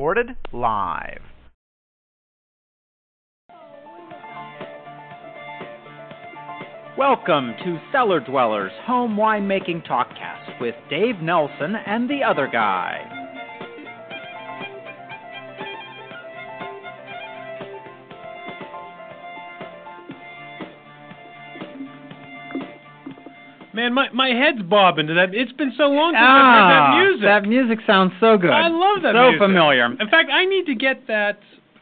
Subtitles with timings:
[0.00, 1.20] Recorded live.
[6.96, 13.19] Welcome to Cellar Dwellers Home Winemaking Talkcast with Dave Nelson and the other guy.
[23.72, 25.34] Man, my, my head's bobbing to that.
[25.34, 27.22] It's been so long since I've heard that Ah, music.
[27.22, 28.50] That music sounds so good.
[28.50, 29.40] I love that So music.
[29.40, 29.84] familiar.
[29.86, 31.38] In fact, I need to get that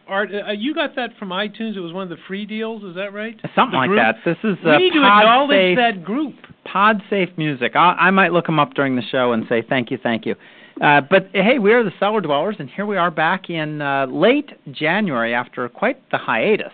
[0.07, 0.29] art.
[0.35, 1.77] Uh, you got that from iTunes.
[1.77, 2.83] It was one of the free deals.
[2.85, 3.39] Is that right?
[3.55, 3.99] Something The like group?
[4.01, 4.17] that.
[4.25, 6.35] This is We uh, need to acknowledge safe, that group.
[6.65, 7.73] pod safe music.
[7.75, 10.34] I, I might look them up during the show and say thank you, thank you.
[10.83, 14.07] Uh, but hey, we are the Cellar Dwellers, and here we are back in uh,
[14.07, 16.73] late January after quite the hiatus.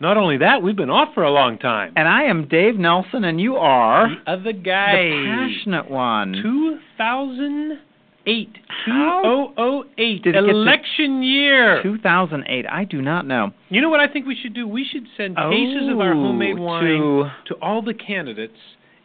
[0.00, 1.92] Not only that, we've been off for a long time.
[1.94, 6.32] And I am Dave Nelson, and you are the other guy, the passionate one.
[6.42, 8.48] 2008.
[8.86, 10.22] How 2008.
[10.22, 11.82] did it get to election year.
[11.82, 12.64] 2008.
[12.66, 13.50] I do not know.
[13.68, 14.66] You know what I think we should do?
[14.66, 18.56] We should send oh, cases of our Oh, homemade wine to- to all the candidates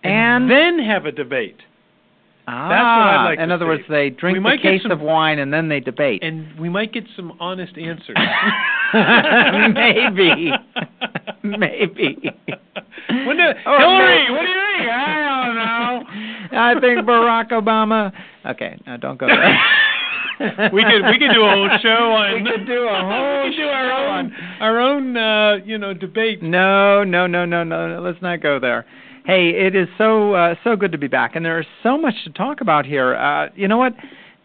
[0.03, 1.57] And- then have a debate.
[2.47, 5.39] Ah, what I'd like in other words, they drink We the case some- of wine
[5.39, 6.21] and then they debate.
[6.23, 8.15] And we might get some honest answers.
[9.73, 10.51] Maybe.
[11.43, 12.17] Maybe.
[13.09, 14.89] When the- Or Hillary, maybe- what do you think?
[14.89, 16.59] I don't know.
[16.59, 18.11] I think Barack Obama.
[18.45, 20.69] Okay, no, don't go there.
[20.71, 23.49] we could we could do a whole show on We could do a whole we
[23.49, 26.44] could do our show own on- our own uh, you know debate.
[26.44, 28.01] No, no, no, no, no, no.
[28.01, 28.85] Let's not go there.
[29.25, 32.13] Hey, it is so uh, so good to be back, and there is so much
[32.25, 33.16] to talk about here.
[33.16, 33.94] Uh, you know what?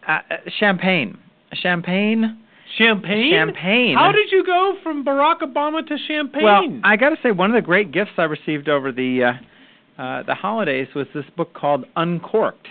[0.07, 0.19] Uh,
[0.59, 1.17] champagne,
[1.53, 2.41] champagne,
[2.77, 3.31] Champagne.
[3.31, 3.95] champagne.
[3.95, 6.43] How did you go from Barack Obama to champagne?
[6.43, 10.01] Well, I got to say, one of the great gifts I received over the uh,
[10.01, 12.67] uh, the holidays was this book called Uncorked,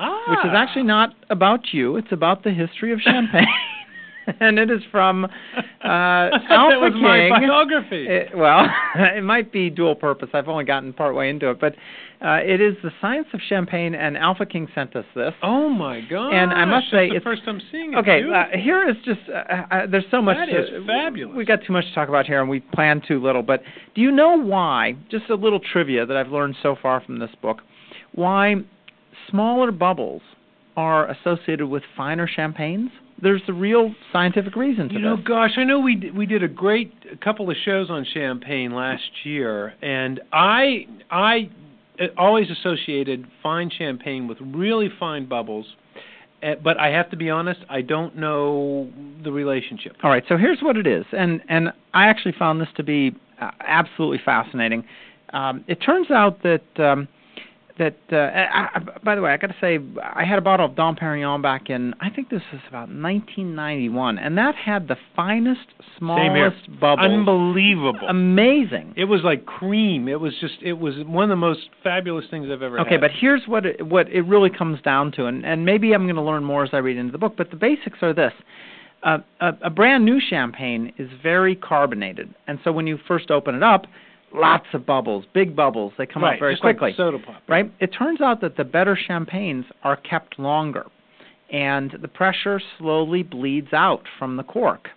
[0.00, 0.20] ah.
[0.28, 1.96] which is actually not about you.
[1.96, 3.46] It's about the history of champagne,
[4.40, 5.28] and it is from uh,
[5.84, 7.02] Alpha that was King.
[7.02, 8.06] my biography.
[8.14, 10.28] It, well, it might be dual purpose.
[10.34, 11.74] I've only gotten part way into it, but
[12.24, 15.32] uh, it is the science of champagne, and Alpha King sent us this.
[15.42, 16.32] oh my god!
[16.32, 17.96] And I must say, the it's- first I'm seeing it.
[17.96, 20.36] Okay, uh, here is just uh, uh, there's so much.
[20.36, 21.36] That to, is fabulous.
[21.36, 23.42] We got too much to talk about here, and we planned too little.
[23.42, 23.62] But
[23.94, 24.96] do you know why?
[25.10, 27.58] Just a little trivia that I've learned so far from this book.
[28.12, 28.54] Why
[29.30, 30.22] smaller bubbles
[30.76, 32.90] are associated with finer champagnes?
[33.24, 35.24] There's a real scientific reason to You know, this.
[35.26, 39.10] gosh, I know we d- we did a great couple of shows on champagne last
[39.24, 41.48] year, and I I
[41.98, 45.66] uh, always associated fine champagne with really fine bubbles,
[46.42, 48.90] uh, but I have to be honest, I don't know
[49.24, 49.96] the relationship.
[50.02, 53.14] All right, so here's what it is, and and I actually found this to be
[53.40, 54.84] uh, absolutely fascinating.
[55.32, 57.08] Um, it turns out that um,
[57.78, 60.66] that uh, I, I, by the way, I got to say I had a bottle
[60.66, 64.96] of Dom Perignon back in I think this was about 1991, and that had the
[65.16, 65.66] finest,
[65.98, 67.10] smallest bubbles.
[67.10, 68.06] Unbelievable.
[68.08, 68.94] Amazing.
[68.96, 70.08] it was like cream.
[70.08, 72.86] It was just it was one of the most fabulous things I've ever had.
[72.86, 73.00] Okay, had.
[73.00, 76.16] but here's what it, what it really comes down to, and, and maybe I'm going
[76.16, 77.34] to learn more as I read into the book.
[77.36, 78.32] But the basics are this:
[79.02, 83.56] uh, a, a brand new champagne is very carbonated, and so when you first open
[83.56, 83.86] it up,
[84.34, 85.92] lots of bubbles, big bubbles.
[85.96, 86.94] They come right, out very just like quickly.
[86.96, 87.42] soda pop.
[87.48, 87.72] right?
[87.80, 90.86] It turns out that the better champagnes are kept longer,
[91.50, 94.88] and the pressure slowly bleeds out from the cork.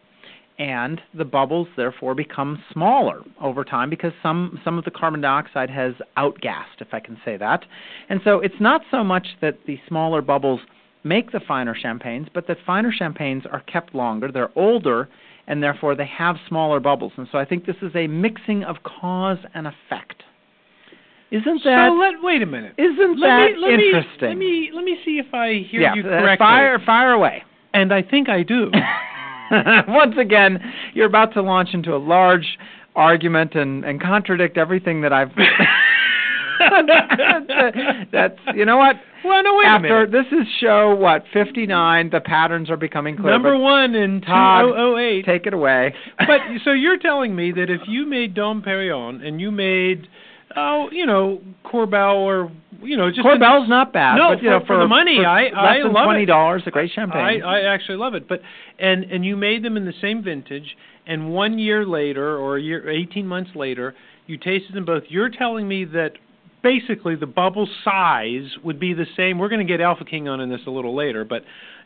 [0.60, 5.70] And the bubbles therefore become smaller over time because some, some of the carbon dioxide
[5.70, 7.64] has outgassed, if I can say that.
[8.10, 10.60] And so it's not so much that the smaller bubbles
[11.04, 15.08] make the finer champagnes, but that finer champagnes are kept longer, they're older,
[15.48, 17.14] and therefore they have smaller bubbles.
[17.18, 20.24] And so I think this is a mixing of cause and effect.
[21.30, 22.74] Isn't that so let wait a minute.
[22.78, 24.40] isn't let that me, let interesting?
[24.40, 26.44] Me, let me let me see if I hear yeah, you uh, correctly.
[26.44, 27.44] fire fire away.
[27.74, 28.72] And I think I do.
[29.88, 30.60] Once again,
[30.94, 32.58] you're about to launch into a large
[32.96, 35.32] argument and, and contradict everything that I've.
[38.12, 38.96] That's you know what?
[39.28, 40.12] Well, no, wait a After minute.
[40.12, 43.32] this is show what 59, the patterns are becoming clear.
[43.32, 45.26] Number one in Todd, 2008.
[45.26, 45.94] Take it away.
[46.18, 50.08] but so you're telling me that if you made Dom Perignon and you made
[50.56, 52.52] oh, you know, Korbel or
[52.82, 54.16] you know, just Korbel's not bad.
[54.18, 56.06] No, but, you know, for- for the money, for I- I love it.
[56.06, 57.42] twenty dollars, a great champagne.
[57.44, 58.28] I, I actually love it.
[58.28, 58.42] But
[58.80, 62.62] and and you made them in the same vintage, and one year later or a
[62.62, 63.94] year, eighteen months later,
[64.26, 65.04] you tasted them both.
[65.10, 66.14] You're telling me that
[66.64, 69.38] basically the bubble size would be the same.
[69.40, 71.44] We're going to get Alpha King on in this a little later, but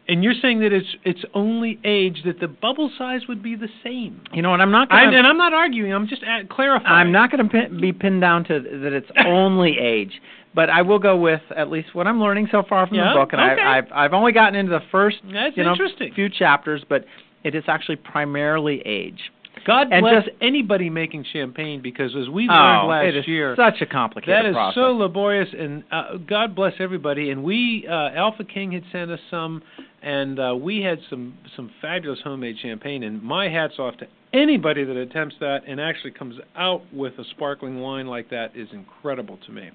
[0.08, 3.70] and you're saying that it's it's only age that the bubble size would be the
[3.84, 4.22] same.
[4.34, 4.60] you know what?
[4.62, 4.90] I'm not.
[4.90, 5.94] Gonna, and I'm not arguing.
[5.94, 6.92] I'm just at, clarifying.
[6.92, 10.20] I'm not going to pin, be pinned down to that it's only age,
[10.56, 13.14] but I will go with at least what I'm learning so far from Yeah?
[13.14, 13.62] the book, and Okay.
[13.62, 15.76] I, I've I've only gotten into the first That's you know
[16.16, 17.06] few chapters, but
[17.44, 19.32] it is actually primarily age.
[19.66, 23.28] God and bless just- anybody making champagne because as we oh, learned last it is
[23.28, 24.76] year, such a complicated That is process.
[24.76, 27.30] so laborious, and uh, God bless everybody.
[27.32, 29.62] And we, uh, Alpha King had sent us some,
[30.02, 33.04] and uh, we had some some fabulous homemade champagne.
[33.04, 37.24] And my hats off to anybody that attempts that and actually comes out with a
[37.32, 39.70] sparkling wine like that is incredible to me.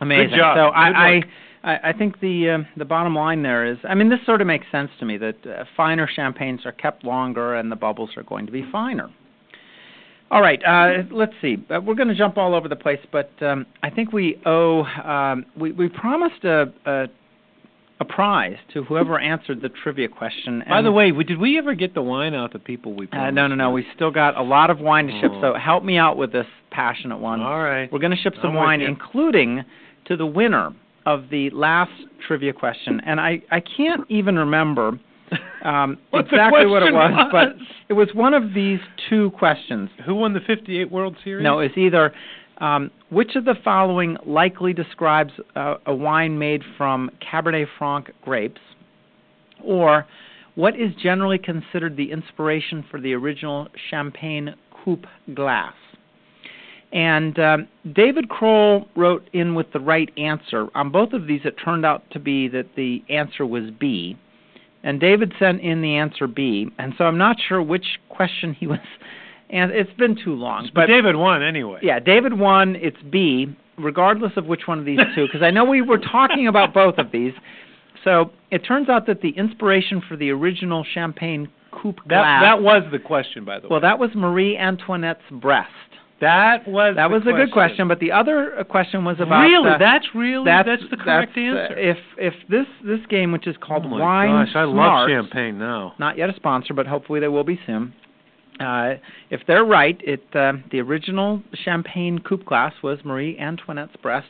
[0.00, 0.36] Amazing.
[0.38, 0.56] job.
[0.56, 1.24] So Good I, I work.
[1.62, 4.46] I I think the um, the bottom line there is, I mean, this sort of
[4.46, 8.22] makes sense to me that uh, finer champagnes are kept longer and the bubbles are
[8.22, 9.10] going to be finer.
[10.30, 11.56] All right, uh, let's see.
[11.68, 14.84] Uh, we're going to jump all over the place, but um, I think we owe
[14.84, 17.06] um, we we promised a, a
[17.98, 20.62] a prize to whoever answered the trivia question.
[20.68, 23.06] By the way, did we ever get the wine out to people we?
[23.06, 23.34] uh, promised?
[23.34, 23.70] no, no, no.
[23.72, 25.40] We still got a lot of wine to ship, Oh.
[25.54, 27.40] so help me out with this passionate one.
[27.42, 27.92] All right.
[27.92, 29.64] We're going to ship some I'm wine, including
[30.06, 30.72] to the winner
[31.06, 31.92] of the last
[32.26, 33.00] trivia question.
[33.04, 34.98] And I, I can't even remember
[35.64, 37.48] um, exactly what it question was, but
[37.88, 39.90] it was one of these two questions.
[40.06, 41.44] Who won the '58 World Series?
[41.44, 42.12] No, it's either
[42.58, 48.60] um, which of the following likely describes uh, a wine made from Cabernet Franc grapes,
[49.64, 50.06] or
[50.54, 54.54] what is generally considered the inspiration for the original Champagne
[54.84, 55.74] coupe glass.
[56.92, 60.66] And um, David Kroll wrote in with the right answer.
[60.74, 64.18] On both of these, it turned out to be that the answer was B.
[64.82, 66.68] And David sent in the answer B.
[66.78, 68.78] And so I'm not sure which question he was.
[69.50, 70.68] And it's been too long.
[70.74, 71.80] but David won anyway.
[71.82, 72.76] Yeah, David won.
[72.76, 73.46] It's B,
[73.78, 76.98] regardless of which one of these two, because I know we were talking about both
[76.98, 77.32] of these.
[78.04, 82.42] So it turns out that the inspiration for the original Champagne coupe That glass.
[82.42, 83.72] that was the question, by the way.
[83.72, 85.68] well, that was Marie Antoinette's breast.
[86.20, 89.42] That was That the was a good question, but the other uh, question was about
[89.42, 91.78] really, uh, that's really that's, the correct that's, uh, answer.
[91.78, 95.58] if if this this game, which is called oh my Wine gosh, I love champagne
[95.58, 95.94] now.
[95.98, 97.94] not yet a sponsor, but hopefully they will be soon.
[98.60, 98.94] Uh,
[99.30, 104.28] if they're right, it uh, the original champagne coupe glass was Marie Antoinette's breast.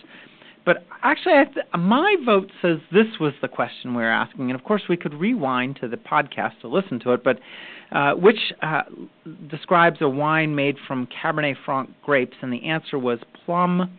[0.64, 4.54] But actually, I th- my vote says this was the question we were asking, and
[4.58, 7.24] of course we could rewind to the podcast to listen to it.
[7.24, 7.40] But
[7.92, 8.82] uh, which uh,
[9.48, 13.90] describes a wine made from Cabernet Franc grapes, and the answer was plum,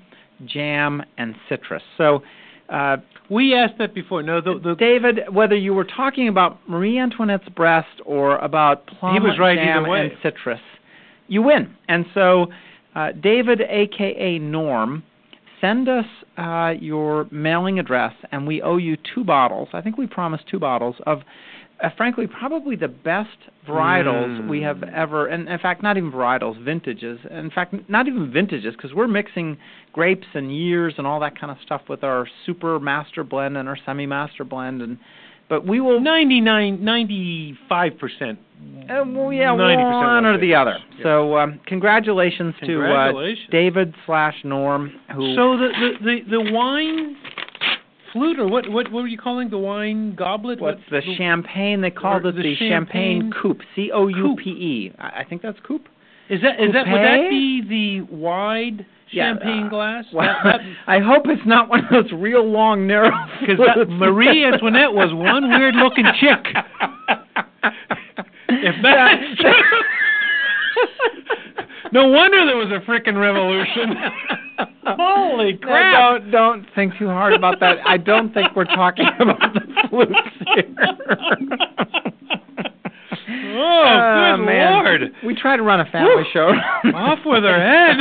[0.45, 1.83] jam, and citrus.
[1.97, 2.21] So.
[2.69, 2.97] Uh,
[3.29, 4.23] We asked that before.
[4.23, 9.15] No, the, the David, whether you were talking about Marie Antoinette's breast or about plum
[9.39, 10.59] right jam and citrus,
[11.27, 11.75] you win.
[11.87, 12.47] And so,
[12.93, 15.03] uh, David, aka Norm,
[15.61, 16.05] send us
[16.37, 19.69] uh, your mailing address, and we owe you two bottles.
[19.73, 21.21] I think we promised two bottles of,
[21.83, 23.37] uh, frankly, probably the best
[23.67, 24.93] varietals we have Mm.
[24.93, 25.27] ever.
[25.27, 27.19] And in fact, not even varietals, vintages.
[27.29, 29.57] In fact, not even vintages, because we're mixing
[29.93, 33.67] grapes and years and all that kind of stuff with our super master blend and
[33.67, 34.81] our semi master blend.
[34.81, 34.97] And
[35.49, 38.39] but we will 99, 95 percent.
[38.89, 40.77] uh, well, yeah, 90% one or the other.
[40.97, 41.03] Yeah.
[41.03, 43.39] So um, congratulations, Congratulations.
[43.39, 45.35] to uh, David slash Norm who.
[45.35, 47.17] So the, the the the wine
[48.13, 50.59] flute or what what what were you calling the wine goblet?
[50.61, 51.81] What's What- the champagne?
[51.81, 53.61] They called it the the, champagne, champagne coupe.
[53.75, 54.91] C O U P E.
[54.99, 55.87] I I think that's coupe.
[56.29, 60.05] Is that is that would that be the wide Yeah, champagne uh, glass?
[60.13, 63.11] Well, that- I hope it's not one of those real long, narrow.
[63.41, 63.87] Because.
[63.89, 66.45] Marie Antoinette was one weird looking chick.
[68.53, 69.15] If that,
[71.91, 73.95] no wonder there was a frickin' revolution.
[74.85, 76.21] Holy No, crap!
[76.21, 77.77] don't don't think too hard about that.
[77.85, 80.13] I don't think we're talking about the flutes
[80.55, 80.75] here.
[83.53, 84.71] Oh, Uh, good man.
[84.83, 85.01] lord!
[85.25, 86.51] We try to run a family Whew.
[86.83, 86.89] show.
[86.95, 87.97] Off with her head.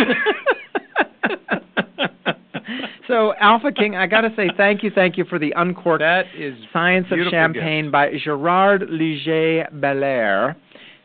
[3.06, 6.26] so, Alpha King, I got to say thank you, thank you for the uncorked That
[6.36, 10.56] is Science of Champagne by Gerard Liger Belair,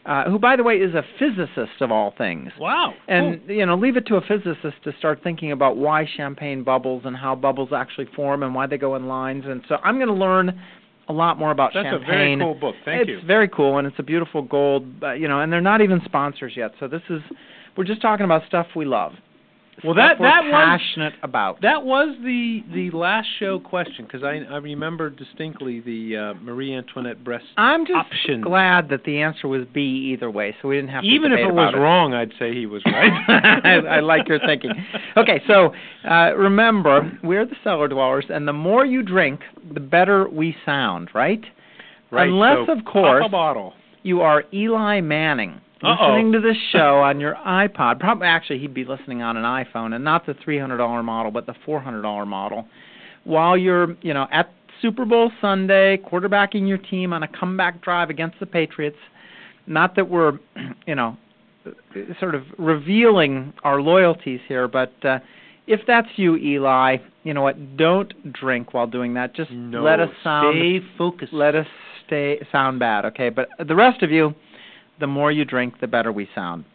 [0.06, 2.52] uh, who, by the way, is a physicist of all things.
[2.60, 2.94] wow.
[3.08, 7.04] And you know, leave it to a physicist to start thinking about why champagne bubbles
[7.06, 9.46] and how bubbles actually form and why they go in lines.
[9.48, 10.60] And so I'm going to learn
[11.08, 11.94] a lot more about champagne.
[11.94, 12.76] That's a very cool book.
[12.86, 13.18] Thank it's you.
[13.18, 14.86] It's very cool and it's a beautiful gold.
[15.02, 16.72] Uh, you know, and they're not even sponsors yet.
[16.80, 17.22] So this is
[17.76, 19.14] we're just talking about stuff we love.
[19.84, 21.62] Well, that- that was- passionate about.
[21.62, 26.74] That was the the last show question because I I remember distinctly the uh, Marie
[26.74, 27.46] Antoinette breast.
[27.58, 27.64] Option.
[27.64, 28.42] I'm just option.
[28.42, 31.40] glad that the answer was B either way, so we didn't have to Even if
[31.40, 33.12] it was about wrong, I'd say he was right.
[33.64, 34.72] I, I like your thinking.
[35.18, 35.74] Okay, so
[36.10, 39.42] uh, remember, we're the cellar dwellers, and the more you drink,
[39.74, 41.44] the better we sound, right?
[42.12, 42.30] right.
[42.30, 43.26] Unless, so of course,
[44.04, 45.60] you are Eli Manning.
[45.84, 46.14] Uh-oh.
[46.14, 49.94] Listening to this show on your iPod, probably actually he'd be listening on an iPhone,
[49.94, 52.66] and not the three hundred dollar model, but the four hundred dollar model,
[53.26, 54.52] while you're, you know, at
[54.82, 58.98] Super Bowl Sunday, quarterbacking your team on a comeback drive against the Patriots.
[59.68, 60.40] Not that we're,
[60.88, 61.18] you know,
[62.20, 65.20] sort of revealing our loyalties here, but uh,
[65.68, 67.78] if that's you, Eli, you know what?
[67.78, 69.36] Don't drink while doing that.
[69.36, 71.34] Just No, let us sound stay focused.
[71.34, 71.68] let us
[72.06, 73.30] stay sound bad, okay?
[73.30, 74.36] But the rest of you,
[75.00, 76.66] the more you drink, the better we sound.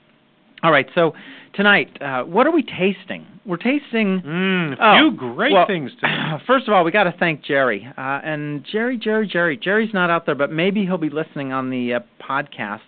[0.62, 1.14] All right, so
[1.54, 3.26] tonight, uh, what are we tasting?
[3.46, 4.20] We're tasting.
[4.20, 7.42] Mm, a Oh, few great well, things to First of all, we got to thank
[7.42, 7.88] Jerry.
[7.96, 9.56] Uh, and Jerry, Jerry, Jerry.
[9.56, 12.80] Jerry's not out there, but maybe he'll be listening on the uh, podcast.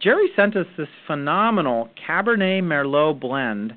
[0.00, 3.74] Jerry sent us this phenomenal Cabernet Merlot blend,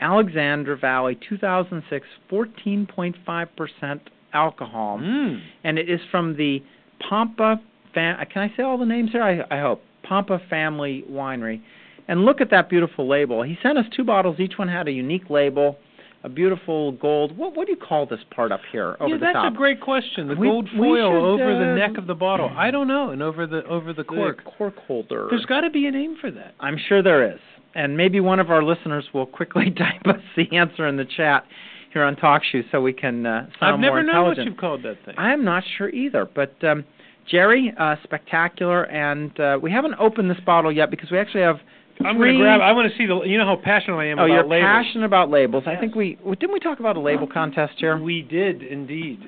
[0.00, 4.00] Alexander Valley 2006, 14.5%
[4.34, 5.40] alcohol Mm.
[5.62, 6.62] and it is from the
[7.08, 7.60] Pampa.
[7.94, 9.22] Fam- can I say all the names here?
[9.22, 11.60] I, I hope Pampa Family Winery.
[12.06, 13.42] And look at that beautiful label.
[13.42, 14.38] He sent us two bottles.
[14.38, 15.78] Each one had a unique label,
[16.22, 17.36] a beautiful gold.
[17.36, 19.80] What what do you call this part up here over yeah, the that's a great
[19.80, 20.28] question.
[20.28, 22.50] The We- gold foil should, over the uh, neck of the bottle.
[22.54, 24.44] I don't know, and over the over the The cork.
[24.44, 25.28] cork holder.
[25.30, 26.54] There's got to be a name for that.
[26.60, 27.40] I'm sure there is.
[27.74, 31.44] And maybe one of our listeners will quickly type us the answer in the chat
[31.92, 34.96] here on TalkShoe so we can uh, sound I've never known what you've called that
[35.06, 35.14] thing.
[35.16, 36.84] I'm not sure either, but um,
[37.30, 41.58] Jerry, uh, spectacular, and uh, we haven't opened this bottle yet because we actually have.
[42.04, 42.60] I'm going to grab.
[42.60, 43.20] I want to see the.
[43.22, 44.66] You know how passionate I am Oh, about you're labels.
[44.68, 45.64] passionate about labels.
[45.66, 49.20] I think we didn't we talk about a label contest here, We did indeed.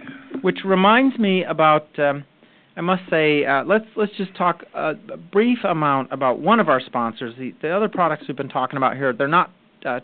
[0.42, 1.86] which reminds me about.
[1.98, 2.24] Um,
[2.78, 6.68] I must say, uh, let's let's just talk a, a brief amount about one of
[6.68, 7.34] our sponsors.
[7.38, 9.50] The, the other products we've been talking about here, they're not
[9.84, 10.00] uh,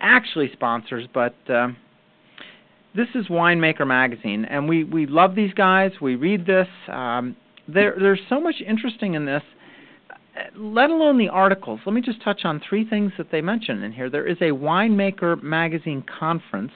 [0.00, 1.34] actually sponsors, but.
[1.48, 1.76] Um,
[2.94, 5.92] this is Winemaker Magazine, and we, we love these guys.
[6.00, 6.68] We read this.
[6.88, 9.42] Um, there, there's so much interesting in this,
[10.56, 11.80] let alone the articles.
[11.84, 14.08] Let me just touch on three things that they mention in here.
[14.08, 16.72] There is a Winemaker Magazine conference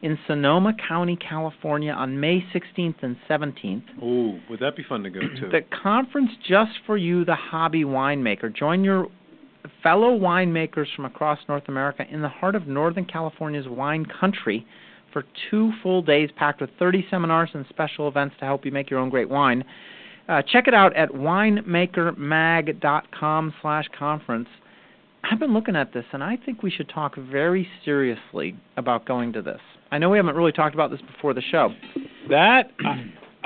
[0.00, 3.82] in Sonoma County, California on May 16th and 17th.
[4.00, 5.48] Oh, would that be fun to go to?
[5.50, 8.54] The conference just for you, the hobby winemaker.
[8.54, 9.08] Join your
[9.82, 14.66] fellow winemakers from across North America in the heart of Northern California's wine country
[15.18, 18.88] for two full days packed with 30 seminars and special events to help you make
[18.88, 19.64] your own great wine.
[20.28, 24.48] Uh, check it out at winemakermag.com slash conference.
[25.24, 29.32] I've been looking at this, and I think we should talk very seriously about going
[29.32, 29.58] to this.
[29.90, 31.74] I know we haven't really talked about this before the show.
[32.28, 32.70] that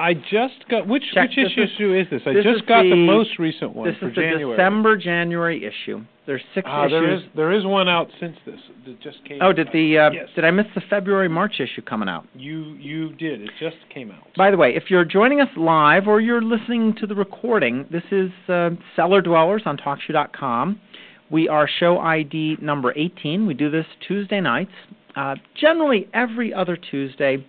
[0.03, 0.87] I, just got.
[0.87, 2.23] Which Check, which this issue is, this?
[2.27, 4.57] I this just is got the, the- most recent one this for is the January.
[4.57, 6.03] December January issue.
[6.27, 6.91] There's six Ah, issues.
[6.93, 9.39] there is there is one out since this that just came.
[9.43, 10.29] Oh, did the uh, yes.
[10.37, 12.27] did I miss the February March issue coming out?
[12.35, 13.43] you you did?
[13.43, 14.27] It just came out.
[14.37, 18.05] By the way, if you're joining us live or you're listening to the recording, this
[18.13, 20.81] is uh, Cellar Dwellers on TalkShoe.com.
[21.31, 23.47] We are show ID number 18.
[23.47, 24.71] We do this Tuesday nights,
[25.17, 27.45] uh, generally every other Tuesday,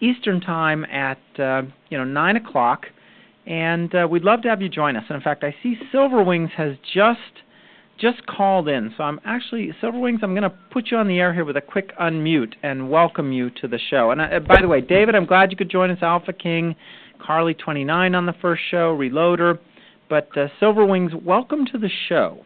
[0.00, 2.86] Eastern Time at uh, you know nine o'clock,
[3.46, 5.04] and uh, we'd love to have you join us.
[5.08, 7.20] And in fact, I see Silver Wings has just
[7.98, 10.20] just called in, so I'm actually Silver Wings.
[10.22, 13.32] I'm going to put you on the air here with a quick unmute and welcome
[13.32, 14.10] you to the show.
[14.10, 15.98] And uh, by the way, David, I'm glad you could join us.
[16.02, 16.76] Alpha King,
[17.24, 19.58] Carly 29 on the first show, Reloader,
[20.10, 22.44] but uh, Silver Wings, welcome to the show.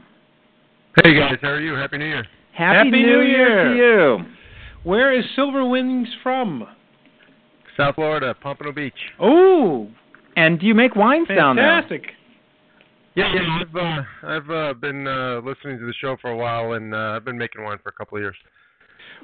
[1.03, 1.75] Hey guys, how are you?
[1.75, 2.25] Happy New Year.
[2.53, 4.19] Happy, Happy New, New Year to you.
[4.83, 6.67] Where is Silver Wings from?
[7.81, 8.93] South Florida, Pompano Beach.
[9.19, 9.89] Oh,
[10.37, 11.65] And do you make wines down there?
[11.83, 12.13] fantastic!
[13.15, 13.59] Yeah, yeah.
[13.63, 17.15] I've uh, I've uh, been uh, listening to the show for a while, and uh,
[17.17, 18.37] I've been making wine for a couple of years.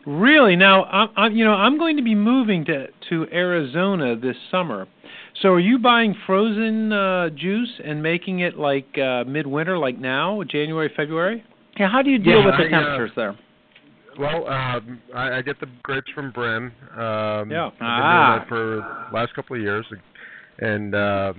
[0.06, 0.56] Really?
[0.56, 4.86] Now, I'm, I'm, you know, I'm going to be moving to to Arizona this summer.
[5.42, 10.42] So, are you buying frozen uh, juice and making it like uh, midwinter, like now,
[10.50, 11.44] January, February?
[11.78, 13.38] Yeah, how do you deal Yeah, with the I, uh, temperatures there?
[14.18, 16.72] Well, um, I, I get the grapes from Brehm.
[16.94, 17.66] Um, Yeah.
[17.66, 18.28] I've been Ah.
[18.28, 19.86] doing that for the last couple of years,
[20.58, 21.32] and uh,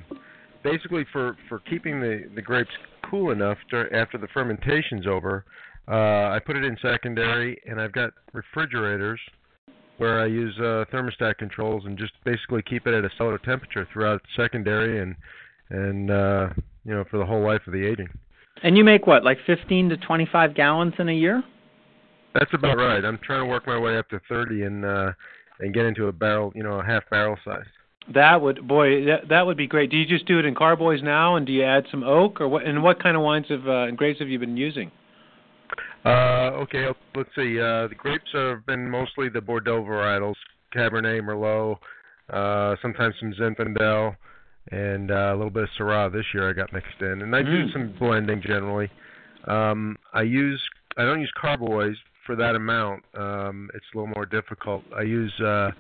[0.64, 2.72] basically for for keeping the the grapes
[3.10, 5.46] cool enough dur- after the fermentation's over,
[5.88, 9.20] uh, I put it in secondary, and I've got refrigerators
[9.98, 13.88] where I use uh, thermostat controls and just basically keep it at a cellar temperature
[13.92, 15.16] throughout secondary and
[15.70, 16.50] and uh,
[16.86, 18.10] you know for the whole life of the aging.
[18.64, 21.44] And you make what, like 15 to 25 gallons in a year?
[22.38, 23.04] That's about right.
[23.04, 25.12] I'm trying to work my way up to 30 and uh
[25.60, 27.66] and get into a barrel, you know, a half barrel size.
[28.14, 29.90] That would boy that that would be great.
[29.90, 32.48] Do you just do it in carboys now, and do you add some oak, or
[32.48, 32.64] what?
[32.64, 34.92] And what kind of wines have uh, and grapes have you been using?
[36.06, 37.60] Uh, okay, let's see.
[37.60, 40.36] Uh, the grapes have been mostly the Bordeaux varietals,
[40.74, 41.78] Cabernet, Merlot,
[42.30, 44.16] uh, sometimes some Zinfandel,
[44.72, 46.12] and uh, a little bit of Syrah.
[46.12, 47.74] This year I got mixed in, and I do Mm.
[47.74, 48.90] some blending generally.
[49.48, 50.62] Um, I use
[50.98, 51.98] I don't use carboys
[52.28, 53.04] for that amount.
[53.18, 54.84] Um, it's a little more difficult.
[54.96, 55.72] I use uh,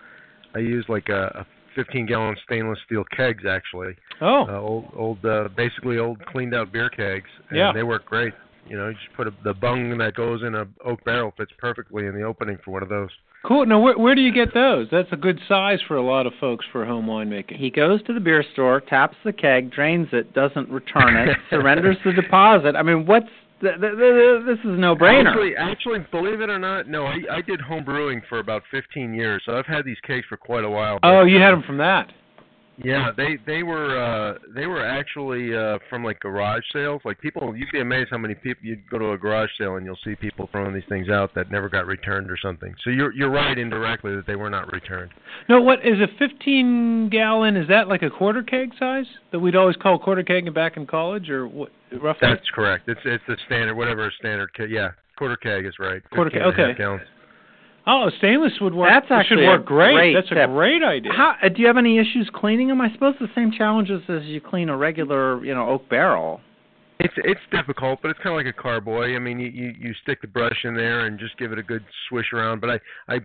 [0.56, 3.94] I use like a, a 15 gallon stainless steel kegs actually.
[4.22, 7.72] Oh, Uh, old old uh, basically old cleaned out beer kegs, and Yeah.
[7.72, 8.34] they work great.
[8.68, 11.52] You know, you just put a, the bung that goes in a oak barrel fits
[11.60, 13.10] perfectly in the opening for one of those.
[13.46, 13.66] cool.
[13.66, 14.88] Now, where where do you get those?
[14.92, 17.58] That's a good size for a lot of folks for home winemaking.
[17.58, 21.98] He goes to the beer store, taps the keg, drains it, doesn't return it, surrenders
[22.04, 22.76] the deposit.
[22.76, 23.30] I mean, what's
[23.62, 25.28] th- th- th- this is no-brainer.
[25.28, 29.14] Actually, actually, believe it or not, no, I, I did home brewing for about 15
[29.14, 31.00] years, so I've had these cakes for quite a while.
[31.04, 32.12] Oh, you had them from that.
[32.84, 37.02] Yeah, they they were uh they were actually uh from like garage sales.
[37.06, 39.86] Like people you'd be amazed how many people you'd go to a garage sale and
[39.86, 42.76] you'll see people throwing these things out that never got returned or something.
[42.84, 45.12] So you're you're right indirectly that they were not returned.
[45.50, 47.58] No, what is a 15 gallon?
[47.58, 50.86] Is that like a quarter keg size that we'd always call quarter keg back in
[50.86, 51.70] college, or what?
[51.92, 52.28] Roughly.
[52.30, 52.88] That's correct.
[52.90, 54.70] It's it's the standard whatever a standard keg.
[54.70, 56.08] Yeah, quarter keg is right.
[56.12, 56.78] Quarter keg, and a half okay.
[56.78, 57.02] gallons.
[57.88, 58.90] Oh, stainless would work.
[58.90, 59.94] That's should actually a work great.
[59.94, 60.38] great That's tip.
[60.38, 61.12] a great idea.
[61.12, 62.82] How, uh, do you have any issues cleaning them?
[62.82, 66.42] I suppose the same challenges as you clean a regular, you know, oak barrel.
[67.00, 69.16] It's it's difficult, but it's kind of like a carboy.
[69.16, 71.64] I mean, you, you you stick the brush in there and just give it a
[71.64, 72.60] good swish around.
[72.60, 73.20] But I I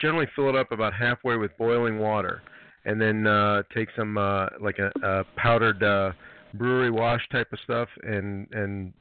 [0.00, 2.42] generally fill it up about halfway with boiling water,
[2.84, 6.12] and then uh take some uh like a, a powdered uh
[6.54, 8.92] brewery wash type of stuff and and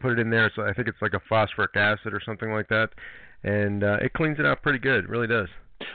[0.00, 0.50] put it in there.
[0.56, 2.88] So I think it's like a phosphoric acid or something like that,
[3.46, 5.04] and uh, it cleans it out pretty good.
[5.04, 5.48] It really does.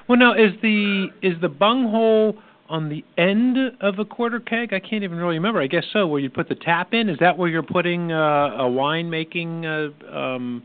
[0.08, 2.38] Well, now is the is the bung hole
[2.70, 4.74] on the end of a quarter keg?
[4.74, 5.62] I can't even really remember.
[5.62, 6.08] I guess so.
[6.08, 7.10] Where you put the tap in?
[7.10, 10.64] Is that where you're putting uh, a wine making uh, um,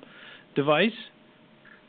[0.54, 0.90] device?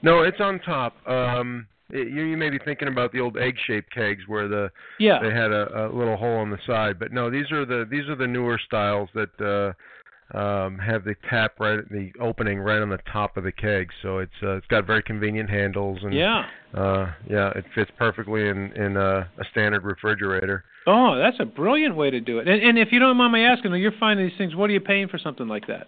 [0.01, 0.95] No, it's on top.
[1.07, 5.19] Um, it, you, you may be thinking about the old egg-shaped kegs where the Yeah.
[5.21, 6.99] they had a, a little hole on the side.
[6.99, 9.73] But no, these are the these are the newer styles that uh,
[10.33, 13.89] um, have the tap right at the opening right on the top of the keg.
[14.01, 16.45] So it's uh, it's got very convenient handles and Yeah.
[16.73, 20.63] uh, yeah, it fits perfectly in in a, a standard refrigerator.
[20.85, 22.47] Oh, that's a brilliant way to do it.
[22.47, 24.79] And, and if you don't mind me asking, you're finding these things, what are you
[24.79, 25.87] paying for something like that?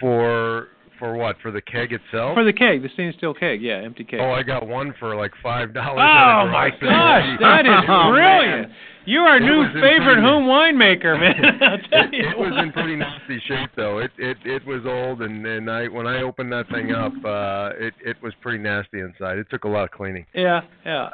[0.00, 1.36] For for what?
[1.42, 2.34] For the keg itself?
[2.34, 3.60] For the keg, the stainless steel keg.
[3.62, 4.20] Yeah, empty keg.
[4.20, 5.98] oh, I got one for like five dollars.
[5.98, 8.72] Oh my gosh, that is Oh, brilliant!
[9.06, 11.44] You're our It new favorite pretty- home winemaker, man.
[11.62, 13.98] I'll tell it, you it was in pretty nasty shape though.
[13.98, 17.70] It it it was old and and I when I opened that thing up, uh
[17.78, 19.38] it it was pretty nasty inside.
[19.38, 20.24] It took a lot of cleaning.
[20.34, 21.10] Yeah, yeah.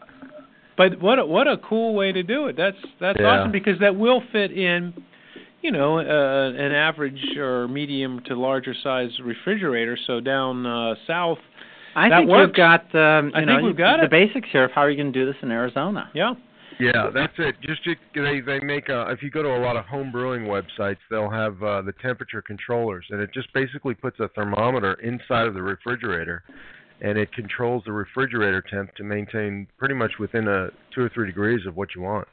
[0.76, 2.56] But what a, what a cool way to do it.
[2.56, 3.26] That's that's Yeah.
[3.40, 4.94] awesome because that will fit in,
[5.62, 9.96] you know, uh, an average or medium to larger size refrigerator.
[10.06, 11.38] So down uh, south,
[11.94, 12.48] I That think works.
[12.48, 14.10] you've got, um, I you think know, we've got the it.
[14.10, 16.10] basics here of how are you're going to do this in Arizona.
[16.14, 16.34] yeah.
[16.78, 17.56] Yeah, that's it.
[17.60, 20.44] Just you, they they make uh if you go to a lot of home brewing
[20.44, 25.46] websites, they'll have uh the temperature controllers and it just basically puts a thermometer inside
[25.46, 26.42] of the refrigerator
[27.02, 31.26] and it controls the refrigerator temp to maintain pretty much within a 2 or 3
[31.26, 32.26] degrees of what you want.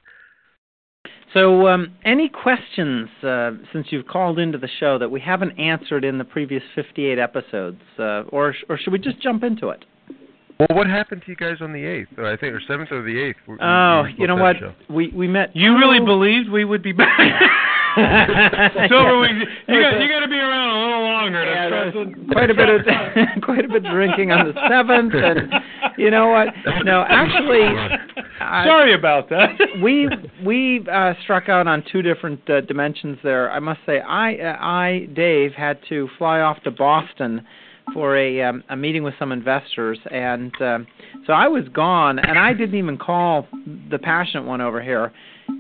[1.34, 6.04] So, um, any questions uh, since you've called into the show that we haven't answered
[6.06, 9.84] in the previous 58 episodes, uh, or or should we just jump into it?
[10.60, 12.18] Well, what happened to you guys on the 8th?
[12.18, 13.36] I think or 7th or the 8th?
[13.62, 14.54] Oh, were you know what?
[14.54, 14.94] to have a show.
[14.94, 15.56] We we met.
[15.56, 17.20] You really two- believed we would be back?
[18.90, 19.28] so we,
[19.68, 21.44] you got you got to be around a little longer.
[21.46, 22.82] to Yeah, trust quite a bit of
[23.44, 25.52] quite a bit of drinking on the seventh, and
[25.98, 26.48] you know what?
[26.86, 27.64] No, actually,
[28.40, 29.50] I- Sorry about that.
[29.82, 30.08] we
[30.46, 33.52] we uh, struck out on two different uh, dimensions there.
[33.52, 37.46] I must say, I uh, I Dave had to fly off to Boston
[37.94, 40.88] for a um, a meeting with some investors, and um,
[41.26, 43.48] so I was gone, and I didn't even call
[43.90, 45.12] the passionate one over here.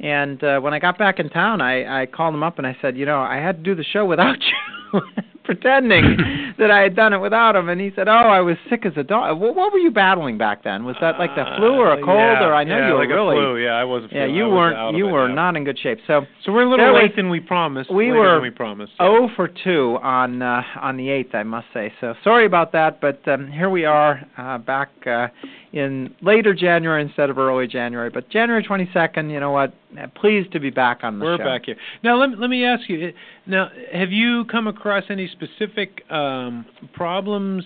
[0.01, 2.75] And uh, when I got back in town, I I called him up and I
[2.81, 4.37] said, you know, I had to do the show without
[4.93, 5.01] you.
[5.47, 8.85] Pretending that I had done it without him and he said, "Oh, I was sick
[8.85, 10.85] as a dog." What, what were you battling back then?
[10.85, 12.93] Was that like the flu or a Uh, cold yeah, or I know yeah, you
[12.93, 13.57] were like really a flu.
[13.57, 14.11] Yeah, I wasn't.
[14.13, 14.95] yeah, feeling- you weren't.
[14.97, 15.33] You it, were yeah.
[15.33, 15.99] not in good shape.
[16.05, 17.89] So So we're a little late than we promised.
[17.91, 18.93] we were- than we promised.
[18.99, 21.91] oh for two on uh, on the eighth, I must say.
[22.01, 25.27] So sorry about that, but um, here we are uh, back uh,
[25.73, 28.09] in later January instead of early January.
[28.09, 29.73] But January twenty second, you know what?
[29.97, 31.43] Uh, Pleased to be back on the We're show.
[31.43, 32.19] back here now.
[32.19, 33.13] Let me, let me ask you.
[33.45, 37.63] Now, have you come across any specific um, problems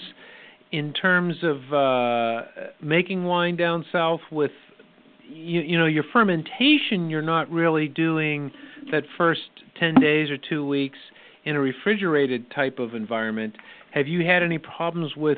[0.71, 2.47] in terms of uh,
[2.81, 4.51] making wine down south with
[5.27, 8.51] you, you know your fermentation you're not really doing
[8.91, 9.41] that first
[9.79, 10.97] 10 days or 2 weeks
[11.45, 13.55] in a refrigerated type of environment
[13.91, 15.37] have you had any problems with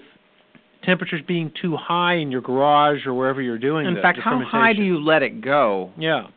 [0.86, 4.24] temperatures being too high in your garage or wherever you're doing In the, fact, the
[4.24, 5.91] how high do you let it go?
[5.98, 6.28] yeah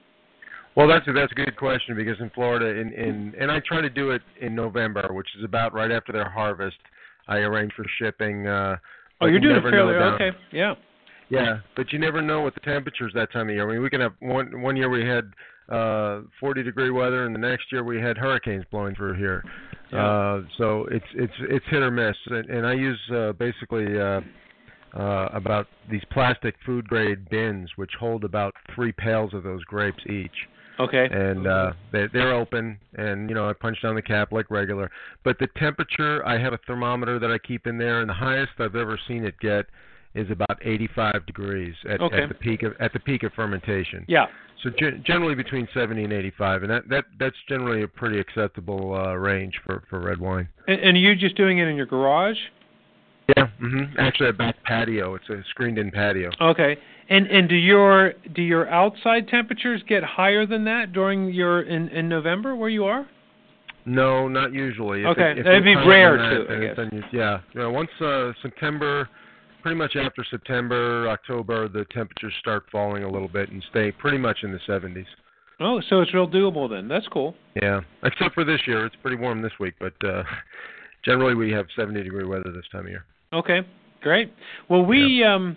[0.76, 3.80] Well, that's a, that's a good question because in Florida, in, in and I try
[3.80, 6.76] to do it in November, which is about right after their harvest.
[7.28, 8.46] I arrange for shipping.
[8.46, 8.76] Uh,
[9.20, 10.74] oh you're doing it never fairly okay yeah
[11.28, 13.68] Yeah, but you never know what the temperatures that time of year.
[13.68, 15.32] I mean, we can have one one year we had
[15.68, 19.42] uh 40 degree weather, and the next year we had hurricanes blowing through here.
[19.92, 20.06] Yeah.
[20.06, 24.20] Uh, so it's it's it's hit or miss, and, and I use uh, basically uh,
[24.94, 30.02] uh, about these plastic food grade bins, which hold about three pails of those grapes
[30.08, 30.34] each
[30.78, 34.50] okay and uh they they're open and you know I punch down the cap like
[34.50, 34.90] regular.
[35.24, 38.52] But the temperature I have a thermometer that I keep in there and the highest
[38.58, 39.66] I've ever seen it get
[40.16, 42.22] is about 85 degrees at, Okay.
[42.22, 44.04] at the peak of at the peak of fermentation.
[44.08, 44.26] yeah
[44.62, 48.94] So ge- generally between 70 and 85 and that that that's generally a pretty acceptable
[48.94, 50.48] uh range for for red wine.
[50.66, 52.38] and, and are you just doing it in your garage
[53.36, 53.84] Yeah, mhm.
[53.98, 55.14] Actually a back patio.
[55.16, 56.30] It's a screened in patio.
[56.40, 56.76] Okay.
[57.08, 61.88] And and do your do your outside temperatures get higher than that during your in
[61.88, 63.06] in November where you are?
[63.84, 65.02] No, not usually.
[65.02, 67.66] If Okay, it, that'd be rare too, then yeah, yeah.
[67.66, 69.08] Once uh, September,
[69.66, 74.16] pretty much after September, October, the temperatures start falling a little bit and stay pretty
[74.16, 75.06] much in the 70s.
[75.58, 76.86] Oh, so it's real doable then.
[76.86, 77.34] That's cool.
[77.60, 80.22] Yeah, except for this year, it's pretty warm this week, but uh,
[81.04, 83.04] generally we have 70 degree weather this time of year.
[83.32, 83.62] Okay.
[84.02, 84.32] Great.
[84.70, 85.56] Well, we um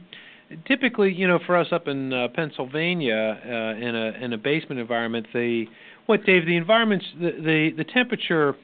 [0.65, 4.79] typically, you know, for us up in uh, Pennsylvania uh in a in a basement
[4.79, 5.65] environment, the
[6.07, 8.55] what Dave, the environment's the the, the temperature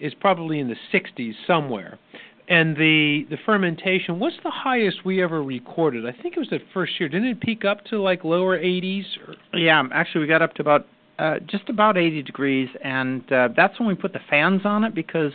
[0.00, 1.98] is probably in the 60s somewhere.
[2.50, 6.04] And the the fermentation, what's the highest we ever recorded?
[6.04, 7.08] I think it was the first year.
[7.08, 9.04] Didn't it peak up to like lower 80s?
[9.26, 10.86] Or, Yeah, actually, we got up to about
[11.20, 14.96] uh, just about 80 degrees, and uh, that's when we put the fans on it
[14.96, 15.30] because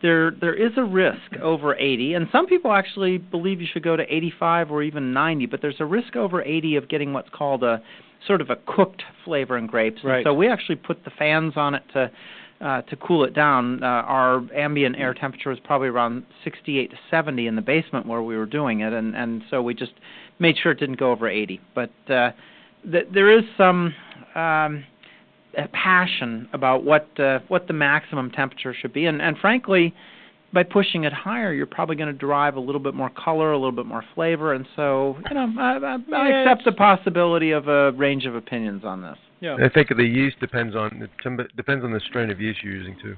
[0.00, 3.94] there there is a risk over 80, and some people actually believe you should go
[3.96, 7.62] to 85 or even 90, but there's a risk over 80 of getting what's called
[7.62, 7.82] a
[8.26, 10.00] sort of a cooked flavor in grapes.
[10.02, 10.24] And Right.
[10.24, 12.10] so we actually put the fans on it to
[12.60, 13.82] uh, to cool it down.
[13.82, 18.22] Uh, our ambient air temperature was probably around 68 to 70 in the basement where
[18.22, 19.92] we were doing it, and and so we just
[20.38, 21.60] made sure it didn't go over 80.
[21.74, 22.30] But uh,
[22.90, 23.94] th- there is some
[24.34, 24.84] um,
[25.72, 29.94] passion about what uh, what the maximum temperature should be, and and frankly,
[30.52, 33.56] by pushing it higher, you're probably going to derive a little bit more color, a
[33.56, 37.68] little bit more flavor, and so you know I, I, I accept the possibility of
[37.68, 39.18] a range of opinions on this.
[39.40, 39.54] Yeah.
[39.54, 41.10] And I think the yeast depends on it
[41.56, 43.16] depends on the strain of yeast you're using too.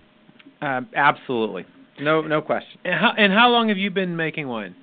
[0.62, 1.64] Uh, absolutely,
[2.00, 2.78] no no question.
[2.85, 4.74] And how, and how long have you been making wine?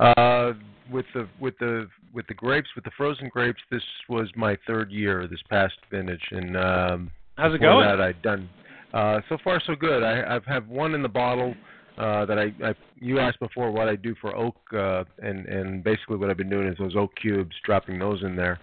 [0.00, 0.52] Uh,
[0.90, 4.90] with the with the with the grapes, with the frozen grapes, this was my third
[4.90, 7.86] year this past vintage, and um, How's it going?
[7.86, 8.48] that I'd done.
[8.92, 10.02] Uh, so far, so good.
[10.02, 11.54] I I've have one in the bottle
[11.98, 15.84] uh, that I, I you asked before what I do for oak, uh, and and
[15.84, 18.58] basically what I've been doing is those oak cubes, dropping those in there,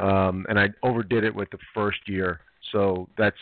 [0.00, 2.40] um, and I overdid it with the first year,
[2.72, 3.36] so that's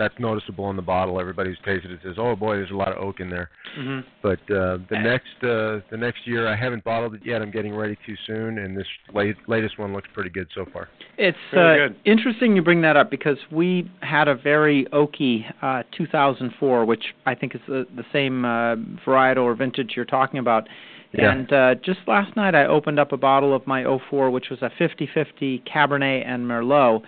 [0.00, 1.20] that's noticeable in the bottle.
[1.20, 4.08] Everybody's tasted it says, "Oh boy, there's a lot of oak in there." Mm-hmm.
[4.22, 7.42] But uh, the next uh, the next year, I haven't bottled it yet.
[7.42, 10.88] I'm getting ready to soon, and this late, latest one looks pretty good so far.
[11.18, 11.96] It's uh, good.
[12.06, 17.34] interesting you bring that up because we had a very oaky uh, 2004, which I
[17.34, 20.66] think is the, the same uh, varietal or vintage you're talking about.
[21.12, 21.32] Yeah.
[21.32, 24.60] And uh, just last night I opened up a bottle of my 04, which was
[24.62, 27.02] a 50-50 Cabernet and Merlot,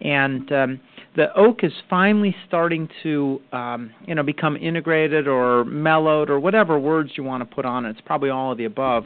[0.00, 0.80] and um,
[1.16, 6.78] the oak is finally starting to, um, you know, become integrated or mellowed or whatever
[6.78, 7.90] words you want to put on it.
[7.90, 9.04] It's probably all of the above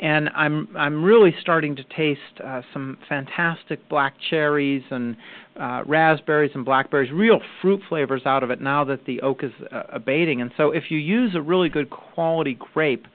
[0.00, 5.14] and I'm I'm really starting to taste uh, some fantastic black cherries and
[5.60, 9.52] uh, raspberries and blackberries, real fruit flavors out of it now that the oak is
[9.70, 10.40] uh, abating.
[10.40, 13.06] And so, if you use a really good quality grape,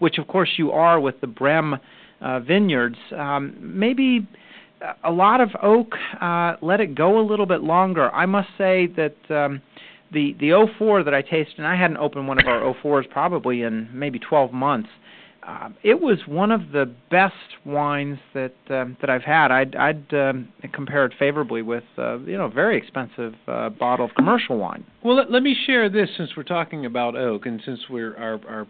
[0.00, 1.76] which of course you are with the Brehm
[2.20, 4.28] uh, vineyards, um, maybe
[5.04, 8.10] a lot of oak, uh, let it go a little bit longer.
[8.14, 9.16] I must say that.
[9.30, 9.62] Um,
[10.12, 13.62] the the 04 that I tasted, and I hadn't opened one of our 04s probably
[13.62, 14.88] in maybe 12 months
[15.46, 17.34] um, it was one of the best
[17.64, 19.50] wines that um, that I've had.
[19.50, 24.14] I'd I'd um, compare it favorably with uh, you know very expensive uh, bottle of
[24.14, 24.84] commercial wine.
[25.02, 28.40] Well, let, let me share this since we're talking about oak, and since we're our
[28.48, 28.66] our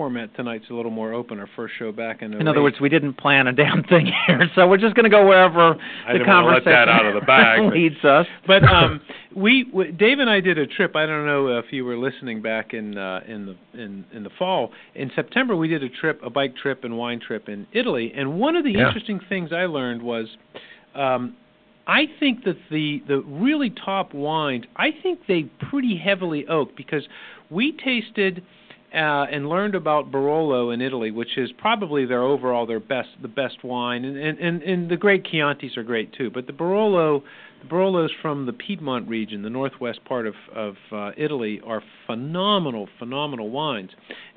[0.00, 1.38] format tonight's a little more open.
[1.38, 2.32] Our first show back in.
[2.32, 5.10] In other words, we didn't plan a damn thing here, so we're just going to
[5.10, 5.74] go wherever
[6.06, 8.26] I the didn't let conversation that out of the bag, but- leads us.
[8.46, 9.02] But um,
[9.36, 10.96] we, w Dave and I did a trip.
[10.96, 14.30] I don't know if you were listening back in uh, in the in in the
[14.38, 14.70] fall.
[14.94, 18.10] In September, we did a trip, a bike trip and wine trip in Italy.
[18.16, 18.86] And one of the Yeah.
[18.86, 20.28] interesting things I learned was,
[20.94, 21.36] um,
[21.86, 27.02] I think that the the really top wines, I think they pretty heavily oak because
[27.50, 28.42] we tasted.
[28.92, 33.28] Uh, and learned about Barolo in Italy, which is probably their overall their best the
[33.28, 36.28] best wine, and and and, and the great Chiantis are great too.
[36.28, 37.22] But the Barolo
[37.62, 42.88] the Barolos from the Piedmont region, the northwest part of of uh, Italy, are phenomenal,
[42.98, 43.90] phenomenal wines.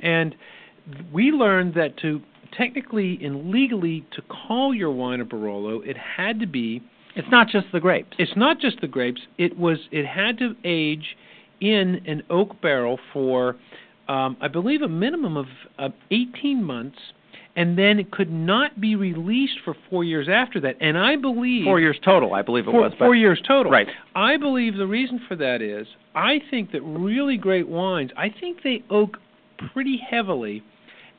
[0.03, 0.35] And
[1.11, 2.21] we learned that to
[2.55, 6.83] technically and legally to call your wine a Barolo, it had to be.
[7.15, 8.15] It's not just the grapes.
[8.19, 9.21] It's not just the grapes.
[9.37, 9.77] It was.
[9.91, 11.15] It had to age
[11.61, 13.55] in an oak barrel for,
[14.07, 15.45] um, I believe, a minimum of
[15.79, 16.97] uh, 18 months.
[17.55, 20.75] And then it could not be released for four years after that.
[20.81, 22.93] And I believe Four years total, I believe it four, was.
[22.97, 23.71] but- four years total.
[23.71, 23.87] Right.
[24.15, 25.85] I believe the reason for that is
[26.15, 29.17] I think that really great wines, I think they oak
[29.71, 30.63] pretty heavily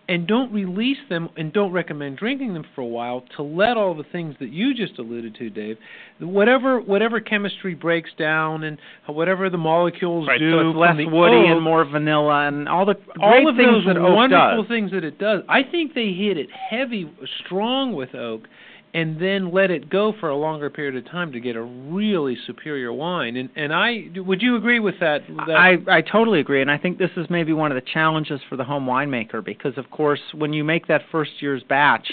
[0.09, 3.95] and don't release them and don't recommend drinking them for a while to let all
[3.95, 5.79] the things that you just alluded to, Dave,
[6.21, 11.37] whatever whatever chemistry breaks down and whatever the molecules Right, do so it's less woody
[11.37, 14.69] oak, and more vanilla and all the all of those wonderful does.
[14.69, 15.43] things that it does.
[15.49, 17.11] I think they hit it heavy,
[17.45, 18.43] strong with oak,
[18.95, 22.39] and then let it go for a longer period of time to get a really
[22.47, 23.37] superior wine.
[23.37, 25.23] And and I would you agree with that?
[25.49, 28.41] that I, I totally agree, and I think this is maybe one of the challenges
[28.49, 32.07] for the home winemaker because, of course, when you make that first year's batch,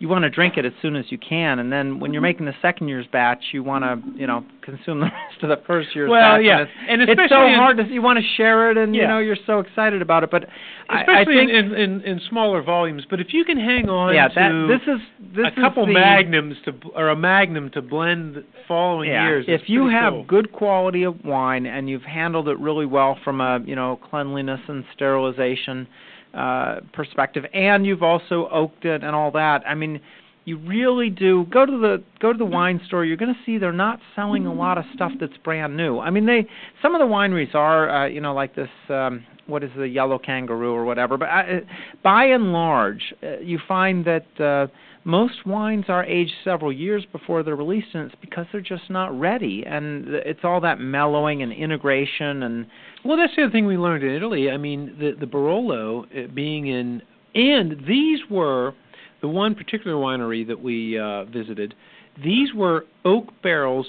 [0.00, 2.24] you want to drink it as soon as you can, and then when you're Mm-hmm.
[2.42, 5.60] making the second year's batch, you want to, you know, consume the rest of the
[5.66, 6.44] first year's Well, batch.
[6.44, 7.84] yeah, and it's, and it's so especially hard to.
[7.84, 10.44] You want to share it, and you know, you're so excited about it, but
[10.88, 13.04] I- I, especially think, in, in, in smaller volumes.
[13.08, 15.00] But if you can hang on yeah, to that this is
[15.36, 19.26] this a couple the, magnums to or a magnum to blend the following yeah.
[19.28, 20.24] years, If you have cool.
[20.24, 24.60] good quality of wine and you've handled it really well from a you know cleanliness
[24.68, 25.86] and sterilization
[26.34, 30.00] uh, perspective, and you've also oaked it and all that, I mean,
[30.44, 33.04] you really do go to the go to the wine store.
[33.04, 35.98] You're going to see they're not selling a lot of stuff that's brand new.
[35.98, 36.46] I mean, they
[36.82, 38.68] some of the wineries are uh, you know like this.
[38.88, 41.18] Um, what is the yellow kangaroo or whatever?
[41.18, 41.60] But I,
[42.02, 44.72] by and large, uh, you find that uh,
[45.04, 49.18] most wines are aged several years before they're released, and it's because they're just not
[49.18, 49.62] ready.
[49.66, 52.66] And it's all that mellowing and integration and
[53.04, 54.50] Well, that's the other thing we learned in Italy.
[54.50, 57.02] I mean, the the Barolo uh, being in,
[57.34, 58.74] and these were
[59.20, 61.74] the one particular winery that we uh, visited.
[62.22, 63.86] These were oak barrels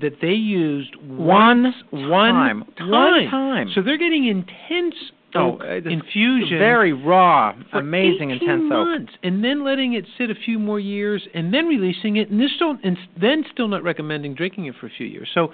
[0.00, 2.64] that they used One once- one time.
[2.76, 2.90] time.
[2.90, 3.70] One time.
[3.74, 4.94] So they're getting intense
[5.34, 6.56] Oh, oak uh, infusion.
[6.58, 8.86] very raw, amazing 18 intense oak.
[8.88, 12.40] months, and then letting it sit a few more years, and then releasing it, and
[12.40, 15.28] this still, and then still not recommending drinking it for a few years.
[15.34, 15.52] So,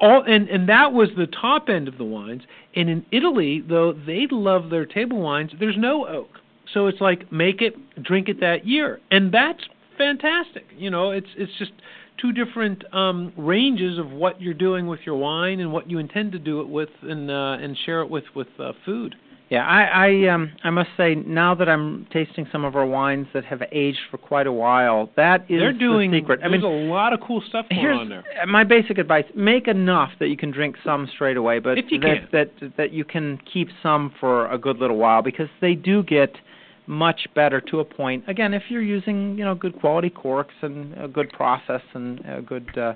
[0.00, 2.42] all and and that was the top end of the wines.
[2.76, 6.38] And in Italy, though they love their table wines, there's no oak,
[6.74, 9.62] so it's like make it, drink it that year, and that's
[9.98, 10.64] fantastic.
[10.76, 11.72] You know, it's it's just
[12.20, 16.32] two different um ranges of what you're doing with your wine and what you intend
[16.32, 19.14] to do it with and uh and share it with with uh, food
[19.50, 23.26] Yeah, I I um I must say now that I'm tasting some of our wines
[23.34, 26.10] that have aged for quite a while, that is They're doing.
[26.10, 26.40] the secret.
[26.42, 28.24] I there's mean, a lot of cool stuff going here's on there.
[28.42, 31.86] uh, my basic advice: make enough that you can drink some straight away, but If
[31.90, 35.74] you that that that you can keep some for a good little while because they
[35.74, 36.32] do get
[36.86, 38.24] much better to a point.
[38.28, 42.42] Again, if you're using you know good quality corks and a good process and a
[42.42, 42.94] good uh,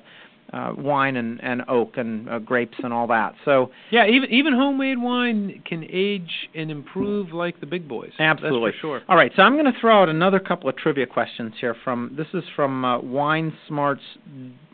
[0.52, 3.34] uh, wine and and oak and uh, grapes and all that.
[3.44, 8.10] So Yeah, even even homemade wine can age and improve like the big boys.
[8.18, 8.72] Absolutely.
[8.80, 9.00] Sure.
[9.08, 11.76] All right, so I'm going to throw out another couple of trivia questions here.
[11.84, 14.02] From this is from uh, Wine Smarts.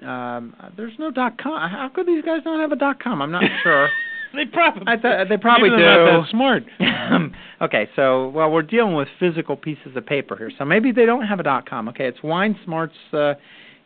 [0.02, 1.70] Um, there's no dot com.
[1.70, 3.20] How could these guys not have a dot com?
[3.20, 3.88] I'm not sure.
[4.34, 5.76] They probably I th- they probably do.
[5.76, 6.64] they're not that smart.
[7.58, 11.26] Okay, so well, we're dealing with physical pieces of paper here, so maybe they don't
[11.26, 11.88] have a dot com.
[11.88, 12.92] Okay, it's Wine Smarts.
[13.14, 13.32] Uh,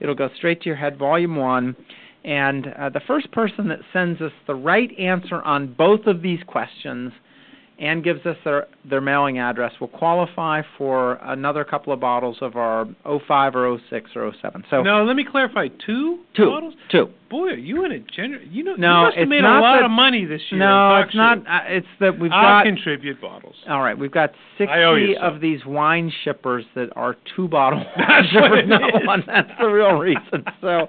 [0.00, 1.76] it'll go straight to your head, Volume One,
[2.24, 6.40] and uh, the first person that sends us the right answer on both of these
[6.48, 7.12] questions
[7.79, 12.57] and gives us their their mailing address will qualify for another couple of bottles of
[12.57, 14.64] our 05 or 06 or 07.
[14.68, 15.68] So no, let me clarify.
[15.87, 16.74] Two two, bottles.
[16.90, 17.09] two.
[17.31, 18.38] Boy, are you in a gener?
[18.51, 20.59] You know, No, you must have made a lot that- of money this year.
[20.59, 21.38] no, it's not.
[21.47, 22.33] Uh, it's that we've.
[22.33, 22.64] I'll got.
[22.66, 23.55] contribute bottles.
[23.69, 28.51] all right, we've got sixty of these wine shippers that are two bottle That's shippers,
[28.51, 29.07] what it not is.
[29.07, 29.25] one.
[29.27, 30.45] That's the real reason.
[30.61, 30.88] So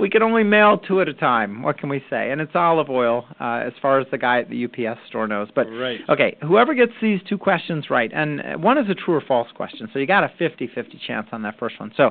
[0.00, 1.62] we can only mail two at a time.
[1.62, 2.30] What can we say?
[2.30, 5.48] And it's olive oil, uh, as far as the guy at the UPS store knows.
[5.54, 6.00] But right.
[6.08, 9.88] Okay, whoever gets these two questions right, and one is a true or false question,
[9.92, 11.92] so you got a 50-50 chance on that first one.
[11.96, 12.10] So,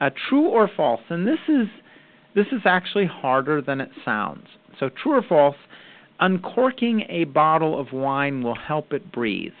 [0.00, 1.68] uh, true or false, and this is
[2.34, 4.46] this is actually harder than it sounds.
[4.78, 5.56] So, true or false,
[6.20, 9.52] uncorking a bottle of wine will help it breathe.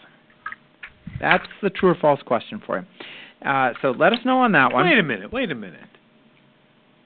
[1.20, 3.48] That's the true or false question for you.
[3.48, 4.84] Uh, so let us know on that one.
[4.88, 5.32] Wait a minute.
[5.32, 5.80] Wait a minute.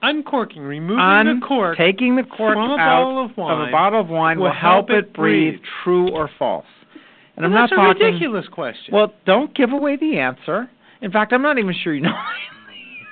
[0.00, 1.76] Uncorking, removing Un- the cork.
[1.76, 5.12] taking the cork from a bottle of wine a bottle of wine will, help it
[5.12, 5.58] breathe.
[5.82, 6.64] True or false?
[7.36, 8.06] And I'm Well, not that's a talking.
[8.06, 8.94] ridiculous question.
[8.94, 10.70] Well, don't give away the answer.
[11.02, 12.16] In fact, I'm not even sure you know.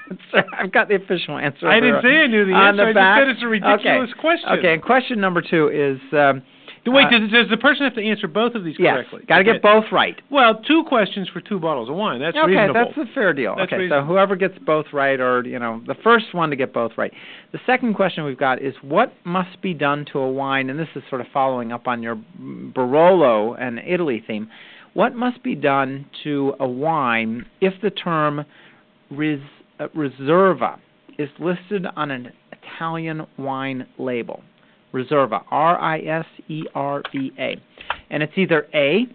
[0.11, 0.49] answer.
[0.53, 1.69] I've got the official answer.
[1.69, 2.85] I didn't say I knew the answer.
[2.85, 3.19] the I back.
[3.19, 4.21] just said it's a ridiculous okay.
[4.21, 4.49] question.
[4.59, 6.42] Okay, and question number two is um,
[6.87, 9.23] Wait, uh, does, does the person have to answer both of these yes, correctly?
[9.27, 10.21] got to get both right.
[10.31, 12.21] Well, two questions for two bottles of wine.
[12.21, 12.92] That's okay, reasonable.
[12.97, 13.55] that's a fair deal.
[13.57, 14.05] That's okay, reasonable.
[14.05, 17.12] so whoever gets both right, or you know, the first one to get both right.
[17.53, 20.88] The second question we've got is what must be done to a wine, and this
[20.95, 24.49] is sort of following up on your Barolo and Italy theme.
[24.95, 28.45] What must be done to a wine if the term
[29.11, 29.40] uh,
[29.80, 30.78] Reserva
[31.18, 34.42] is listed on an Italian wine label?
[34.92, 37.56] Reserva, R I S E R V A.
[38.10, 39.06] And it's either A,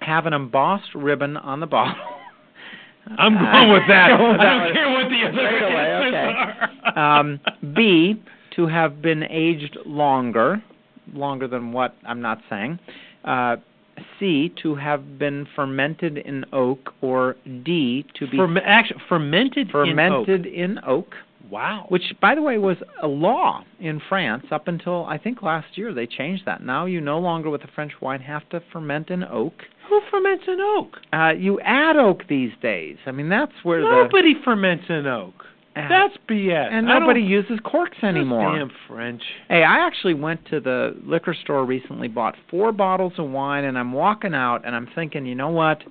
[0.00, 1.94] have an embossed ribbon on the bottle.
[3.18, 4.10] I'm going with that.
[4.20, 4.72] With I don't one.
[4.74, 6.32] care what the other Straight away, okay.
[6.94, 7.18] are.
[7.20, 7.40] um,
[7.74, 8.22] B,
[8.56, 10.62] to have been aged longer,
[11.14, 12.78] longer than what I'm not saying.
[13.24, 13.56] Uh,
[14.18, 20.46] C, to have been fermented in oak, or D, to be Ferme- actually, fermented, fermented
[20.46, 20.86] in in oak.
[20.86, 21.14] oak.
[21.50, 21.86] Wow.
[21.88, 25.94] Which, by the way, was a law in France up until I think last year.
[25.94, 26.62] They changed that.
[26.62, 29.54] Now you no longer, with a French wine, have to ferment in oak.
[29.88, 30.98] Who ferments in oak?
[31.12, 32.98] Uh, you add oak these days.
[33.06, 35.34] I mean, that's where Nobody ferments in oak.
[35.78, 36.72] Uh, That's BS.
[36.72, 38.56] and I nobody uses corks anymore.
[38.56, 39.22] Damn French.
[39.48, 43.78] Hey, I actually went to the liquor store recently, bought four bottles of wine, and
[43.78, 45.82] I'm walking out and I'm thinking, you know what?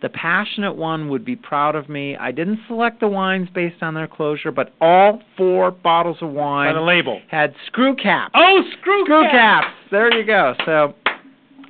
[0.00, 2.16] The passionate one would be proud of me.
[2.16, 6.74] I didn't select the wines based on their closure, but all four bottles of wine
[6.74, 7.20] the label.
[7.28, 8.32] had screw caps.
[8.34, 9.62] Oh, screw, screw cap.
[9.64, 9.74] caps.
[9.90, 10.54] There you go.
[10.64, 10.94] So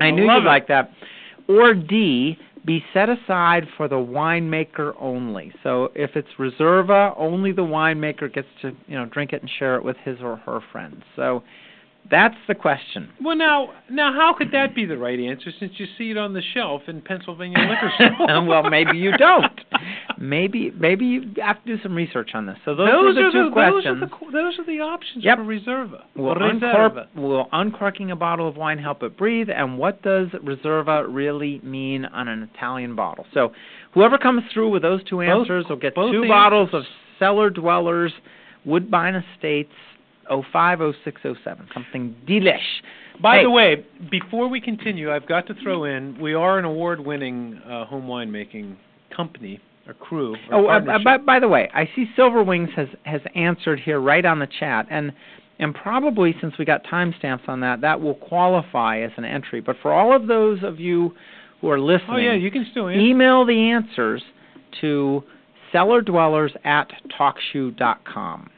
[0.00, 0.44] I I knew you'd it.
[0.44, 0.90] like that.
[1.48, 5.52] Or D, be set aside for the winemaker only.
[5.62, 9.76] So if it's Reserva, only the winemaker gets to, you know, drink it and share
[9.76, 11.02] it with his or her friends.
[11.16, 11.42] So
[12.10, 13.08] that's the question.
[13.22, 16.34] Well, now, now, how could that be the right answer since you see it on
[16.34, 18.44] the shelf in Pennsylvania liquor store?
[18.46, 19.60] well, maybe you don't.
[20.18, 22.56] Maybe maybe you have to do some research on this.
[22.64, 24.00] So those, those are the two the, questions.
[24.00, 25.38] Those are the, those are the options Yep.
[25.38, 26.00] for Reserva.
[26.16, 27.06] Will, Reserva.
[27.06, 29.48] uncork, will uncorking a bottle of wine help it breathe?
[29.48, 33.26] And what does Reserva really mean on an Italian bottle?
[33.32, 33.52] So,
[33.94, 36.28] whoever comes through with those two Both- answers will get both two answers.
[36.28, 36.82] bottles of
[37.18, 38.12] Cellar Dwellers
[38.64, 39.72] Woodbine Estates
[40.28, 41.68] 050607.
[41.74, 42.58] Something delish.
[43.20, 43.42] By Hey.
[43.44, 47.84] the way, before we continue, I've got to throw in we are an award-winning uh,
[47.84, 48.76] home winemaking
[49.14, 50.34] company or crew.
[50.50, 53.80] Or Oh, uh, uh, by, by the way, I see Silver Wings has has answered
[53.80, 55.12] here right on the chat, and
[55.58, 59.60] and probably since we got timestamps on that, that will qualify as an entry.
[59.60, 61.14] But for all of those of you
[61.60, 63.00] who are listening, oh yeah, you can still answer.
[63.00, 64.22] email the answers
[64.80, 65.22] to
[65.72, 68.50] cellardwellers at talkshoe.com.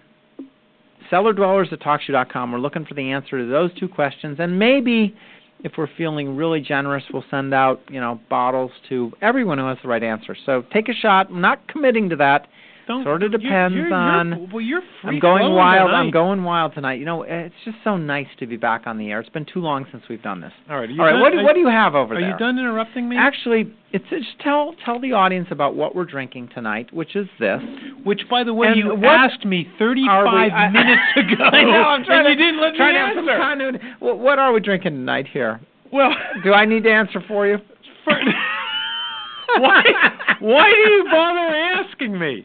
[1.14, 2.50] Cellardwellers at talkshoe.com.
[2.50, 5.14] We're looking for the answer to those two questions, and maybe
[5.60, 9.78] if we're feeling really generous, we'll send out you know bottles to everyone who has
[9.80, 10.36] the right answer.
[10.44, 11.30] So take a shot.
[11.30, 12.48] I'm not committing to that.
[12.86, 15.88] Don't, sort of you're- depends you're, you're, on- Well, you're free I'm going wild.
[15.88, 15.98] tonight.
[16.00, 16.98] I'm going wild tonight.
[16.98, 19.20] You know, it's just so nice to be back on the air.
[19.20, 20.52] It's been too long since we've done this.
[20.68, 20.90] All right.
[20.90, 21.20] All right, done?
[21.20, 22.28] what, are, what do you have over Are there?
[22.28, 23.16] Are you done interrupting me?
[23.16, 27.60] Actually, it's just tell tell the audience about what we're drinking tonight, which is this.
[28.04, 31.70] Which, by the way, And you asked me 35 we- minutes ago, I know.
[31.84, 33.40] I'm trying and to, you didn't let trying me to have some answer.
[33.42, 33.78] continuity.
[34.00, 35.60] What are we drinking tonight here?
[35.92, 36.10] Well,
[36.42, 37.58] Do I need to answer for you?
[38.04, 38.12] for,
[39.60, 39.82] why?
[40.40, 42.44] Why do you bother asking me?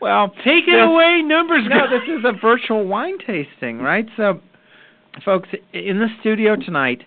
[0.00, 1.64] Well, Take it away, numbers.
[1.68, 1.90] No, guy.
[1.90, 4.06] this is a virtual wine tasting, right?
[4.16, 4.40] So,
[5.24, 7.02] folks, in the studio tonight,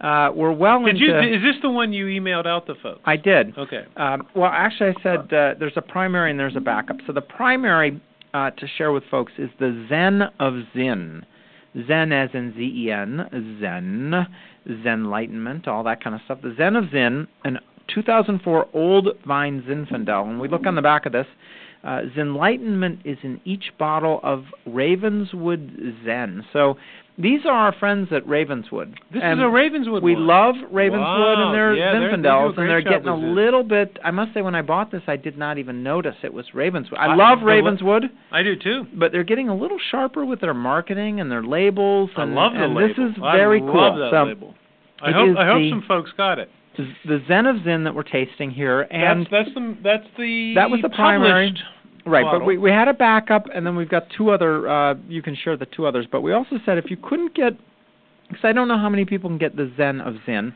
[0.00, 1.06] uh, we're well Did into.
[1.06, 1.36] you?
[1.36, 3.00] Is this the one you emailed out to folks?
[3.04, 3.56] I did.
[3.58, 3.84] Okay.
[3.96, 6.98] Um, well, actually, I said uh, there's a primary and there's a backup.
[7.06, 8.00] So the primary
[8.32, 11.24] uh, to share with folks is the Zen of Zin.
[11.86, 14.26] Zen as in Z-E-N, Zen,
[14.82, 16.38] Zenlightenment, all that kind of stuff.
[16.42, 20.26] The Zen of Zin, an 2004 Old Vine Zinfandel.
[20.26, 21.26] When we look on the back of this,
[21.84, 26.44] Uh, Zenlightenment is in each bottle of Ravenswood Zen.
[26.52, 26.76] So
[27.16, 28.94] these are our friends at Ravenswood.
[29.12, 30.26] This and is a Ravenswood We one.
[30.26, 31.46] love Ravenswood Wow.
[31.46, 33.98] and their Yeah, they're- they Zinfandels, and they're getting a little bit.
[34.04, 36.98] I must say, when I bought this, I did not even notice it was Ravenswood.
[36.98, 38.86] I, I- love Ravenswood, I do too.
[38.94, 42.10] but they're getting a little sharper with their marketing and their labels.
[42.16, 42.88] I And, love the and label.
[42.88, 43.96] this is I very love cool.
[44.00, 44.54] that so label.
[45.00, 46.50] I hope I hope the- some folks got it.
[47.04, 50.70] The Zen of Zin that we're tasting here, and that's that's the that's the That
[50.70, 51.54] was the primary-
[52.04, 52.40] Right, bottle.
[52.40, 54.68] but we we had a backup, and then we've got two other.
[54.68, 57.54] Uh, you can share the two others, but we also said if you couldn't get,
[58.28, 60.54] because I don't know how many people can get the Zen of Zin,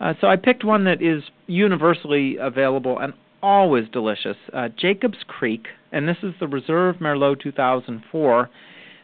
[0.00, 4.36] uh, so I picked one that is universally available and always delicious.
[4.52, 8.50] Uh, Jacob's Creek, and this is the Reserve Merlot 2004.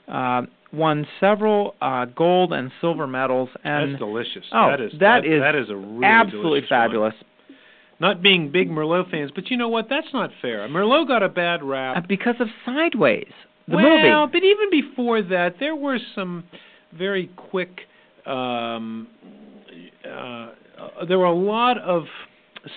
[0.08, 0.42] Uh,
[0.76, 4.44] won several uh, gold and silver medals, and That's delicious.
[4.52, 7.14] Oh, that is that is that is a really absolutely fabulous.
[7.98, 9.86] Not being big Merlot fans, but you know what?
[9.88, 10.68] That's not fair.
[10.68, 11.96] Merlot got a bad rap.
[11.96, 13.32] Uh, because of Sideways,
[13.66, 14.32] the well, movie.
[14.32, 16.44] but even before that, there were some
[16.92, 17.80] very quick.
[18.26, 19.08] Um,
[20.04, 20.50] uh,
[21.08, 22.04] there were a lot of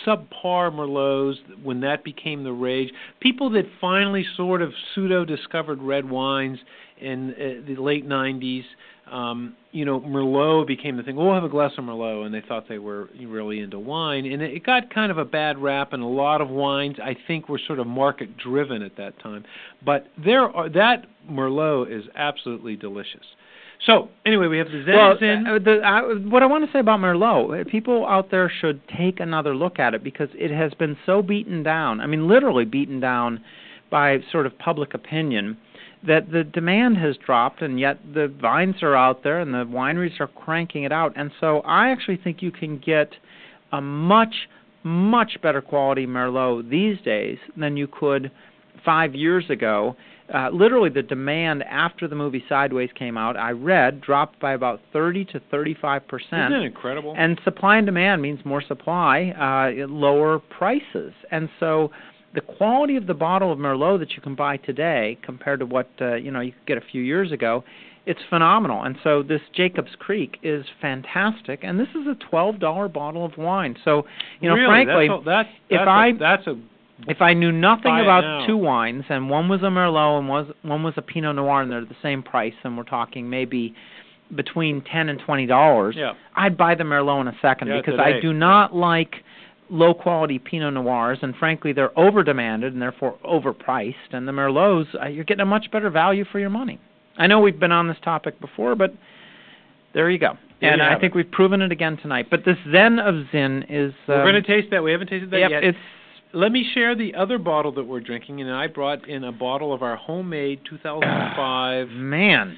[0.06, 2.92] subpar Merlots when that became the rage.
[3.20, 6.60] People that finally sort of pseudo discovered red wines
[7.00, 8.64] in uh, the late '90s.
[9.12, 11.18] Um, you know, Merlot became the thing.
[11.18, 14.26] Oh, we'll have a glass of Merlot, and they thought they were really into wine,
[14.26, 15.94] and it got kind of a bad rap.
[15.94, 19.46] And a lot of wines, I think, were sort of market driven at that time.
[19.84, 23.26] But there are that Merlot is absolutely delicious.
[23.86, 26.80] So anyway, we have the Zen well, uh, the, uh, what I want to say
[26.80, 30.74] about Merlot, uh, people out there should take another look at it because it has
[30.74, 32.02] been so beaten down.
[32.02, 33.42] I mean, literally beaten down
[33.90, 35.58] by sort of public opinion
[36.06, 40.20] that the demand has dropped, and yet the vines are out there and the wineries
[40.20, 41.14] are cranking it out.
[41.16, 43.14] And so I actually think you can get
[43.72, 44.50] a much,
[44.84, 48.32] much better quality Merlot these days than you could
[48.86, 49.96] five years ago.
[50.34, 54.80] Uh, literally, the demand after the movie Sideways came out, I read, dropped by about
[54.94, 56.32] 30 to 35 percent.
[56.32, 57.16] Isn't that incredible?
[57.18, 61.14] And supply and demand means more supply, uh, lower prices.
[61.32, 61.92] And so
[62.36, 65.90] the quality of the bottle of Merlot that you can buy today compared to what
[66.00, 67.64] uh, you know you could get a few years ago,
[68.06, 68.84] it's phenomenal.
[68.84, 73.38] And so this Jacob's Creek is fantastic, and this is a twelve dollar bottle of
[73.38, 73.76] wine.
[73.84, 74.06] So
[74.42, 76.60] you know, really, frankly, that's a, that's, if that's I- a, that's a
[77.08, 80.48] if I knew nothing Buy about two wines and one was a Merlot and was
[80.64, 83.74] one was a Pinot Noir and they're the same price and we're talking maybe
[84.36, 86.14] between ten and twenty dollars, yeah.
[86.36, 88.18] I'd buy the Merlot in a second Yeah, because today.
[88.18, 89.16] I do not like
[89.70, 94.88] low quality Pinot Noirs and frankly they're over demanded and therefore overpriced and the Merlots
[95.02, 96.80] uh, you're getting a much better value for your money.
[97.18, 98.94] I know we've been on this topic before, but
[99.94, 100.34] there you go.
[100.62, 102.28] There and you I think we've proven it again tonight.
[102.30, 104.84] But this Zen of Zin is We're um, going to taste that.
[104.84, 105.64] We haven't tasted that yep, yet.
[105.64, 105.78] it's
[106.34, 109.74] Let me share the other bottle that we're drinking, and I brought in a bottle
[109.74, 112.56] of our homemade 2005 man.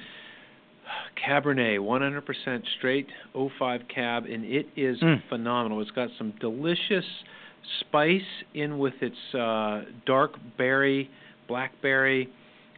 [1.26, 5.22] Cabernet, 100% straight 05 Cab, and it is Mm.
[5.28, 5.80] phenomenal.
[5.80, 7.04] It's got some delicious
[7.80, 11.08] spice in with its uh, dark berry,
[11.48, 12.28] blackberry,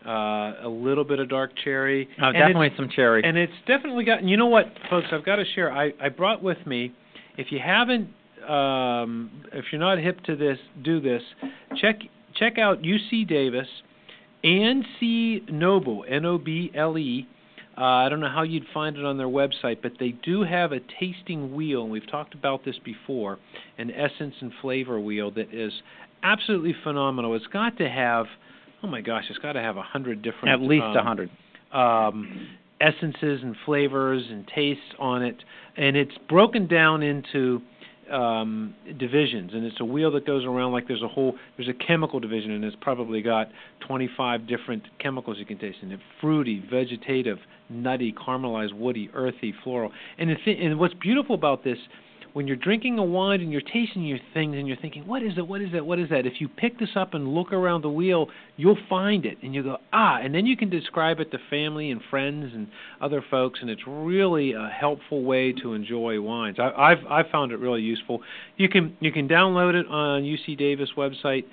[0.06, 2.08] uh, a little bit of dark cherry.
[2.22, 3.24] Oh, definitely some cherry.
[3.24, 4.22] and it's definitely got.
[4.22, 5.08] You know what, folks?
[5.10, 5.72] I've got to share.
[5.72, 6.92] I I brought with me.
[7.38, 8.10] If you haven't,
[8.48, 11.22] um, if you're not hip to this, do this.
[11.80, 12.00] Check
[12.36, 13.68] check out UC Davis
[14.42, 17.26] and C Noble N O B L E.
[17.76, 20.70] Uh, I don't know how you'd find it on their website, but they do have
[20.70, 23.38] a tasting wheel, and we've talked about this before,
[23.78, 25.72] an essence and flavor wheel that is
[26.22, 27.34] absolutely phenomenal.
[27.34, 28.26] It's got to have,
[28.84, 31.30] oh my gosh, it's got to have a hundred different, At least um, a hundred.
[31.72, 32.48] um,
[32.80, 35.36] essences and flavors and tastes on it,
[35.76, 37.60] and it's broken down into
[38.10, 41.86] um, divisions, and it's a wheel that goes around like there's a whole there's a
[41.86, 43.48] chemical division, and it's probably got
[43.86, 47.38] 25 different chemicals you can taste in it: fruity, vegetative,
[47.68, 49.90] nutty, caramelized, woody, earthy, floral.
[50.18, 51.78] And the and what's beautiful about this
[52.34, 55.34] when you're drinking a wine and you're tasting your things and you're thinking, what is
[55.38, 55.46] it?
[55.46, 55.86] What is that?
[55.86, 56.26] What is that?
[56.26, 58.26] If you pick this up and look around the wheel,
[58.56, 61.92] you'll find it and you go, ah, and then you can describe it to family
[61.92, 62.66] and friends and
[63.00, 66.56] other folks, and it's really a helpful way to enjoy wines.
[66.58, 68.20] I, I've I've found it really useful.
[68.56, 71.44] You can you can download it on UC Davis website,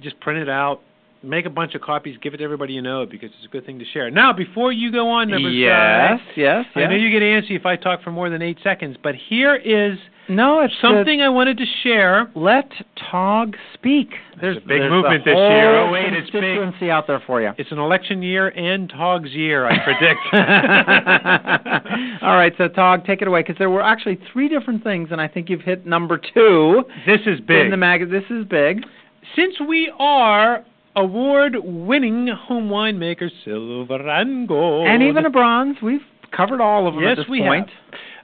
[0.00, 0.80] just print it out.
[1.20, 3.66] Make a bunch of copies, give it to everybody you know because it's a good
[3.66, 4.08] thing to share.
[4.08, 7.00] Now, before you go on, number yes, yes, I know yes.
[7.00, 9.98] you get antsy if I talk for more than eight seconds, but here is
[10.28, 12.30] No, it's the- something I wanted to share.
[12.36, 12.70] let
[13.10, 14.10] Tog speak.
[14.40, 15.78] There's a big there's movement the this year.
[15.80, 16.40] Oh, wait, it's big.
[16.40, 17.50] constituency out there for you.
[17.58, 20.20] It's an election year and Tog's year, I predict.
[22.22, 25.20] All right, so Tog, take it away because there were actually three different things, and
[25.20, 27.56] I think you've hit number two this is big.
[27.56, 27.70] in big.
[27.72, 28.08] the mag.
[28.10, 28.84] This is big.
[29.34, 30.64] Since we are
[30.98, 35.76] award-winning home winemaker, silver and gold, and even a bronze.
[35.82, 36.00] We've
[36.36, 37.68] covered all of them yes, at this we point.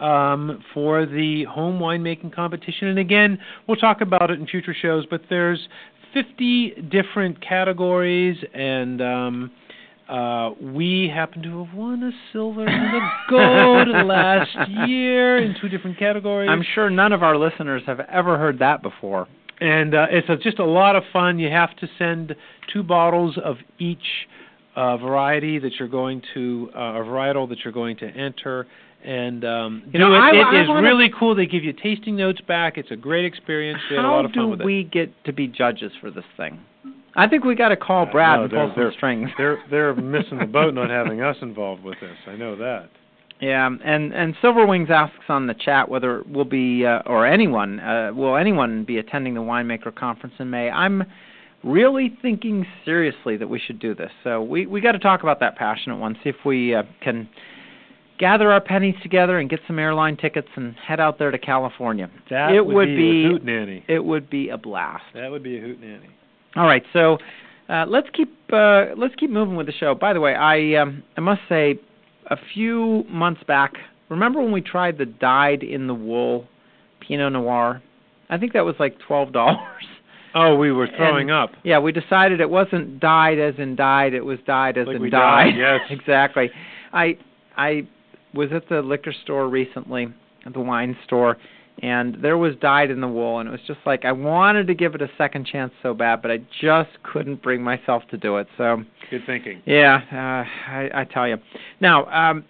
[0.00, 5.06] Um, for the home winemaking competition, and again, we'll talk about it in future shows.
[5.06, 5.68] But there's
[6.12, 9.50] 50 different categories, and um,
[10.08, 14.56] uh, we happen to have won a silver and a gold last
[14.88, 16.48] year in two different categories.
[16.50, 19.26] I'm sure none of our listeners have ever heard that before.
[19.60, 21.38] and uh, it's a, just a lot of fun.
[21.38, 22.36] You have to send
[22.72, 24.28] two bottles of each
[24.76, 28.66] uh, variety that you're going to, uh, or varietal that you're going to enter.
[29.04, 30.18] And um, You know, do it.
[30.18, 31.34] I- It I is wanna- really cool.
[31.34, 32.76] They give you tasting notes back.
[32.76, 33.80] It's a great experience.
[33.90, 34.64] We had a How lot of fun do with it.
[34.66, 36.60] we get to be judges for this thing?
[37.16, 39.30] I think we got to call Brad no, and pull some strings.
[39.38, 42.16] They're they're missing the boat not having us involved with this.
[42.26, 42.90] I know that.
[43.40, 47.80] Yeah, and and Silver Wings asks on the chat whether we'll be uh, or anyone
[47.80, 50.70] uh, will anyone be attending the winemaker conference in May.
[50.70, 51.04] I'm
[51.64, 54.10] really thinking seriously that we should do this.
[54.22, 56.16] So we we got to talk about that passionate one.
[56.22, 57.28] See if we uh, can
[58.18, 62.10] gather our pennies together and get some airline tickets and head out there to California.
[62.30, 63.84] That it would, be, be, a hoot nanny.
[63.88, 65.04] it would be a blast.
[65.14, 66.08] That would be a hoot nanny.
[66.56, 67.18] All right, so
[67.68, 69.94] uh, let's keep uh, let's keep moving with the show.
[69.94, 71.78] By the way, I um, I must say,
[72.30, 73.72] a few months back,
[74.08, 76.46] remember when we tried the dyed in the wool
[77.00, 77.82] Pinot Noir?
[78.30, 79.60] I think that was like twelve dollars.
[80.34, 81.50] Oh, we were throwing And- up.
[81.62, 85.02] Yeah, we decided it wasn't dyed as in dyed; it was dyed as Like in
[85.10, 85.54] dyed.
[85.54, 85.80] died, yes.
[85.90, 86.50] exactly.
[86.92, 87.16] I
[87.56, 87.86] I
[88.34, 90.08] was at the liquor store recently,
[90.44, 91.38] at the wine store,
[91.82, 94.74] and there was dyed in the wool, and it was just like I wanted to
[94.74, 98.36] give it a second chance so bad, but I just couldn't bring myself to do
[98.38, 98.46] it.
[98.56, 99.62] So Good thinking.
[99.66, 101.36] yeah, uh, I, I tell you.
[101.80, 102.44] Now, um,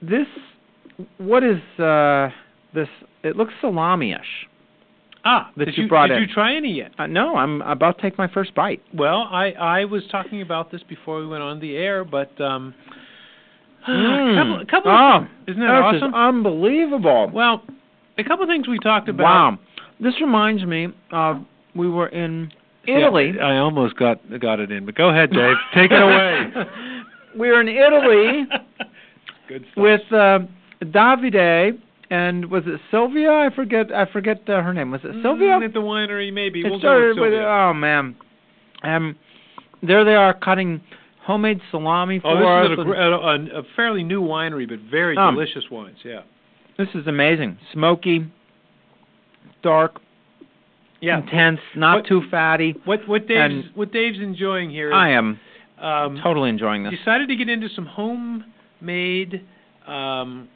[0.00, 0.26] this
[1.18, 2.28] what is uh,
[2.74, 2.88] this?
[3.22, 4.46] It looks salami-ish.
[5.22, 6.22] Ah, That did you you brought did in.
[6.28, 6.92] you try any yet?
[6.98, 8.82] Uh, no, I'm about to take my first bite.
[8.94, 12.74] Well, I I was talking about this before we went on the air, but um,
[13.88, 14.60] Mm.
[14.62, 16.14] a couple, couple Oh, of, isn't that This is awesome?
[16.14, 17.30] unbelievable.
[17.32, 17.62] well,
[18.18, 19.24] a couple of things we talked about.
[19.24, 19.58] Wow.
[20.00, 21.44] This reminds me of
[21.74, 22.50] we were in
[22.86, 23.32] Italy.
[23.36, 25.56] Yeah, I almost got got it in, but go ahead, Dave.
[25.74, 26.50] Take it away.
[27.38, 28.44] we were in Italy
[29.48, 29.82] Good stuff.
[29.82, 30.38] with uh,
[30.82, 31.78] Davide
[32.10, 33.30] and was it Sylvia?
[33.30, 33.92] I forget.
[33.92, 34.90] I forget uh, her name.
[34.90, 35.58] Was it Sylvia?
[35.58, 36.60] Mm, at the winery, maybe.
[36.60, 38.16] it we'll started go with with oh man.
[38.82, 39.16] Um,
[39.82, 40.80] there they are cutting
[41.22, 42.70] homemade salami for oh, us.
[42.70, 45.98] this is and- a, a, a fairly new winery, but very Um, delicious wines.
[46.04, 46.22] Yeah.
[46.80, 47.58] This is amazing.
[47.74, 48.24] Smoky,
[49.62, 50.00] dark,
[51.02, 52.74] intense, not What- too fatty.
[52.86, 55.38] What what Dave's And- what Dave's enjoying here is I am
[55.78, 56.94] um, totally enjoying this.
[56.98, 59.42] decided to get into some homemade
[59.86, 60.48] um,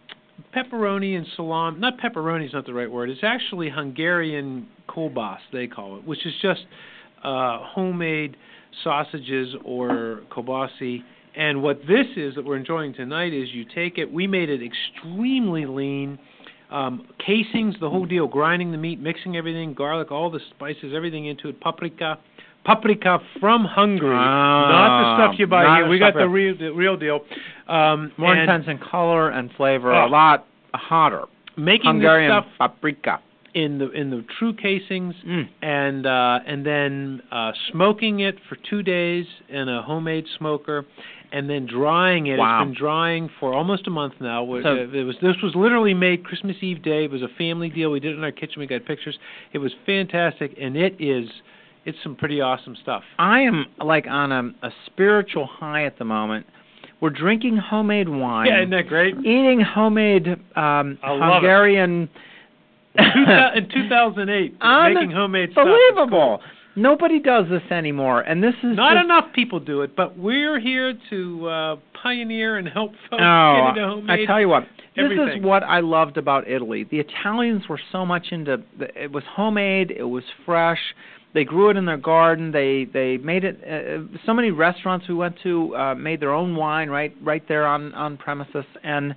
[0.54, 1.78] pepperoni and salami.
[1.78, 3.10] Not pepperoni is not the right word.
[3.10, 6.64] It's actually Hungarian kolbas they call it, which is just
[7.22, 8.38] uh, homemade
[8.82, 11.02] sausages or kobasi.
[11.36, 14.12] And what this is that we're enjoying tonight is you take it.
[14.12, 16.18] We made it extremely lean.
[16.70, 21.26] Um, casings, the whole deal, grinding the meat, mixing everything, garlic, all the spices, everything
[21.26, 22.18] into it, paprika,
[22.64, 25.88] paprika from Hungary, not the stuff you buy here.
[25.88, 27.20] We got the real, the real deal.
[27.68, 30.06] Um, More intense in color and flavor, Oh.
[30.06, 31.24] a lot hotter.
[31.56, 33.20] Making Hungarian this stuff paprika.
[33.54, 35.48] in the in the true casings, Mm.
[35.62, 40.84] and uh, and then uh, smoking it for two days in a homemade smoker,
[41.34, 42.38] and then drying it.
[42.38, 42.62] Wow.
[42.62, 44.46] It's been drying for almost a month now.
[44.62, 47.04] So- uh, it was this was literally made Christmas Eve day.
[47.04, 47.90] It was a family deal.
[47.90, 48.60] We did it in our kitchen.
[48.60, 49.18] We got pictures.
[49.52, 51.28] It was fantastic, and it is
[51.84, 53.02] it's some pretty awesome stuff.
[53.18, 56.46] I am like on a, a spiritual high at the moment.
[57.00, 59.16] We're drinking homemade wine, Yeah, isn't that great?
[59.18, 60.38] eating homemade um,
[61.02, 61.34] I love it.
[61.34, 62.08] Hungarian.
[62.96, 64.54] In 2008,
[64.94, 65.66] making homemade stuff.
[65.66, 66.40] Unbelievable.
[66.76, 70.58] Nobody does this anymore, and this is Not just, enough people do it, but we're
[70.58, 74.20] here to uh, pioneer and help folks Oh, get into homemade.
[74.20, 74.64] I tell you what,
[74.96, 76.84] this is what I loved about Italy.
[76.90, 80.80] The Italians were so much into it was homemade, it was fresh.
[81.32, 82.52] They grew it in their garden.
[82.52, 83.60] They they made it.
[83.64, 87.66] Uh, so many restaurants we went to uh, made their own wine right right there
[87.66, 88.64] on on premises.
[88.84, 89.16] And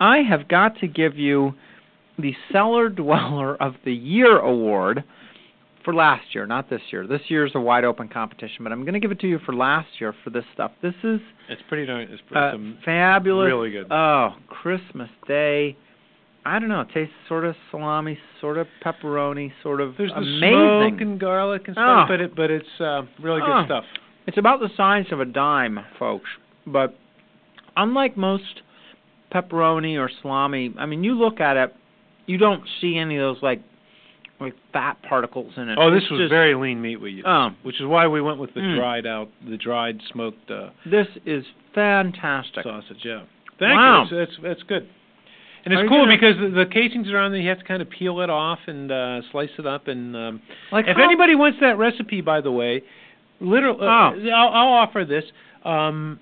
[0.00, 1.54] I have got to give you
[2.18, 5.04] the Cellar Dweller of the Year award
[5.86, 7.06] for last year, not this year.
[7.06, 9.54] This year's a wide open competition, but I'm going to give it to you for
[9.54, 10.72] last year for this stuff.
[10.82, 12.02] This is It's pretty darn.
[12.10, 13.46] It's pretty, uh, fabulous.
[13.46, 13.86] really good.
[13.90, 15.76] Oh, Christmas Day.
[16.44, 16.82] I don't know.
[16.82, 20.90] It tastes sort of salami, sort of pepperoni, sort of there's the amazing.
[20.90, 22.08] smoke and garlic and stuff, Oh.
[22.08, 23.64] but it but it's uh, really good Oh.
[23.64, 23.84] stuff.
[24.26, 26.28] It's about the size of a dime, folks.
[26.66, 26.94] But
[27.76, 28.62] unlike most
[29.32, 31.74] pepperoni or salami, I mean, you look at it,
[32.26, 33.60] you don't see any of those like
[34.40, 35.78] like fat particles in it.
[35.80, 38.20] Oh, this It's was just- very lean meat we used, Oh, which is why we
[38.20, 38.76] went with the Mm.
[38.76, 42.62] dried out, the dried smoked uh, this is fantastic.
[42.64, 43.04] sausage.
[43.04, 43.22] Yeah.
[43.58, 44.06] Thank Wow.
[44.10, 44.16] you.
[44.18, 44.88] That's, that's good.
[45.64, 47.40] And it's you cool gonna- because the, the casings are on there.
[47.40, 49.88] You have to kind of peel it off and uh, slice it up.
[49.88, 52.82] And um, Like if how- anybody wants that recipe, by the way,
[53.40, 54.28] literal, uh, Oh.
[54.34, 55.24] I'll, I'll offer this.
[55.64, 56.20] Um,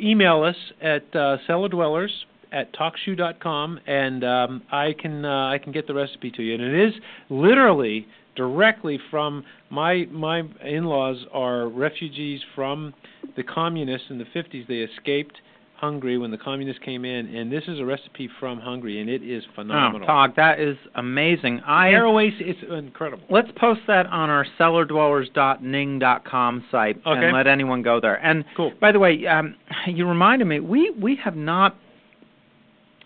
[0.00, 2.10] email us at uh, cellardwellers
[2.54, 6.54] at talkshoe.com, and um, I can uh, I can get the recipe to you.
[6.54, 6.94] And it is
[7.28, 12.94] literally directly from my my in-laws are refugees from
[13.36, 14.66] the communists in the 50s.
[14.68, 15.36] They escaped
[15.76, 19.22] Hungary when the communists came in, and this is a recipe from Hungary, and it
[19.22, 20.06] is Oh, phenomenal.
[20.06, 21.60] Todd, that is amazing.
[21.66, 23.24] I Airways, it's incredible.
[23.28, 27.24] Let's post that on our cellardwellers.ning.com site Okay.
[27.24, 28.24] and let anyone go there.
[28.24, 28.72] And Cool.
[28.80, 31.76] by the way, um, you reminded me we we have not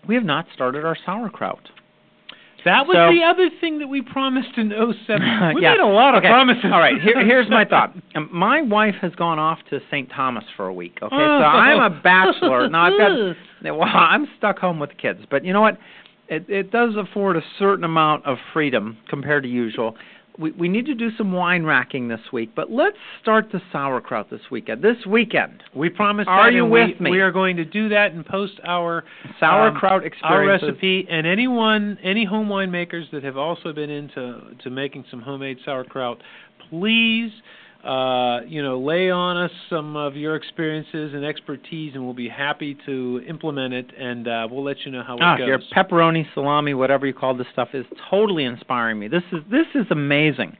[0.07, 1.69] we have not started our sauerkraut.
[2.65, 5.21] That was So- the other thing that we promised in 07.
[5.55, 5.71] We Yeah.
[5.71, 6.27] made a lot of Okay.
[6.29, 6.65] promises.
[6.65, 7.93] All right, here, here's my thought.
[8.15, 10.09] Um, my wife has gone off to St.
[10.09, 10.99] Thomas for a week.
[11.01, 11.39] Okay, Oh.
[11.39, 12.67] so I'm a bachelor.
[12.67, 13.35] Now I've got
[13.77, 15.77] well, I'm stuck home with the kids, but you know what?
[16.27, 19.95] It it does afford a certain amount of freedom compared to usual.
[20.39, 24.29] We we need to do some wine racking this week, but let's start the sauerkraut
[24.29, 24.81] this weekend.
[24.81, 27.11] This weekend, We promised Are you with we, me?
[27.11, 29.03] We are going to do that and post our
[29.39, 31.05] sauerkraut um, our recipe.
[31.09, 36.19] And anyone, any home winemakers that have also been into to making some homemade sauerkraut,
[36.69, 37.31] please,
[37.83, 42.27] uh, you know, lay on us some of your experiences and expertise, and we'll be
[42.29, 43.85] happy to implement it.
[43.97, 45.47] And uh, we'll let you know how Ah, it goes.
[45.47, 49.07] your pepperoni, salami, whatever you call this stuff is totally inspiring me.
[49.07, 50.57] This is this is amazing.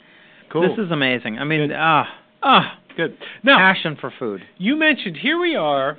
[0.52, 0.62] cool.
[0.62, 1.38] This is amazing.
[1.40, 2.06] I mean, ah,
[2.42, 3.18] ah, good.
[3.44, 4.42] Now, passion for food.
[4.58, 5.98] you mentioned here we are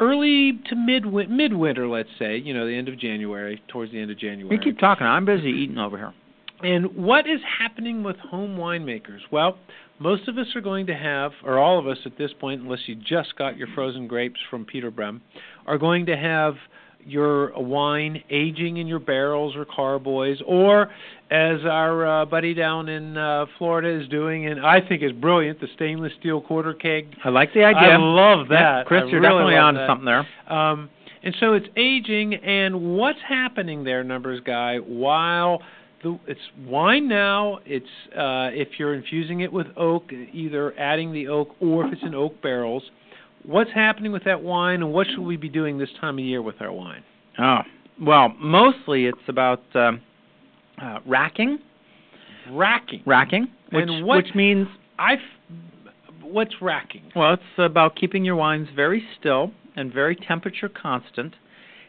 [0.00, 4.10] early to mid midwinter let's say you know the end of january towards the end
[4.10, 5.06] of january We keep talking.
[5.06, 6.12] I'm busy eating over here.
[6.64, 9.56] and what is happening with home winemakers well
[9.98, 12.80] most of us are going to have or all of us at this point unless
[12.86, 15.22] you just got your frozen grapes from peter Brehm
[15.66, 16.54] are going to have
[17.06, 20.90] your wine aging in your barrels or carboys or
[21.30, 25.60] as our uh, buddy down in uh, Florida is doing and I think is brilliant
[25.60, 27.90] the stainless steel quarter keg I like the idea.
[27.90, 28.78] I love that.
[28.78, 29.86] Yeah, Chris, I you're really definitely on that.
[29.86, 30.26] something there.
[30.48, 30.90] Um,
[31.24, 34.76] and so it's aging, and what's happening there, numbers guy?
[34.76, 35.62] While
[36.04, 37.84] the, it's wine now, it's
[38.16, 42.14] uh, if you're infusing it with oak, either adding the oak or if it's in
[42.14, 42.84] oak barrels.
[43.44, 46.40] What's happening with that wine, and what should we be doing this time of year
[46.42, 47.02] with our wine?
[47.38, 47.58] Oh,
[48.00, 50.00] well, mostly it's about um,
[50.80, 51.58] uh, racking,
[52.50, 53.02] Racking.
[53.04, 55.16] racking, which what- which means I.
[56.22, 57.02] What's racking?
[57.14, 61.34] well, it's about keeping your wines very still and very temperature constant,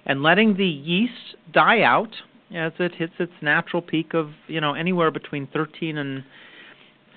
[0.05, 2.13] and letting the yeast die out
[2.53, 6.23] as it hits its natural peak of you know anywhere between 13 and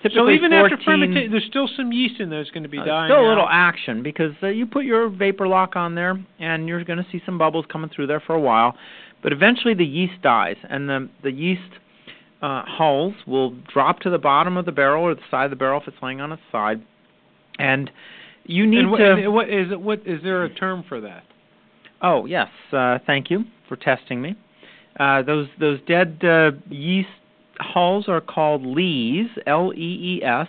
[0.02, 2.68] typically so even 14, after fermentation, there's still some yeast in there that's going to
[2.68, 3.10] be Uh, dying.
[3.10, 3.50] still a little out.
[3.50, 7.20] action because uh, you put your vapor lock on there and you're going to see
[7.26, 8.74] some bubbles coming through there for a while,
[9.22, 11.62] but eventually the yeast dies and the the yeast
[12.40, 15.56] uh, hulls will drop to the bottom of the barrel or the side of the
[15.56, 16.80] barrel if it's laying on its side,
[17.58, 17.90] and
[18.44, 19.12] you need and what, to.
[19.12, 19.80] and what is it?
[19.80, 21.24] What is there a term for that?
[22.00, 24.36] Oh yes, uh, thank you for testing me.
[24.98, 27.08] Uh, those those dead uh, yeast
[27.58, 30.48] hulls are called lees, L E E S,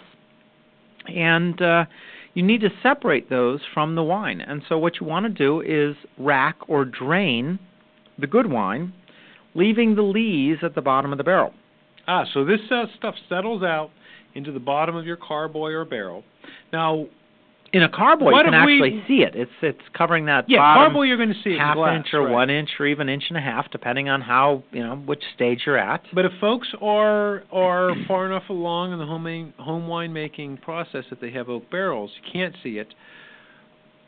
[1.08, 1.86] and uh,
[2.34, 4.42] you need to separate those from the wine.
[4.42, 7.60] And so what you want to do is rack or drain
[8.18, 8.94] the good wine,
[9.56, 11.54] leaving the lees at the bottom of the barrel.
[12.08, 13.92] Ah, so this uh, stuff settles out
[14.36, 16.24] into the bottom of your carboy or barrel.
[16.72, 17.08] Now,
[17.72, 19.36] In a carboy, What you can if we- actually see it.
[19.36, 22.32] It's it's covering that yeah, carboy you're going to see half glass, inch or right.
[22.32, 25.62] one inch or even inch and a half, depending on how you know which stage
[25.66, 26.02] you're at.
[26.14, 31.22] But if folks are are far enough along in the home home winemaking process that
[31.22, 32.94] they have oak barrels, you can't see it.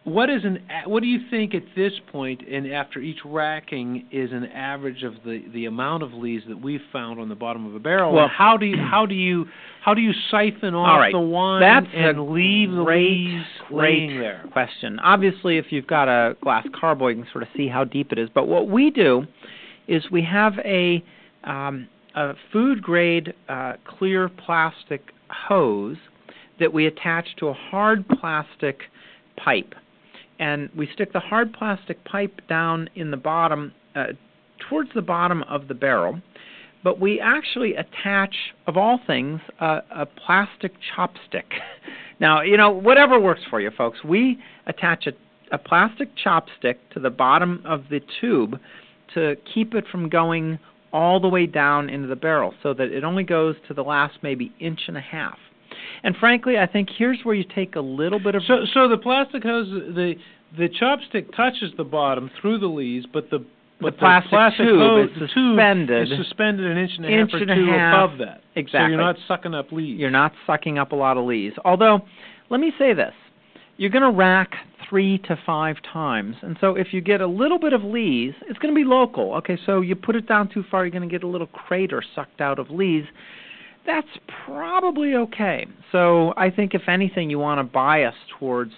[0.04, 4.32] What is an what do you think at this point and after each racking is
[4.32, 7.76] an average of the the amount of lees that we've found on the bottom of
[7.76, 8.12] a barrel?
[8.12, 9.45] Well- and how do you how do you
[9.84, 11.12] how do you siphon off right.
[11.14, 14.43] the wine That's and a leave the lees laying there?
[14.52, 14.97] question.
[14.99, 18.18] Obviously, if you've got a glass carboy, you can sort of see how deep it
[18.18, 18.28] is.
[18.34, 19.28] But what we do
[19.88, 21.04] is we have a
[21.43, 25.97] um, a food grade uh, clear plastic hose
[26.60, 28.80] that we attach to a hard plastic
[29.38, 29.76] pipe.
[30.41, 34.07] And we stick the hard plastic pipe down in the bottom, uh,
[34.67, 36.19] towards the bottom of the barrel.
[36.83, 38.35] But we actually attach,
[38.65, 41.45] of all things, a, a plastic chopstick.
[42.19, 44.03] now, you know, whatever works for you, folks.
[44.03, 45.11] We attach a,
[45.53, 48.59] a plastic chopstick to the bottom of the tube
[49.13, 50.57] to keep it from going
[50.91, 54.17] all the way down into the barrel so that it only goes to the last
[54.23, 55.37] maybe inch and a half.
[56.03, 58.97] And frankly, I think here's where you take a little bit of So so the
[58.97, 60.15] plastic hose the
[60.57, 63.45] the chopstick touches the bottom through the lees, but the
[63.80, 66.11] but the plastic, plastic tube hose, is the tube suspended.
[66.11, 67.93] is suspended an inch and a Inch half or and a two half.
[67.93, 68.41] above that.
[68.55, 68.80] Exactly.
[68.80, 69.99] So you're not sucking up leaves.
[69.99, 71.55] You're not sucking up a lot of leaves.
[71.65, 72.01] Although,
[72.49, 73.13] let me say this:
[73.78, 74.51] you're going to rack
[74.88, 78.59] three to five times, and so if you get a little bit of lees, it's
[78.59, 79.34] going to be local.
[79.36, 82.03] Okay, so you put it down too far, you're going to get a little crater
[82.13, 83.05] sucked out of lees.
[83.86, 84.07] That's
[84.45, 85.67] probably okay.
[85.91, 88.71] So I think if anything, you want to bias towards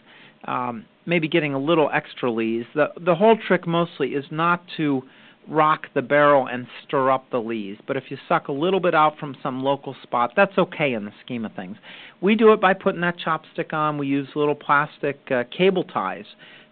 [0.46, 2.66] um, maybe getting a little extra lees.
[2.74, 5.04] The the whole trick mostly is not to
[5.50, 7.78] rock the barrel and stir up the lees.
[7.86, 11.06] But if you suck a little bit out from some local spot, that's okay in
[11.06, 11.78] the scheme of things.
[12.22, 13.98] We do it by putting that chopstick on.
[13.98, 16.26] We use little plastic uh, cable ties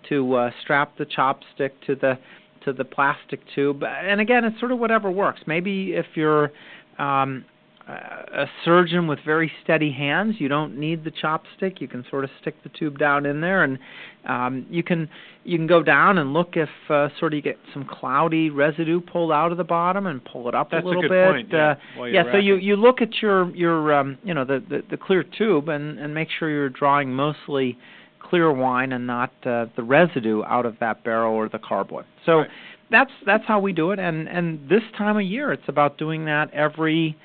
[0.10, 2.18] to uh, strap the chopstick to the
[2.64, 3.84] to the plastic tube.
[3.84, 5.42] And again, it's sort of whatever works.
[5.48, 6.52] Maybe if you're
[7.00, 7.44] um,
[7.88, 11.82] a surgeon with very steady hands, you don't need the chopstick.
[11.82, 13.80] You can sort of stick the tube down in there, and
[14.28, 15.10] um, you can
[15.44, 19.02] you can go down and look if uh, sort of you get some cloudy residue
[19.02, 21.32] pulled out of the bottom and pull it up That's a little a good bit.
[21.32, 21.50] point.
[21.52, 22.32] Yeah, uh, yeah.
[22.32, 25.70] So you you look at your your um, you know the, the the clear tube
[25.70, 27.78] and and make sure you're drawing mostly
[28.20, 32.04] clear wine and not uh, the residue out of that barrel or the carboy.
[32.26, 32.50] So Right.
[32.90, 34.00] that's that's how we do it.
[34.00, 37.18] And and this time of year, it's about doing that every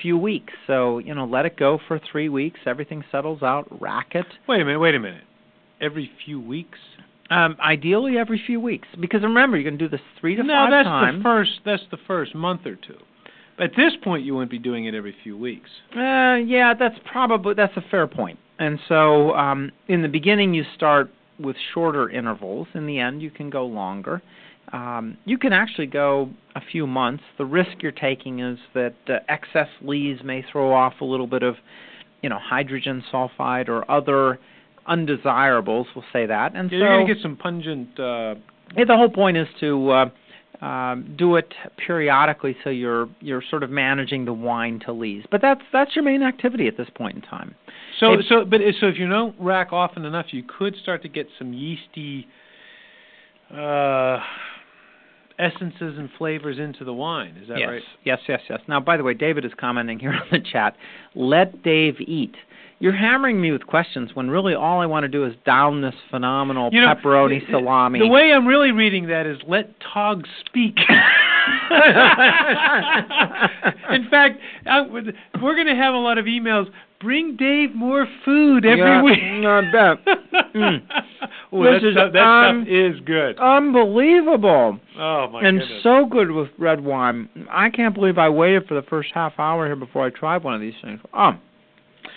[0.00, 0.52] few weeks.
[0.66, 2.60] So you know, let it go for three weeks.
[2.66, 3.66] Everything settles out.
[3.80, 4.26] Rack it.
[4.46, 5.24] Wait a minute, wait a minute.
[5.80, 6.78] Every few weeks?
[7.30, 8.88] Um, ideally, every few weeks.
[8.98, 11.18] Because remember, you can do this three to no, five that's times.
[11.18, 12.98] the first that's the first month or two.
[13.60, 15.68] At this point you wouldn't be doing it every few weeks.
[15.94, 18.38] Uh, yeah, that's probably that's a fair point.
[18.58, 22.66] And so, um, in the beginning, you start with shorter intervals.
[22.74, 24.20] In the end, you can go longer.
[24.72, 27.22] Um, you can actually go a few months.
[27.38, 31.42] The risk you're taking is that uh, excess lees may throw off a little bit
[31.42, 31.56] of,
[32.22, 34.38] you know, hydrogen sulfide or other
[34.86, 35.86] undesirables.
[35.94, 36.54] We'll say that.
[36.54, 38.34] And Yeah, so, you're going to get some pungent uh
[38.76, 43.62] yeah, the whole point is to uh, um, do it periodically, so you're you're sort
[43.62, 45.24] of managing the wine to lees.
[45.30, 47.54] But that's that's your main activity at this point in time.
[48.00, 51.28] So so but so if you don't rack often enough, you could start to get
[51.38, 52.26] some yeasty
[53.50, 54.18] uh
[55.38, 57.36] essences and flavors into the wine.
[57.40, 57.82] Is that yes, right?
[58.04, 58.60] yes, yes, yes.
[58.68, 60.76] Now, by the way, David is commenting here on the chat.
[61.14, 62.34] Let Dave eat.
[62.80, 65.96] You're hammering me with questions when really all I want to do is down this
[66.10, 67.98] phenomenal You know, pepperoni salami.
[67.98, 70.76] The way I'm really reading that is let Tog speak.
[73.90, 76.66] In fact, I, we're going to have a lot of emails.
[77.00, 79.18] Bring Dave more food every Yeah, week.
[80.54, 80.82] Mm.
[81.54, 83.38] Ooh, This that is stuff, that un- stuff is good.
[83.38, 84.78] Unbelievable.
[84.98, 85.82] Oh my and goodness.
[85.82, 87.28] so good with red wine.
[87.50, 90.54] I can't believe I waited for the first half hour here before I tried one
[90.54, 91.00] of these things.
[91.14, 91.32] Oh,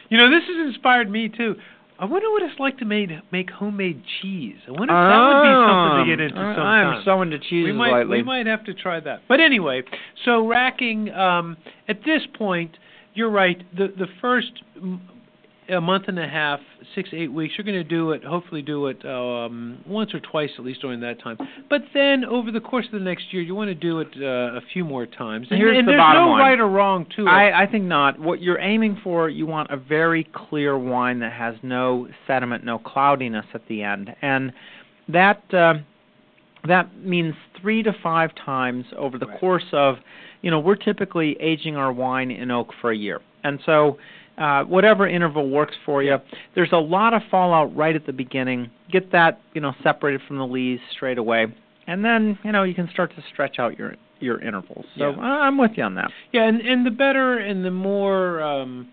[0.09, 1.55] You know, this has inspired me too.
[1.99, 4.55] I wonder what it's like to make make homemade cheese.
[4.67, 6.87] I wonder if that would be something to get into sometime.
[6.87, 8.17] I'm so into cheeses we might lately.
[8.17, 9.21] we might have to try that.
[9.27, 9.83] But anyway,
[10.25, 11.57] so racking um
[11.87, 12.75] at this point,
[13.13, 13.61] you're right.
[13.77, 14.51] The the first
[15.71, 16.59] a month and a half,
[16.95, 18.23] six eight weeks, you're going to do it.
[18.23, 21.37] Hopefully, do it um, once or twice at least during that time.
[21.69, 24.57] But then over the course of the next year, you want to do it uh,
[24.57, 25.47] a few more times.
[25.49, 26.39] And, Here's and the there's bottom no line.
[26.41, 27.29] right or wrong to it.
[27.29, 28.19] I, I think not.
[28.19, 32.77] What you're aiming for, you want a very clear wine that has no sediment, no
[32.77, 34.51] cloudiness at the end, and
[35.07, 35.75] that uh,
[36.67, 39.39] that means three to five times over the Right.
[39.39, 39.95] course of,
[40.41, 43.97] you know, we're typically aging our wine in oak for a year, and so.
[44.41, 46.17] Uh, whatever interval works for you.
[46.55, 48.71] There's a lot of fallout right at the beginning.
[48.91, 51.45] Get that, you know, separated from the leaves straight away,
[51.85, 54.85] and then, you know, you can start to stretch out your your intervals.
[54.97, 55.19] So Yeah.
[55.19, 56.11] I- I'm with you on that.
[56.31, 58.87] Yeah, and and the better and the more um,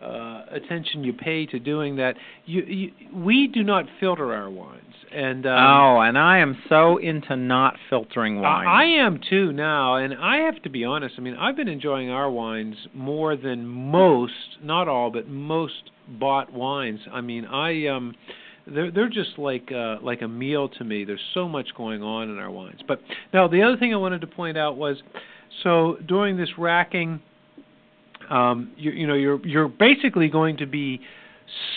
[0.00, 2.14] uh, attention you pay to doing that,
[2.46, 6.98] you, you we do not filter our wines, and um, oh, and I am so
[6.98, 8.66] into not filtering wine.
[8.66, 11.14] I I am too now, and I have to be honest.
[11.16, 14.32] I mean, I've been enjoying our wines more than most,
[14.62, 17.00] not all, but most bought wines.
[17.12, 18.14] I mean, I um,
[18.66, 21.04] they're they're just like uh, like a meal to me.
[21.04, 22.80] There's so much going on in our wines.
[22.86, 23.00] But
[23.32, 24.96] now the other thing I wanted to point out was,
[25.62, 27.20] so during this racking,
[28.30, 31.00] um, you, you know you're you're basically going to be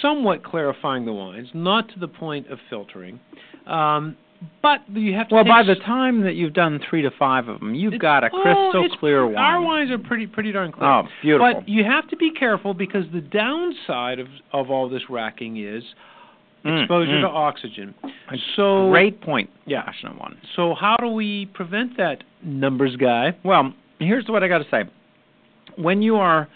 [0.02, 3.20] somewhat clarifying the wines, not to the point of filtering.
[3.66, 4.16] Um,
[4.62, 5.36] but you have to.
[5.36, 8.24] Well, by the time that you've done three to five of them, you've It's- got
[8.24, 9.36] a oh, crystal it's- clear wine.
[9.36, 10.88] Our wines are pretty pretty darn clear.
[10.90, 11.54] Oh, beautiful.
[11.56, 15.84] But you have to be careful because the downside of of all this racking is
[16.66, 17.22] Mm, exposure mm.
[17.22, 17.94] to oxygen.
[18.56, 19.84] So Great point, Yeah.
[19.84, 20.38] passionate one.
[20.56, 23.36] So how do we prevent that, numbers guy?
[23.44, 24.84] Well, here's what I got to say.
[25.78, 26.48] When you are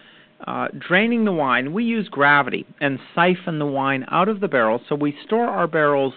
[0.47, 4.81] uh, draining the wine, we use gravity and siphon the wine out of the barrel.
[4.89, 6.13] So we store our barrels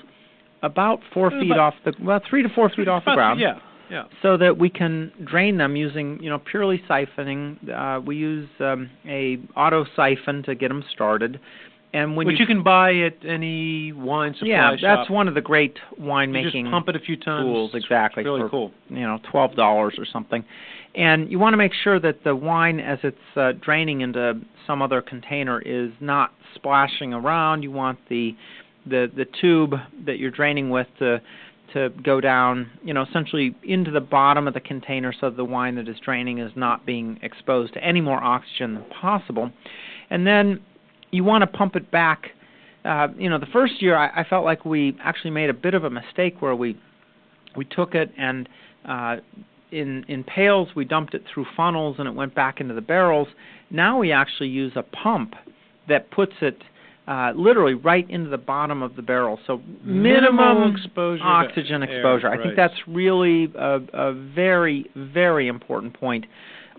[0.63, 3.39] about four Uh, feet about- off the well, three to four feet off the ground.
[3.41, 3.59] Yeah,
[3.91, 4.05] yeah.
[4.23, 7.57] so that we can drain them using you know purely siphoning.
[7.69, 11.39] Uh, we use um, a auto siphon to get them started,
[11.95, 14.99] and when Which you, can buy at any wine supply yeah, shop.
[14.99, 17.45] that's one of the great You winemaking just pump it a few times.
[17.45, 18.73] tools It's exactly Really for cool.
[18.89, 20.45] you know twelve dollars or something,
[20.95, 24.83] and you want to make sure that the wine as it's uh, draining into some
[24.83, 27.63] other container is not splashing around.
[27.63, 28.35] You want the
[28.87, 29.75] the the tube
[30.05, 31.21] that you're draining with to
[31.75, 35.75] to go down, you know, essentially into the bottom of the container so the wine
[35.77, 39.51] that is draining is not being exposed to any more oxygen than possible.
[40.11, 40.61] And then
[41.15, 42.31] you want to pump it back.
[42.85, 45.75] Uh, you know, the first year I, I felt like we actually made a bit
[45.75, 46.79] of a mistake where we
[47.57, 48.49] we took it and
[48.85, 49.17] uh,
[49.71, 53.29] in in pails we dumped it through funnels and it went back into the barrels.
[53.71, 55.35] Now we actually use a pump
[55.89, 56.63] that puts it
[57.07, 59.39] uh, literally right into the bottom of the barrel.
[59.47, 62.29] So minimum Minimal exposure oxygen air, exposure.
[62.29, 62.43] I right.
[62.43, 66.27] think that's really a, a very very important point.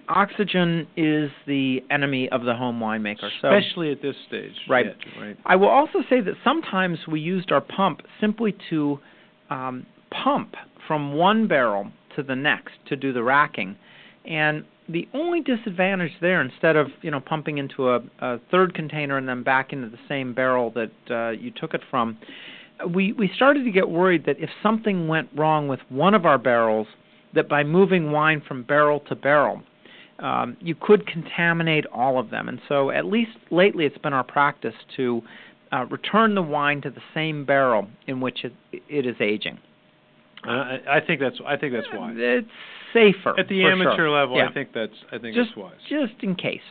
[0.08, 3.30] Oxygen is the enemy of the home winemaker.
[3.42, 4.54] So Especially at this stage.
[4.70, 4.88] Right.
[5.20, 5.38] right.
[5.46, 9.00] I will also say that sometimes we used our pump simply to
[9.50, 9.86] um,
[10.24, 10.56] pump
[10.88, 13.76] from one barrel to the next to do the racking,
[14.26, 19.18] and the only disadvantage there, instead of you know pumping into a, a third container
[19.18, 22.18] and then back into the same barrel that uh, you took it from,
[22.94, 26.38] we we started to get worried that if something went wrong with one of our
[26.38, 26.88] barrels,
[27.34, 29.64] that by moving wine from barrel to barrel,
[30.20, 32.48] um, you could contaminate all of them.
[32.50, 35.22] And so, at least lately, it's been our practice to
[35.72, 39.58] uh, return the wine to the same barrel in which it, it is aging.
[40.48, 42.14] Uh, I, I think that's I think that's wise.
[42.18, 42.48] It's
[42.94, 44.10] safer At the amateur sure.
[44.10, 44.48] level, Yeah.
[44.50, 45.76] I think that's I think just that's wise.
[45.90, 46.62] just in case.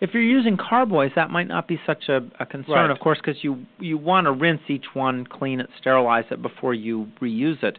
[0.00, 2.90] If you're using carboys, that might not be such a, a concern, Right.
[2.90, 6.74] of course, because you you want to rinse each one, clean it, sterilize it before
[6.74, 7.78] you reuse it.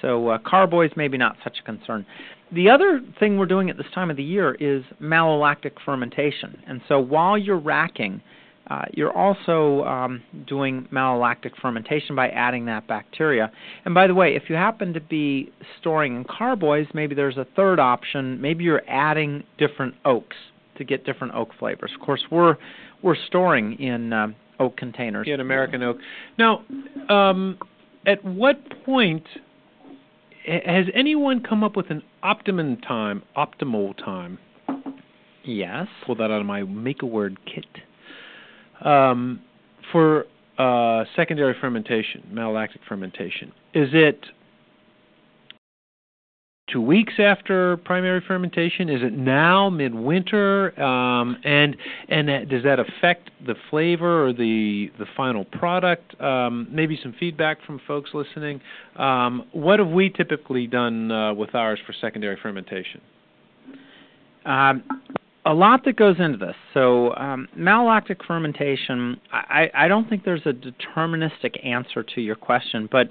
[0.00, 2.04] So uh, carboys maybe not such a concern.
[2.54, 6.80] The other thing we're doing at this time of the year is malolactic fermentation, and
[6.88, 8.20] so while you're racking,
[8.68, 13.50] uh, you're also um, doing malolactic fermentation by adding that bacteria.
[13.84, 17.46] And by the way, if you happen to be storing in carboys, maybe there's a
[17.56, 18.40] third option.
[18.40, 20.36] Maybe you're adding different oaks
[20.78, 21.90] to get different oak flavors.
[21.94, 22.56] Of course, we're
[23.02, 25.26] we're storing in um, oak containers.
[25.26, 25.98] Get American oak.
[26.38, 26.64] Now,
[27.08, 27.58] um,
[28.06, 29.24] at what point
[30.44, 34.38] has anyone come up with an optimum time, optimal time?
[35.44, 35.86] Yes.
[36.06, 37.64] Pull that out of my make a word kit.
[38.86, 39.40] Um,
[39.92, 40.26] for
[40.58, 44.24] uh, secondary fermentation, malolactic fermentation, is it
[46.72, 48.88] two weeks after primary fermentation?
[48.88, 50.78] Is it now midwinter?
[50.80, 51.76] Um, and
[52.08, 56.18] and that- does that affect the flavor or the the final product?
[56.20, 58.60] Um, maybe some feedback from folks listening.
[58.96, 63.00] Um, what have we typically done uh, with ours for secondary fermentation?
[64.44, 64.82] Um,
[65.46, 66.54] a lot that goes into this.
[66.72, 72.88] So, um, malolactic fermentation, I, I don't think there's a deterministic answer to your question,
[72.90, 73.10] but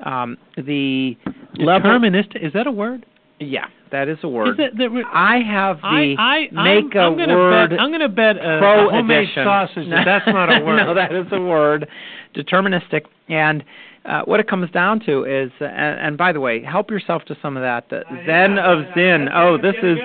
[0.00, 1.16] um, the
[1.56, 1.90] level.
[1.90, 3.06] Deterministic is that a word?
[3.40, 4.48] Yeah, that is a word.
[4.48, 7.80] Is it, that I have the I, I, make I'm, a I'm gonna word Bet,
[7.80, 9.44] I'm going to bet a, pro a homemade edition.
[9.44, 10.76] sausage that that's not a word.
[10.76, 11.88] no, that is a word.
[12.34, 13.06] Deterministic.
[13.28, 13.64] And
[14.04, 17.24] uh, what it comes down to is, uh, and, and by the way, help yourself
[17.24, 19.28] to some of that uh, Zen of Zin.
[19.34, 19.98] Oh, this is,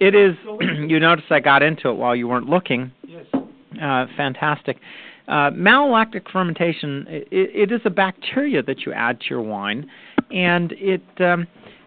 [0.00, 0.34] it is.
[0.88, 2.92] you notice I got into it while you weren't looking.
[3.80, 4.78] Uh, fantastic.
[5.28, 7.04] Uh, malolactic fermentation.
[7.08, 9.90] It, it is a bacteria that you add to your wine,
[10.30, 11.46] and it um,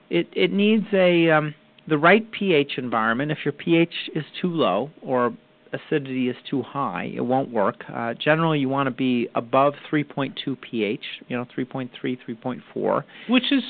[0.09, 1.55] it it needs a um,
[1.87, 3.31] the right pH environment.
[3.31, 5.33] If your pH is too low or
[5.71, 7.83] acidity is too high, it won't work.
[7.93, 11.03] Uh, generally, you want to be above 3.2 pH.
[11.27, 13.03] You know, 3.3, 3.4.
[13.29, 13.63] Which is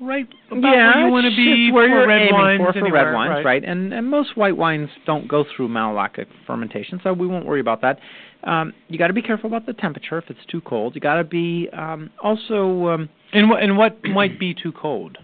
[0.00, 2.72] right about yeah, where you want to be where for you're red aiming wines for,
[2.72, 3.44] for anywhere, red wines, right?
[3.44, 3.64] right?
[3.64, 7.80] And and most white wines don't go through malolactic fermentation, so we won't worry about
[7.82, 7.98] that.
[8.44, 10.94] Um, you got to be careful about the temperature if it's too cold.
[10.94, 12.88] You got to be um, also.
[12.88, 15.18] Um, And what and what might be too cold?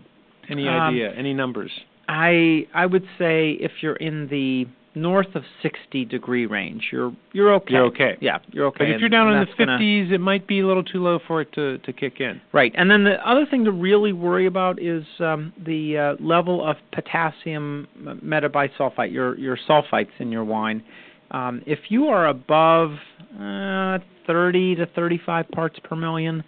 [0.49, 1.13] Any Um, idea?
[1.15, 1.71] Any numbers?
[2.09, 7.53] I I would say if you're in the north of 60 degree range, you're you're
[7.55, 7.75] okay.
[7.75, 8.17] You're okay.
[8.21, 8.85] Yeah, you're okay.
[8.85, 10.85] But if you're down and in the that's gonna- 50s, it might be a little
[10.85, 12.41] too low for it to to kick in.
[12.53, 16.65] Right, and then the other thing to really worry about is um, the uh, level
[16.67, 17.89] of potassium
[18.25, 20.83] metabisulfite, your your sulfites in your wine.
[21.31, 22.93] Um, if you are above
[23.41, 26.45] uh, 30 to 35 parts per million,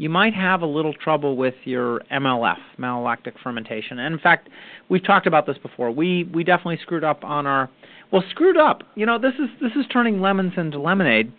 [0.00, 3.98] you might have a little trouble with your MLF, malolactic fermentation.
[3.98, 4.48] And in fact,
[4.88, 5.90] we've talked about this before.
[5.90, 7.68] We we definitely screwed up on our
[8.10, 8.82] well, screwed up.
[8.94, 11.30] You know, this is this is turning lemons into lemonade.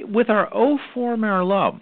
[0.00, 1.80] With our 04 Merlot,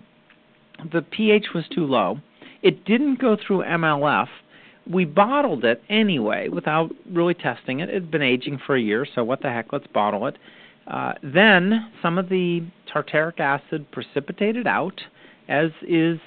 [0.93, 2.21] the pH was too low.
[2.63, 4.29] It didn't go through MLF.
[4.89, 7.89] We bottled it anyway without really testing it.
[7.89, 10.37] It had been aging for a year, so what the heck, let's bottle it.
[10.87, 12.63] Uh, then some of the
[12.93, 15.01] tartaric acid precipitated out,
[15.53, 16.19] as is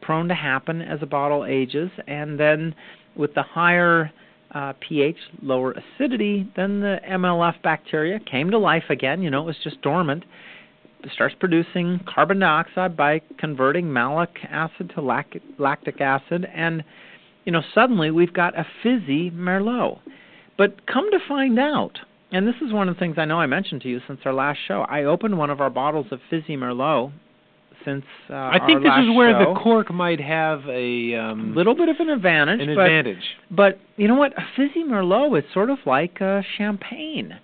[0.00, 2.74] prone to happen as a bottle ages, and then
[3.14, 4.10] with the higher
[4.54, 9.22] uh, pH, lower acidity, then the MLF bacteria came to life again.
[9.22, 10.24] You know, it was just dormant
[11.04, 16.82] It starts producing carbon dioxide by converting malic acid to lac- lactic acid and
[17.44, 20.00] you know suddenly we've got a fizzy merlot
[20.58, 21.98] but come to find out
[22.32, 24.34] and this is one of the things I know I mentioned to you since our
[24.34, 27.12] last show I opened one of our bottles of fizzy merlot
[27.84, 29.54] since uh, I think this is where show.
[29.54, 33.24] the cork might have a um, little bit of an advantage an but, advantage.
[33.50, 37.38] but you know what a fizzy merlot is sort of like uh, champagne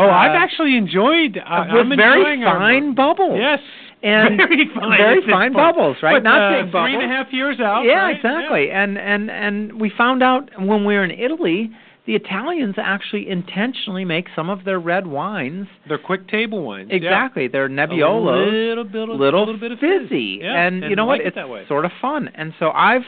[0.00, 1.38] Oh, I've uh, actually enjoyed.
[1.44, 3.60] I, with I'm very fine bubbles Yes,
[4.02, 6.14] and very fine, very fine bubbles, right?
[6.14, 6.86] What, Not uh, big bubbles.
[6.88, 7.82] Three and a half years out.
[7.82, 8.16] yeah, right?
[8.16, 8.70] exactly.
[8.70, 11.70] And and and we found out when we were in Italy,
[12.10, 16.88] the Italians actually intentionally make some of their red wines They're quick table wines.
[16.90, 16.96] yeah.
[16.96, 17.46] exactly.
[17.46, 18.48] They're Nebbiolo.
[18.48, 20.42] A little bit, of, little, little bit of fizzy, fizz.
[20.42, 21.18] Yeah, and, you know I what?
[21.24, 22.28] like it It's sort of fun.
[22.34, 23.02] And so I've.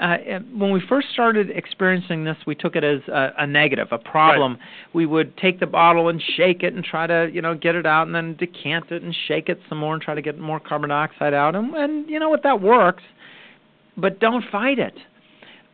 [0.00, 0.16] Uh,
[0.56, 4.56] when we first started experiencing this, we took it as a, a negative, a problem.
[4.94, 7.84] We would take the bottle and shake it and try to, you know, get it
[7.86, 10.58] out, and then decant it and shake it some more and try to get more
[10.58, 11.54] carbon dioxide out.
[11.54, 12.42] And, and you know what?
[12.44, 13.02] That works,
[13.96, 14.94] but don't fight it.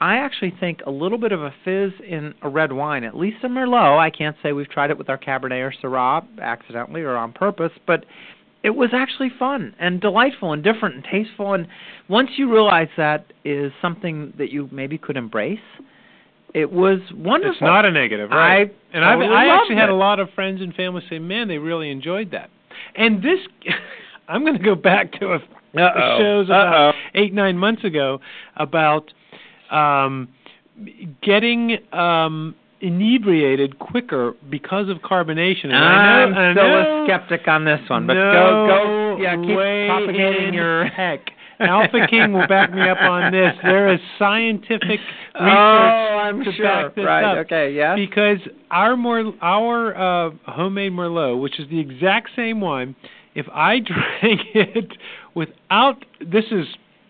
[0.00, 3.38] I actually think a little bit of a fizz in a red wine, at least
[3.42, 3.98] a Merlot.
[3.98, 7.72] I can't say we've tried it with our Cabernet or Syrah accidentally or on purpose,
[7.86, 8.04] but
[8.62, 11.54] it was actually fun and delightful and different and tasteful.
[11.54, 11.66] And
[12.08, 15.58] once you realize that is something that you maybe could embrace,
[16.52, 17.52] it was wonderful.
[17.52, 18.70] It's not a negative, right?
[18.70, 21.18] I and I've, totally I loved actually had a lot of friends and family say,
[21.18, 22.50] "Man, they really enjoyed that."
[22.94, 23.38] And this,
[24.28, 25.36] I'm going to go back to a,
[25.78, 28.20] a shows about eight nine months ago
[28.56, 29.12] about
[29.70, 30.28] um,
[31.22, 35.66] getting um, inebriated quicker because of carbonation.
[35.66, 38.66] And I I'm know, I still know, a skeptic on this one, but no go
[38.68, 41.30] go yeah, keep way propagating in your heck.
[41.58, 43.54] Alpha King will back me up on this.
[43.62, 45.00] There is scientific research
[45.40, 46.64] oh, I'm to sure.
[46.64, 47.24] back this right.
[47.24, 47.46] up.
[47.46, 47.72] Okay.
[47.72, 47.94] yeah.
[47.94, 48.38] Because
[48.70, 52.94] our Mer- our uh, homemade Merlot, which is the exact same one,
[53.34, 53.78] if I
[54.20, 54.92] drank it
[55.34, 56.66] without this is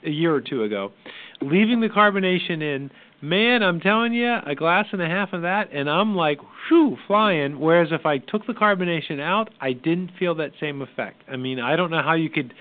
[0.07, 0.93] a year or two ago,
[1.41, 2.91] leaving the carbonation in,
[3.21, 6.39] man, I'm telling you, a glass and a half of that, and I'm like,
[6.69, 7.61] whew, flying.
[7.61, 11.23] Whereas if I took the carbonation out, I didn't feel that same effect.
[11.31, 12.55] I mean, I don't know how you could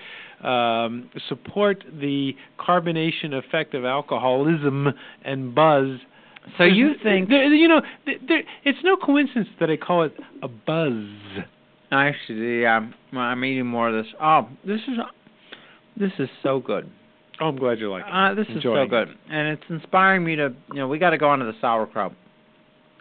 [0.46, 4.88] um, support the carbonation effect of alcoholism
[5.24, 5.98] and buzz.
[6.58, 7.80] So you think there, you know?
[8.04, 10.92] There, it's no coincidence that I call it a buzz.
[11.90, 14.12] Actually, well, I'm eating more of this.
[14.20, 14.98] Oh, this is
[15.96, 16.90] this is so good.
[17.40, 18.12] Oh, I'm glad you like it.
[18.12, 20.54] Uh, this is so good, and it's inspiring me to.
[20.70, 22.12] You know, we got to go on to the sauerkraut.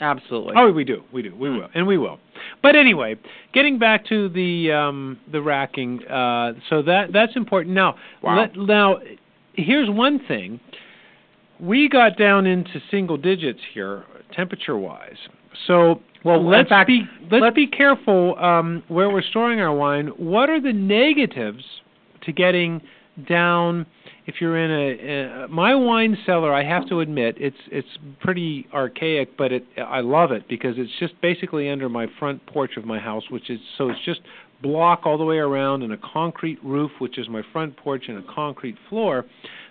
[0.02, 0.56] Absolutely.
[0.58, 1.58] Oh, we do, we do, we Mm.
[1.60, 2.20] will, and we will.
[2.62, 3.16] But anyway,
[3.54, 7.74] getting back to the um, the racking, uh, so that that's important.
[7.74, 8.40] Now, Wow.
[8.40, 9.00] let, now,
[9.54, 10.60] here's one thing:
[11.62, 15.16] we got down into single digits here, temperature wise.
[15.66, 20.08] So, Well, let's fact, be let's, let's- be careful um, where we're storing our wine.
[20.18, 21.64] What are the negatives
[22.24, 22.82] to getting
[23.30, 23.86] down?
[24.28, 27.88] If you're in a, a my wine cellar, I have to admit it's it's
[28.20, 32.72] pretty archaic, but it I love it because it's just basically under my front porch
[32.78, 34.22] of my house, which is so it's just
[34.64, 38.18] block all the way around and a concrete roof, which is my front porch, and
[38.18, 39.26] a concrete floor.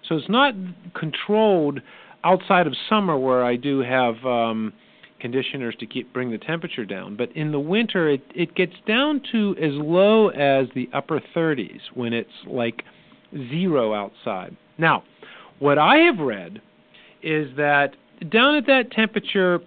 [0.09, 0.55] So it's not
[0.95, 1.81] controlled
[2.23, 4.73] outside of summer where I do have um,
[5.19, 7.17] conditioners to keep bring the temperature down.
[7.17, 11.81] But in the winter, it it gets down to as low as the upper 30s
[11.95, 12.85] when it's like
[13.51, 14.57] zero outside.
[14.79, 15.03] Now,
[15.59, 16.61] what I have read
[17.23, 17.95] is that
[18.31, 19.61] down at that temperature,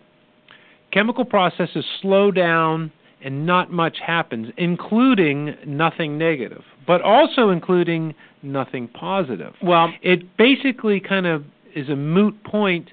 [0.92, 2.92] chemical processes slow down
[3.24, 8.14] and not much happens, including nothing negative, but also including
[8.44, 9.54] nothing positive.
[9.62, 11.44] Well, it basically kind of
[11.76, 12.90] is a moot point.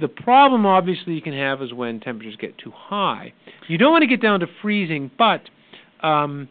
[0.00, 3.32] The problem, obviously, you can have is when temperatures get too high.
[3.68, 5.42] You don't want to get down to freezing, but
[6.02, 6.48] um,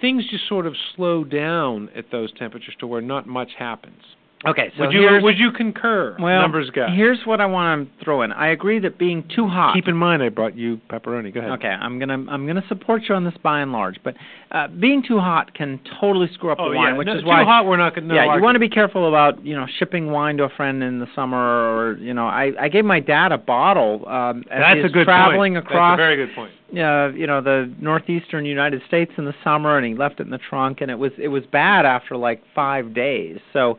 [0.00, 4.02] things just sort of slow down at those temperatures to where not much happens.
[4.44, 6.16] Okay, so would you would you concur?
[6.18, 6.92] well, numbers guy.
[6.94, 8.32] here's what I want to throw in.
[8.32, 9.72] I agree that being too hot.
[9.74, 11.32] Keep in mind, I brought you pepperoni.
[11.32, 11.52] Go ahead.
[11.52, 14.14] Okay, I'm gonna I'm gonna support you on this by and large, but
[14.50, 17.20] uh, being too hot can totally screw up Oh the wine, yeah, which no, is
[17.22, 17.66] too why hot.
[17.66, 18.14] We're not going to.
[18.16, 20.98] yeah, you want to be careful about you know shipping wine to a friend in
[20.98, 24.86] the summer, or you know, I I gave my dad a bottle um, as That's
[24.86, 25.66] a good traveling point.
[25.66, 26.52] across That's a very good point.
[26.72, 30.30] uh, you know the northeastern United States in the summer, and he left it in
[30.30, 33.38] the trunk, and it was it was bad after like five days.
[33.52, 33.78] So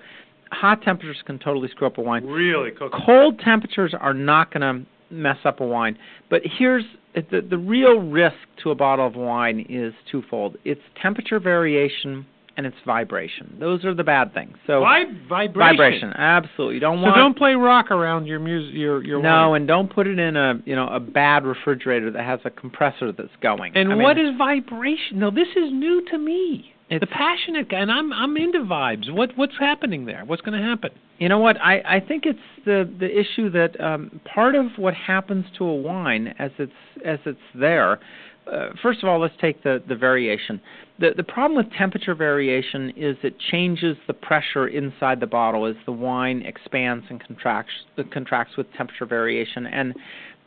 [0.54, 2.26] hot temperatures can totally screw up a wine.
[2.26, 2.92] Really cook.
[3.06, 5.98] Cold temperatures are not going to mess up a wine.
[6.30, 6.84] But here's
[7.14, 10.58] the the real risk to a bottle of wine is twofold.
[10.66, 12.26] It's temperature variation
[12.56, 13.56] and it's vibration.
[13.60, 14.58] Those are the bad things.
[14.68, 15.54] So Why vibration?
[15.78, 16.76] vibration, absolutely.
[16.76, 18.74] You don't So don't play rock around your music.
[18.76, 19.62] Your your no, wine.
[19.62, 23.12] and don't put it in a you know a bad refrigerator that has a compressor
[23.12, 23.74] that's going.
[23.76, 25.20] And I mean, what is vibration?
[25.20, 26.73] No, this is new to me.
[26.90, 29.12] It's- the passionate guy, and I'm I'm into vibes.
[29.12, 30.24] What what's happening there?
[30.26, 30.92] What's going to happen?
[31.20, 31.58] You know what?
[31.62, 35.76] I I think it's the the issue that um, part of what happens to a
[35.76, 36.72] wine as it's
[37.06, 38.00] as it's there.
[38.46, 40.60] Uh, first of all, let's take the the variation.
[41.00, 45.76] The the problem with temperature variation is it changes the pressure inside the bottle as
[45.86, 49.96] the wine expands and contracts uh, contracts with temperature variation, and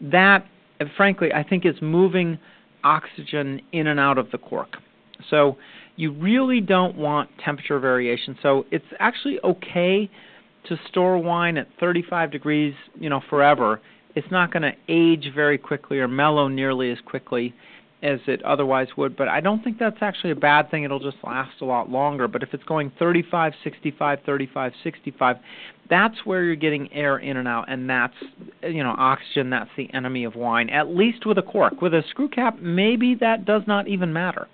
[0.00, 0.46] that,
[0.96, 2.38] frankly, I think is moving
[2.84, 4.76] oxygen in and out of the cork.
[5.30, 5.56] So
[5.96, 8.38] you really don't want temperature variation.
[8.42, 10.10] So it's actually okay
[10.68, 13.80] to store wine at 35 degrees, you know, forever.
[14.14, 17.54] It's not going to age very quickly or mellow nearly as quickly
[18.02, 20.84] as it otherwise would, but I don't think that's actually a bad thing.
[20.84, 22.28] It'll just last a lot longer.
[22.28, 25.36] But if it's going 35, 65, 35, 65,
[25.88, 28.14] that's where you're getting air in and out, and that's
[28.62, 29.50] you know oxygen.
[29.50, 30.68] That's the enemy of wine.
[30.68, 31.80] At least with a cork.
[31.80, 34.46] With a screw cap, maybe that does not even matter.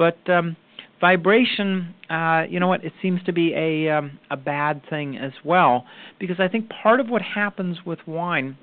[0.00, 0.56] But um,
[0.98, 2.82] vibration, uh, you know what?
[2.82, 5.84] It seems to be a um, a bad thing as well
[6.18, 8.56] because I think part of what happens with wine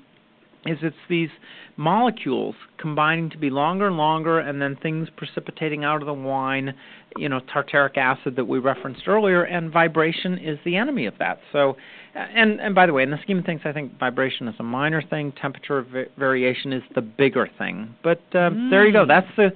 [0.66, 1.28] is it's these
[1.76, 6.74] molecules combining to be longer and longer, and then things precipitating out of the wine.
[7.16, 11.38] You know, tartaric acid that we referenced earlier, and vibration is the enemy of that.
[11.52, 11.76] So,
[12.16, 14.64] and and by the way, in the scheme of things, I think vibration is a
[14.64, 15.32] minor thing.
[15.40, 17.94] Temperature va- variation is the bigger thing.
[18.02, 19.06] But uh, there you go.
[19.06, 19.52] That's the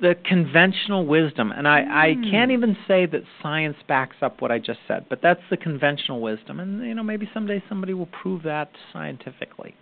[0.00, 4.58] the conventional wisdom and I, I can't even say that science backs up what I
[4.58, 8.42] just said, but that's the conventional wisdom and you know maybe someday somebody will prove
[8.44, 9.74] that scientifically.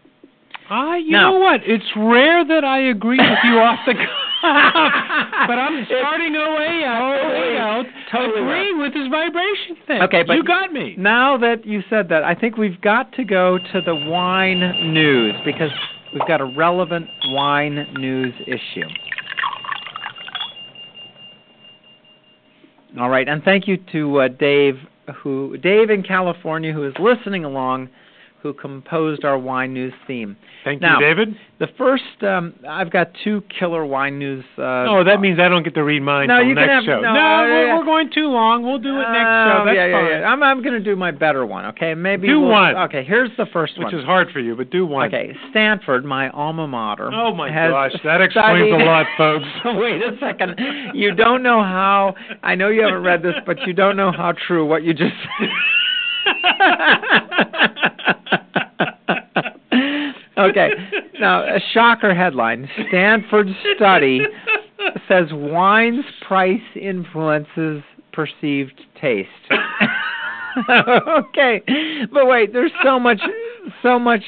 [0.70, 1.60] Ah, you Now- know what?
[1.64, 3.94] It's rare that I agree with you off the
[4.42, 10.02] cuff, but I'm starting out, Totally- way out, totally agreeing with this vibration thing.
[10.02, 10.94] Okay, but you got me.
[10.98, 15.34] Now that you said that, I think we've got to go to the wine news
[15.44, 15.70] because
[16.12, 18.86] we've got a relevant wine news issue.
[22.98, 24.74] All right, and thank you to uh, Dave,
[25.22, 27.88] who Dave in California, who is listening along,
[28.42, 30.36] who composed our wine news theme.
[30.64, 31.36] Thank Now- you, David.
[31.58, 34.44] The first, um, I've got two killer wine news.
[34.56, 37.00] Uh, oh, that means I don't get to read mine No, you can have- show.
[37.00, 37.76] no, we're, yeah.
[37.76, 38.62] we're going too long.
[38.62, 39.62] We'll do it next show.
[39.66, 40.20] That's yeah, yeah, fine.
[40.20, 40.30] yeah.
[40.30, 41.64] I'm I'm going to do my better one.
[41.66, 42.76] Okay, maybe Do we'll- one.
[42.76, 43.94] Okay, here's the first Which one.
[43.94, 45.08] Which is hard for you, but do one.
[45.08, 47.10] Okay, Stanford, my alma mater.
[47.12, 49.46] Oh my has gosh, that explains studied- a lot, folks.
[49.64, 50.54] Wait a second.
[50.94, 52.14] You don't know how.
[52.44, 55.16] I know you haven't read this, but you don't know how true what you just
[60.38, 60.70] okay.
[61.20, 64.22] Now, a shocker headline Stanford study
[65.08, 69.28] says wine's price influences perceived taste.
[70.68, 71.62] okay.
[72.12, 73.20] But wait, there's so much
[73.82, 74.22] so much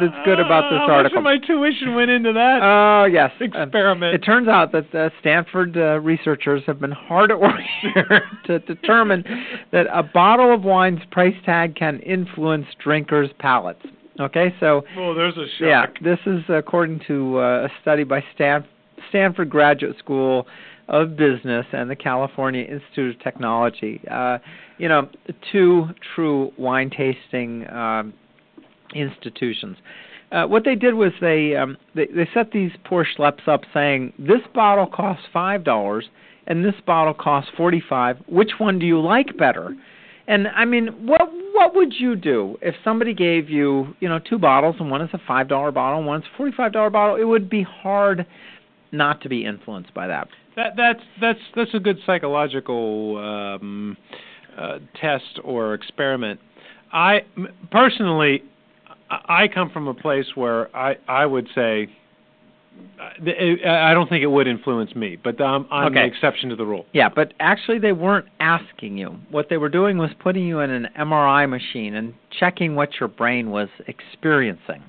[0.00, 1.22] that's good about this How article.
[1.22, 3.30] much of my tuition went into that Oh, yes.
[3.40, 4.14] Uh, experiment?
[4.14, 8.58] it turns out that the Stanford uh, researchers have been hard at work here to
[8.60, 9.24] determine
[9.72, 13.82] that a bottle of wine's price tag can influence drinkers' palates.
[14.18, 15.60] Okay, so oh, there's a shock.
[15.60, 18.64] yeah, this is according to uh, a study by Stan-
[19.10, 20.46] Stanford Graduate School
[20.88, 24.00] of Business and the California Institute of Technology.
[24.10, 24.38] Uh,
[24.78, 25.08] you know,
[25.52, 28.14] two true wine tasting um,
[29.00, 29.76] institutions.
[30.32, 34.12] Uh, what they did was they, um, they they set these poor schleps up, saying
[34.18, 36.08] this bottle costs five dollars
[36.46, 38.16] and this bottle costs forty five.
[38.28, 39.76] Which one do you like better?
[40.28, 41.20] And I mean, what
[41.52, 45.10] what would you do if somebody gave you, you know, two bottles and one is
[45.12, 47.16] a five dollar bottle and one is a forty five dollar bottle?
[47.16, 48.26] It would be hard
[48.92, 50.28] not to be influenced by that.
[50.56, 53.96] That that's that's that's a good psychological um,
[54.58, 56.40] uh, test or experiment.
[56.92, 57.20] I
[57.70, 58.42] personally,
[59.10, 61.88] I come from a place where I I would say.
[63.00, 66.02] I don't think it would influence me, but um, I'm, I'm Okay.
[66.02, 66.84] the exception to the rule.
[66.92, 69.16] Yeah, but actually they weren't asking you.
[69.30, 73.08] What they were doing was putting you in an MRI machine and checking what your
[73.08, 74.82] brain was experiencing.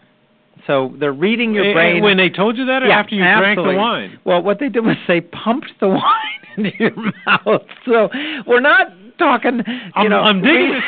[0.65, 3.55] So they're reading your brain when they told you that, or Yeah, after you drank
[3.57, 4.19] the wine.
[4.25, 6.91] Well, what they did was they pumped the wine into your
[7.25, 7.61] mouth.
[7.85, 8.09] So
[8.45, 8.87] we're not
[9.17, 9.59] talking.
[9.65, 10.81] You I'm, know, I'm digging we- this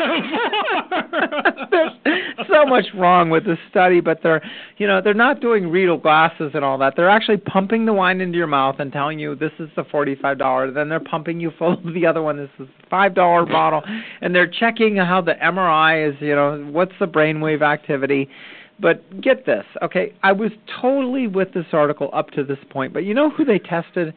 [1.70, 1.92] There's
[2.52, 4.42] so much wrong with this study, but they're,
[4.78, 6.94] you know, they're not doing Riedel glasses and all that.
[6.96, 10.38] They're actually pumping the wine into your mouth and telling you this is the forty-five
[10.38, 10.70] dollar.
[10.70, 12.36] Then they're pumping you full of the other one.
[12.36, 13.82] This is the five dollar bottle,
[14.20, 16.16] and they're checking how the MRI is.
[16.20, 18.28] You know, what's the brainwave activity.
[18.80, 20.14] But get this, okay?
[20.22, 23.58] I was totally with this article up to this point, but you know who they
[23.58, 24.14] tested?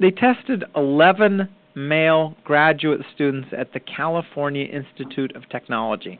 [0.00, 6.18] They tested 11 male graduate students at the California Institute of Technology.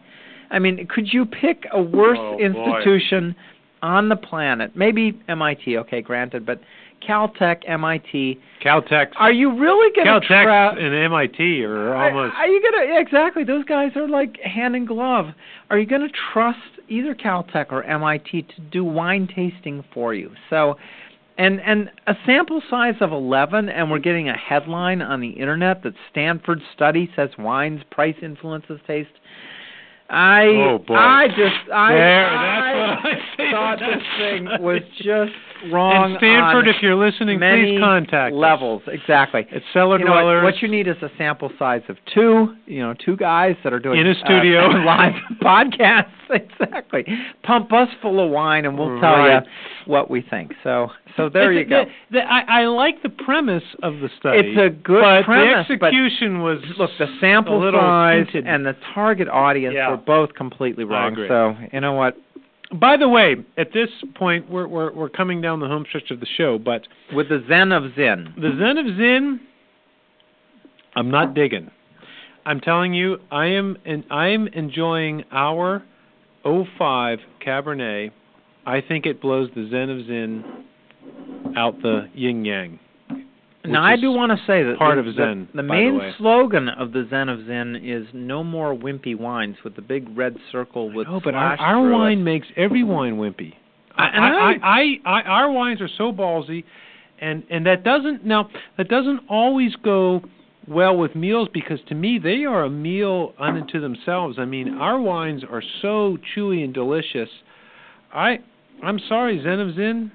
[0.50, 2.42] I mean, could you pick a worse Oh, boy.
[2.44, 3.34] institution
[3.82, 4.74] on the planet?
[4.74, 6.60] Maybe MIT, okay, granted, but
[7.06, 8.38] Caltech, MIT.
[8.62, 12.34] Caltech, Are you really going to Caltech, tra- and MIT are are, almost.
[12.36, 13.44] are you gonna yeah, exactly?
[13.44, 15.26] Those guys are like hand in glove.
[15.70, 16.58] Are you gonna trust
[16.88, 20.32] either Caltech or MIT to do wine tasting for you?
[20.50, 20.76] So,
[21.36, 25.84] and and a sample size of 11, and we're getting a headline on the internet
[25.84, 29.10] that Stanford study says wines price influences taste.
[30.10, 30.94] I Oh, boy.
[30.94, 32.94] I just I There, I
[33.38, 35.32] I thought this thing was just
[35.70, 36.12] wrong.
[36.12, 38.38] and Stanford, if you're listening, please contact us.
[38.38, 38.82] levels.
[38.86, 40.44] Exactly It's cellar you know what, dwellers.
[40.44, 42.54] what you need is a sample size of two.
[42.66, 44.68] You know, two guys that are doing In a uh, studio.
[44.84, 45.12] live
[45.42, 46.06] podcasts.
[46.30, 47.06] Exactly.
[47.42, 49.42] Pump us full of wine, and we'll tell Right.
[49.42, 49.50] you
[49.86, 50.52] what we think.
[50.62, 51.90] So, so there you It's- go.
[52.10, 54.38] the- the- I, I like the premise of the study.
[54.50, 58.46] It's a good but premise, the execution was Look, the sample size tinted.
[58.46, 59.90] and the target audience Yeah.
[59.90, 61.14] were both completely wrong.
[61.28, 62.16] So, you know what?
[62.72, 66.20] By the way, at this point, we're we're we're coming down the home stretch of
[66.20, 69.40] the show, but With the Zen of Zin, the Zen of Zin,
[70.94, 71.70] I'm not digging.
[72.44, 75.82] I'm telling you, I am and I am enjoying our
[76.44, 78.10] 05 Cabernet.
[78.66, 80.44] I think it blows the Zen of Zin
[81.56, 82.78] out the yin yang.
[83.64, 85.90] now I do want to say that part the, of Zen, The, the by the
[85.90, 90.16] main slogan of the Zen of Zin is "No more wimpy wines" with the big
[90.16, 91.98] red circle with Oh, but our, our through it.
[91.98, 93.54] wine makes every wine wimpy.
[93.96, 96.64] I- and I, I, I, I, our wines are so ballsy,
[97.20, 100.22] and and that doesn't now that doesn't always go
[100.68, 104.38] well with meals because to me they are a meal unto themselves.
[104.38, 107.28] I mean, our wines are so chewy and delicious.
[108.14, 108.38] I
[108.84, 110.12] I'm sorry, Zen of Zin.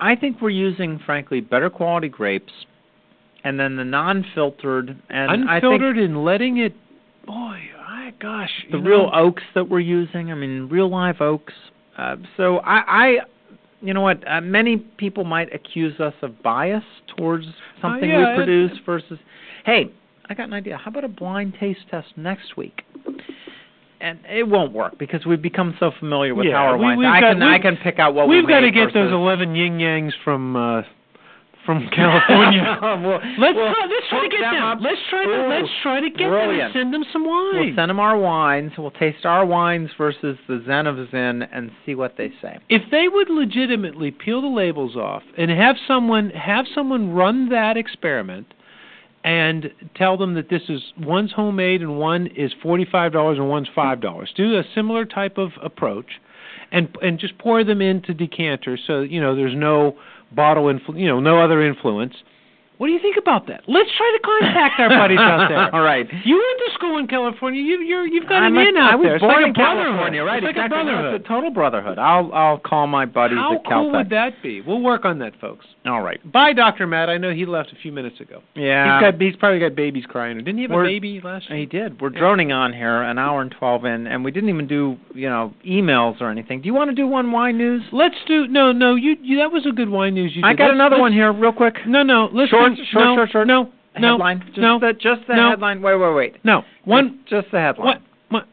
[0.00, 2.52] I think we're using, frankly, better quality grapes,
[3.44, 6.74] and then the non-filtered and I think unfiltered and letting it.
[7.26, 10.30] Boy, I gosh, the real know, oaks that we're using.
[10.30, 11.54] I mean, real live oaks.
[11.96, 13.16] Uh, so I, I,
[13.80, 14.26] you know what?
[14.28, 16.84] Uh, many people might accuse us of bias
[17.16, 17.46] towards
[17.80, 19.18] something yeah, we it- produce versus.
[19.64, 19.90] Hey,
[20.28, 20.76] I got an idea.
[20.76, 22.82] How about a blind taste test next week?
[24.00, 27.04] And it won't work because we've become so familiar with Yeah, how our we- wines.
[27.06, 29.54] I got- can I can pick out what We've we got to get those eleven
[29.54, 30.82] yin yangs from uh,
[31.64, 32.78] from California.
[32.82, 34.82] We'll- Let's we'll try, let's try to get them them.
[34.82, 37.54] Let's try to Ooh, let's try to get them and send them some wine.
[37.54, 38.72] We'll send them our wines.
[38.78, 42.58] We'll taste our wines versus the Zen of Zin and see what they say.
[42.68, 47.76] if they would legitimately peel the labels off and have someone have someone run that
[47.76, 48.46] experiment
[49.26, 53.48] and tell them that this is one's homemade and one is forty five dollars and
[53.48, 54.32] one's five dollars.
[54.36, 56.06] Do a similar type of approach
[56.70, 59.98] and and just pour them into decanters so you know there's no
[60.32, 62.14] bottle influ- you know no other influence.
[62.78, 63.62] What do you think about that?
[63.66, 65.70] Let's try to contact our buddies out there.
[65.74, 66.06] All right.
[66.24, 67.62] You went to school in California.
[67.62, 69.14] You you're you've got I'm an a- in out I was there.
[69.16, 69.54] It's born like in.
[69.54, 70.44] California, right?
[70.44, 70.80] It's like exactly.
[70.80, 71.14] a brotherhood.
[71.20, 71.98] It's a total brotherhood.
[71.98, 73.92] I'll I'll call my buddies How at cool Caltech.
[73.96, 74.60] would that be?
[74.60, 75.64] We'll work on that, folks.
[75.86, 76.20] All right.
[76.30, 77.08] Bye, Doctor Matt.
[77.08, 78.42] I know he left a few minutes ago.
[78.54, 78.98] Yeah.
[79.00, 80.36] He's got he's probably got babies crying.
[80.38, 81.58] Didn't he have a We're- baby last year?
[81.58, 81.98] he did.
[82.00, 82.18] We're Yeah.
[82.20, 85.54] droning on here, an hour and twelve in, and we didn't even do you know
[85.66, 86.60] emails or anything.
[86.60, 87.82] Do you want to do one wine news?
[87.90, 88.96] Let's do no, no.
[88.96, 90.32] You, you that was a good wine news.
[90.36, 90.58] You I did.
[90.58, 91.76] got Let's- another let's- one here, real quick.
[91.86, 92.28] No, no.
[92.32, 93.46] Let's Short, do, short, no, short, short.
[93.46, 94.42] No, no, headline.
[94.46, 95.50] Just no, the just the no.
[95.50, 95.82] headline.
[95.82, 96.44] Wait, wait, wait.
[96.44, 96.62] no.
[96.84, 97.20] One.
[97.28, 97.86] Just, the headline.
[97.86, 98.02] What?
[98.28, 98.44] What?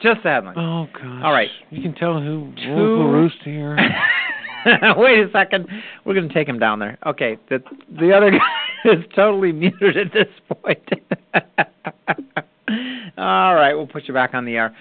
[0.00, 0.58] Just the headline.
[0.58, 1.22] Oh God.
[1.22, 1.48] All right.
[1.70, 3.76] You can tell who Two- who roost here.
[4.96, 5.66] Wait a second.
[6.04, 6.98] We're going to take him down there.
[7.06, 7.38] Okay.
[7.48, 7.62] The
[7.98, 8.30] the other
[8.84, 10.88] guy is totally muted at this point.
[13.18, 14.74] All right, we'll put you back on the air.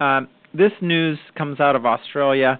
[0.00, 2.58] Um, this news comes out of Australia.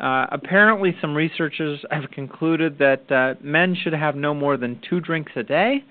[0.00, 5.00] Uh, apparently, some researchers have concluded that uh, men should have no more than two
[5.00, 5.84] drinks a day,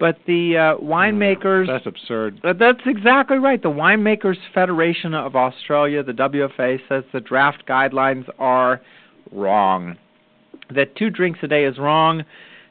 [0.00, 1.66] but the uh, winemakers.
[1.68, 2.40] That's absurd.
[2.42, 3.62] Uh, that's exactly right.
[3.62, 8.80] The Winemakers Federation of Australia, the WFA, says the draft guidelines are
[9.30, 9.96] wrong.
[10.74, 12.24] That two drinks a day is wrong.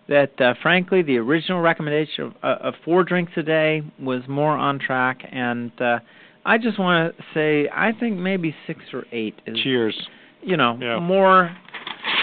[0.10, 4.57] That uh, frankly, the original recommendation of, uh, of four drinks a day was more
[4.57, 5.99] on track, and uh,
[6.45, 9.95] I just want to say I think maybe six or eight is Cheers.
[10.45, 10.99] You know Yeah.
[10.99, 11.51] more.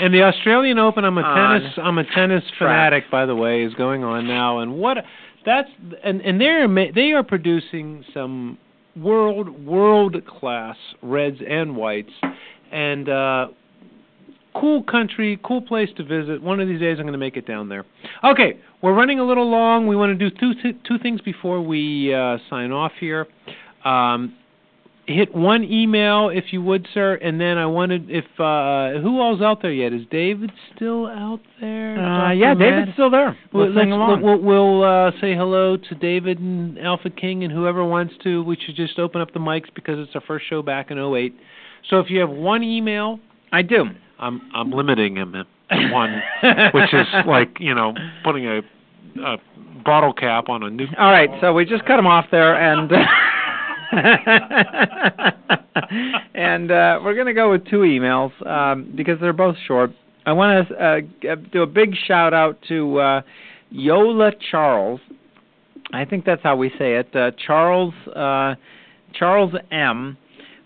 [0.02, 2.68] And the Australian Open, I'm a tennis, I'm a tennis track.
[2.70, 4.98] fanatic, by the way, is going on now, and what
[5.44, 5.68] that's
[6.04, 8.58] and and they're ma- they are producing some
[8.96, 12.12] world world class reds and whites,
[12.72, 13.48] and uh
[14.54, 16.42] cool country, cool place to visit.
[16.42, 17.84] One of these days, I'm going to make it down there.
[18.24, 19.86] Okay, we're running a little long.
[19.86, 23.26] We want to do two th- two things before we uh, sign off here.
[23.84, 24.34] Um,
[25.14, 29.40] hit one email if you would, sir, and then I wanted if uh who all's
[29.40, 29.92] out there yet?
[29.92, 31.98] Is David still out there?
[31.98, 32.34] Uh, Dr.
[32.34, 32.58] yeah, Matt?
[32.58, 33.36] David's still there.
[33.52, 34.22] Well, let's, along.
[34.22, 38.42] we'll, we'll uh, say hello to David and Alpha King and whoever wants to.
[38.42, 41.34] We should just open up the mics because it's our first show back in '08.
[41.88, 43.20] So if you have one email,
[43.52, 43.84] I do.
[44.18, 45.44] I'm I'm limiting him to
[45.92, 46.22] one,
[46.74, 48.60] which is like you know putting a,
[49.24, 49.36] a
[49.84, 50.86] bottle cap on a new.
[50.98, 52.90] All right, so we just cut him off there, and
[56.34, 59.90] and uh, we're going to go with two emails um, because they're both short.
[60.26, 61.00] I want to uh,
[61.52, 63.22] do a big shout out to uh,
[63.70, 65.00] Yola Charles.
[65.92, 67.14] I think that's how we say it.
[67.16, 68.54] Uh, Charles uh,
[69.14, 70.16] Charles M.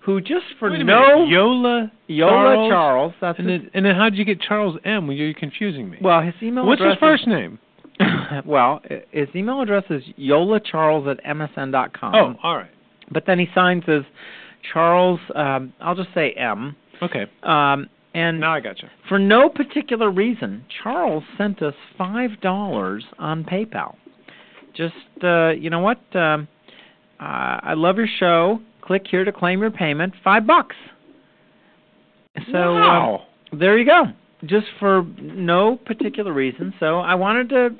[0.05, 2.71] Who just for no minute, Yola Yola Charles?
[2.71, 3.13] Charles.
[3.23, 5.11] That's And his, then, and then how did you get Charles M?
[5.11, 5.97] You're confusing me.
[6.03, 7.59] well his email What's his first name?
[8.45, 8.83] well
[9.13, 12.15] his email address is yolacharles at msn dot com.
[12.15, 12.71] Oh, all right.
[13.11, 14.03] But then he signs as
[14.73, 15.21] Charles.
[15.35, 16.75] Um, I'll just say M.
[17.03, 17.27] Okay.
[17.43, 18.89] Um, and Now I got you.
[19.09, 23.97] for no particular reason, Charles sent us five dollars on PayPal.
[24.77, 25.99] Just uh, you know what?
[26.15, 26.47] Um,
[27.21, 28.61] uh, I love your show.
[28.83, 30.15] Click here to claim your payment.
[30.23, 30.77] Five bucks.
[32.51, 33.27] So um, wow.
[33.53, 34.05] there you go.
[34.47, 36.75] Just for no particular reason.
[36.81, 37.71] So I wanted to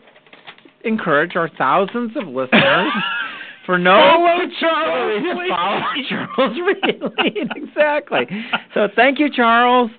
[0.85, 2.93] encourage our thousands of listeners
[3.67, 5.51] for no Follow Charles Reed.
[5.51, 6.59] Follow Charles
[7.25, 7.49] Reed.
[7.57, 8.27] exactly.
[8.75, 9.91] So thank you, Charles.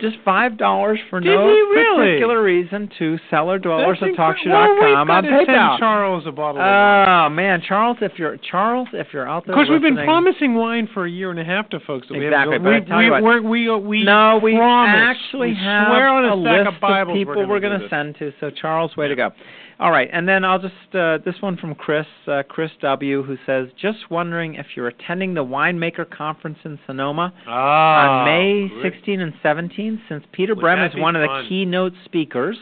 [0.00, 1.96] Just five dollars for Did no really?
[2.12, 5.78] particular reason to seller dwellers at talkshoe.com well, on got to send PayPal.
[5.78, 7.08] Charles a bottle of wine.
[7.10, 10.54] Oh man, Charles, if you're Charles, if you're out there, Of course, we've been promising
[10.54, 12.90] wine for a year and a half to folks that we Exactly, haven't.
[12.90, 15.16] I we, we, we're- we, uh, we no, we promise.
[15.18, 18.32] actually we have a a, stack list of Bibles people we're going to send to.
[18.40, 19.32] So Charles, way to go.
[19.80, 23.38] All right, and then I'll just uh, this one from Chris, uh, Chris W, who
[23.46, 28.92] says, just wondering if you're attending the winemaker conference in Sonoma Ah, on May great.
[28.92, 32.58] 16 and 17, since Peter Would Brehm is one of the keynote speakers.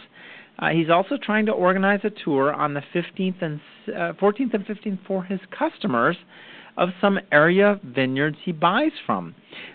[0.60, 4.64] Uh, he's also trying to organize a tour on the 15th and uh, 14th and
[4.64, 6.16] 15th for his customers
[6.78, 9.34] of some area vineyards he buys from.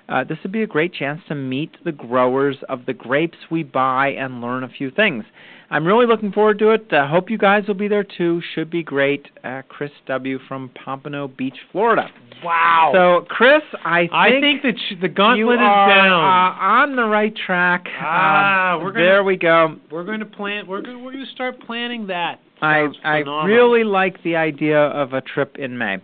[0.10, 3.62] Uh, this would be a great chance to meet the growers of the grapes we
[3.64, 5.24] buy and learn a few things.
[5.70, 6.88] I'm really looking forward to it.
[6.92, 8.42] I hope you guys will be there too.
[8.54, 9.28] Should be great.
[9.44, 10.38] Uh, Chris W.
[10.48, 12.10] from Pompano Beach, Florida.
[12.44, 12.92] Wow.
[12.94, 16.12] So, Chris, I think, I think that sh- the gauntlet is are down.
[16.12, 17.86] uh, on the right track.
[18.00, 19.76] Ah, Um, we're gonna- there we go.
[19.90, 20.68] we're going to plan.
[20.68, 21.04] We're going.
[21.04, 22.40] We're going to start planning that.
[22.62, 23.48] I Sounds I phenomenal.
[23.58, 25.98] really like the idea of a trip in May,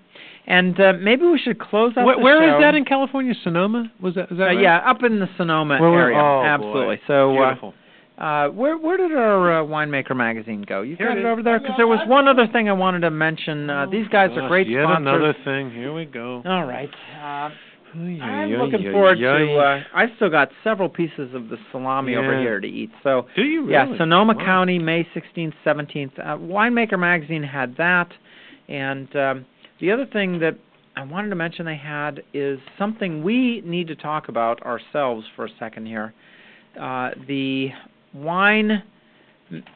[0.49, 2.61] and uh, maybe we should close out Where, the where is show.
[2.61, 3.33] that in California?
[3.43, 3.91] Sonoma?
[4.01, 4.31] Was that?
[4.31, 4.59] Is that Uh, right?
[4.59, 6.17] yeah, up in the Sonoma Where area.
[6.19, 6.45] oh, boy.
[6.47, 6.99] Absolutely.
[7.07, 7.73] So, uh, Beautiful.
[8.17, 10.81] uh, where where did our uh, winemaker magazine go?
[10.81, 11.31] You Here got it it is.
[11.31, 13.69] over there because there was one other thing I wanted to mention.
[13.69, 15.07] Uh, these guys are great Yet sponsors.
[15.07, 15.71] another thing.
[15.71, 16.41] Here we go.
[16.45, 16.89] All right.
[17.23, 17.49] Uh,
[17.91, 19.21] I'm Ay, ay, looking ay, forward ay.
[19.21, 19.55] to.
[19.57, 22.91] Uh, I still got several pieces of the salami over here to eat.
[23.01, 23.73] So Do you really?
[23.73, 24.45] yeah, Sonoma Wow.
[24.45, 26.19] County, May 16th, 17th.
[26.19, 28.09] Uh, Winemaker Magazine had that,
[28.67, 29.45] and um,
[29.79, 30.57] the other thing that
[30.95, 35.45] I wanted to mention they had is something we need to talk about ourselves for
[35.45, 36.13] a second here.
[36.79, 37.69] Uh, the
[38.13, 38.83] wine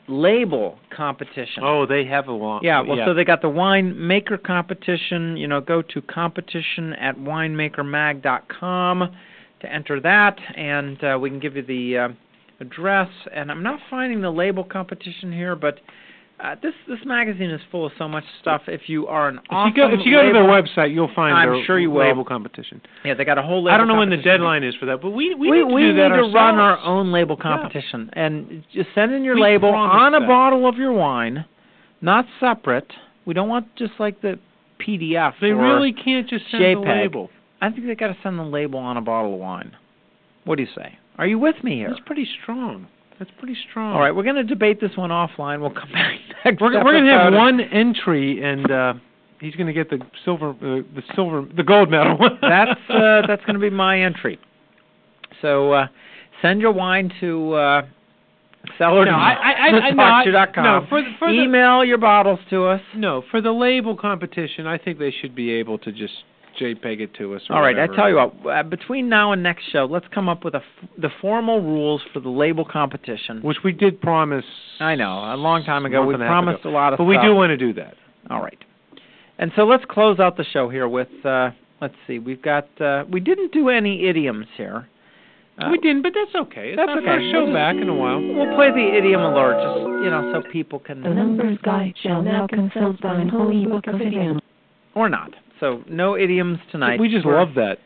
[0.07, 1.63] label competition.
[1.63, 2.63] Oh, they have a lot.
[2.63, 5.37] Yeah, well, so they got the wine maker competition.
[5.37, 9.15] You know, go to competition at winemakermag.com
[9.61, 12.09] to enter that, and uh, we can give you the uh,
[12.59, 13.09] address.
[13.33, 15.79] And I'm not finding the label competition here, but
[16.43, 18.63] uh, this this magazine is full of so much stuff.
[18.67, 21.35] If you are an If you go, if you go to their website, you'll find
[21.35, 22.01] I'm their sure you will.
[22.05, 22.81] label competition.
[23.05, 23.73] yeah, they got a whole label.
[23.73, 25.73] I don't know when the deadline is for that, but we we, we need to
[25.73, 29.35] we do that need to run our own label competition and just send in your
[29.35, 30.27] We label on a that.
[30.27, 31.45] bottle of your wine
[32.01, 32.91] not separate.
[33.25, 34.37] We don't want just like the
[34.85, 35.35] PDF.
[35.39, 37.01] They or- really can't just send the JPEG.
[37.03, 37.29] label.
[37.61, 39.71] I think they got to send the label on a bottle of wine.
[40.43, 40.97] What do you say?
[41.17, 41.87] Are you with me here?
[41.89, 42.87] That's pretty strong.
[43.19, 43.93] That's pretty strong.
[43.93, 45.61] All right, we're going to debate this one offline.
[45.61, 46.13] We'll come back
[46.45, 46.61] next.
[46.61, 48.93] We're, we're going to have one entry, and uh,
[49.39, 50.55] he's going to get the silver, uh,
[50.95, 52.17] the silver, the gold medal.
[52.41, 54.39] that's uh, that's going to be my entry.
[55.41, 55.87] So uh,
[56.41, 57.81] send your wine to uh,
[58.77, 59.05] seller.
[59.05, 59.91] No, I- I- I-
[60.63, 62.81] no, for the- for the- Email your bottles to us.
[62.95, 66.13] no, for the label competition, I think they should be able to just
[66.59, 67.41] JPEG it to us.
[67.49, 68.33] Or All right, I tell you what.
[68.47, 72.01] Uh, between now and next show, let's come up with a f- the formal rules
[72.13, 73.41] for the label competition.
[73.41, 74.45] Which we did promise.
[74.79, 76.05] I know, a long time ago.
[76.05, 76.69] We and a half promised ago.
[76.69, 77.09] a lot of But stuff.
[77.23, 77.95] we do want to do that.
[78.29, 78.57] All right.
[79.39, 81.49] And so let's close out the show here with uh
[81.81, 82.19] let's see.
[82.19, 84.87] We've got uh we didn't do any idioms here.
[85.57, 86.69] Uh, we didn't, but that's okay.
[86.69, 87.05] It's that's our okay.
[87.05, 88.19] first show back in a while.
[88.19, 91.01] We'll play the idiom alert just you know so people can.
[91.03, 94.41] The numbers guy shall now consult thine holy book of idioms.
[94.95, 95.31] or not.
[95.63, 96.99] So no idioms tonight.
[96.99, 97.77] We just We're- love that.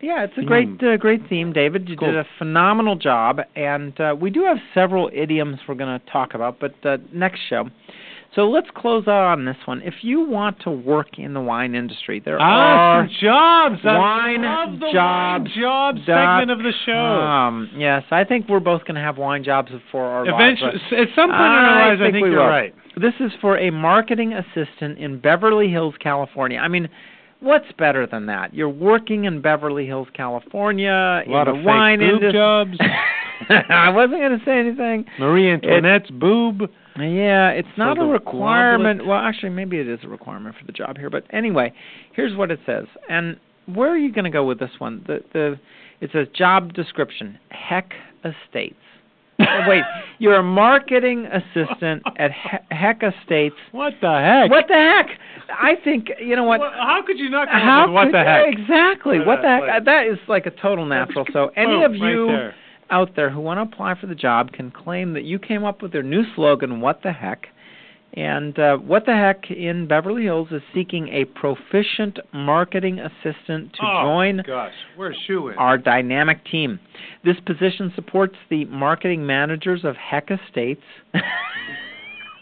[0.00, 0.46] Yeah, it's a Theme.
[0.46, 1.88] great uh, great theme, David.
[1.88, 2.08] You Cool.
[2.12, 6.34] did a phenomenal job and uh, we do have several idioms we're going to talk
[6.34, 7.68] about, but uh, next show.
[8.34, 9.82] So let's close out on this one.
[9.82, 13.80] If you want to work in the wine industry, there Ah, are jobs.
[13.84, 16.92] I wine love the jobs wine job segment of the show.
[16.94, 20.82] Um, yes, I think we're both going to have wine jobs for our lives, Eventually,
[20.90, 22.46] but at some point in our I lives, I think think we you're will.
[22.48, 22.74] right.
[22.96, 26.58] This is for a marketing assistant in Beverly Hills, California.
[26.58, 26.88] I mean,
[27.40, 28.54] what's better than that?
[28.54, 32.32] You're working in Beverly Hills, California, A lot in of the wine fake boob industry.
[32.38, 32.78] jobs.
[33.68, 35.04] I wasn't going to say anything.
[35.18, 36.70] Marie Antoinette's boob.
[36.98, 39.06] Yeah, it's not For a requirement.
[39.06, 41.08] Well, actually, maybe it is a requirement for the job here.
[41.10, 41.72] But anyway,
[42.14, 42.84] here's what it says.
[43.08, 45.02] And where are you going to go with this one?
[45.06, 45.58] The the
[46.00, 47.92] it says job description: Heck
[48.24, 48.76] Estates.
[49.40, 49.82] Oh, wait,
[50.18, 53.56] you're a marketing assistant at He- Heck Estates.
[53.72, 54.50] What the heck?
[54.50, 55.18] What the heck?
[55.50, 56.60] I think you know what.
[56.60, 58.52] What- how could you not come How with what could- the heck?
[58.52, 59.18] Exactly.
[59.18, 59.60] Look What the heck?
[59.62, 59.82] place.
[59.86, 61.24] That is like a total natural.
[61.32, 62.54] So any Boom, of right you there.
[62.92, 65.82] Out there who want to apply for the job can claim that you came up
[65.82, 67.46] with their new slogan, What the Heck.
[68.14, 73.80] And uh, What the Heck in Beverly Hills is seeking a proficient marketing assistant to
[73.82, 75.56] oh, join Gosh, we're shooing.
[75.56, 76.78] our dynamic team.
[77.24, 80.82] This position supports the marketing managers of Heck Estates.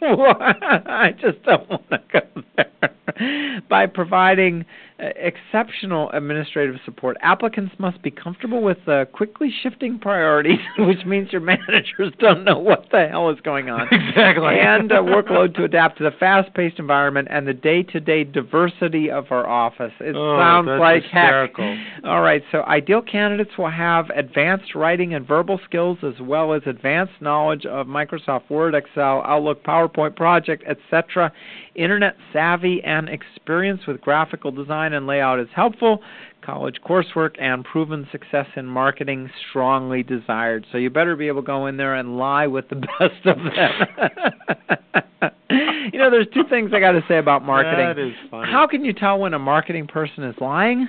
[0.02, 3.60] I just don't want to go there.
[3.68, 4.64] By providing
[5.00, 11.40] exceptional administrative support, applicants must be comfortable with uh, quickly shifting priorities, which means your
[11.40, 13.88] managers don't know what the hell is going on.
[14.10, 14.58] Exactly.
[14.58, 19.46] And a workload to adapt to the fast-paced environment and the day-to-day diversity of our
[19.46, 19.92] office.
[20.00, 21.64] It Oh, sounds that's like hysterical.
[21.76, 22.04] heck.
[22.04, 26.62] All right, so ideal candidates will have advanced writing and verbal skills as well as
[26.66, 31.32] advanced knowledge of Microsoft Word, Excel, Outlook, PowerPoint, Project, etc.
[31.76, 36.00] Internet savvy and experience with graphical design and layout is helpful.
[36.42, 40.66] College coursework and proven success in marketing strongly desired.
[40.72, 43.36] So you better be able to go in there and lie with the best of
[43.36, 45.32] them.
[45.92, 47.86] you know, there's two things I got to say about marketing.
[47.86, 48.50] That is funny.
[48.50, 50.88] How can you tell when a marketing person is lying?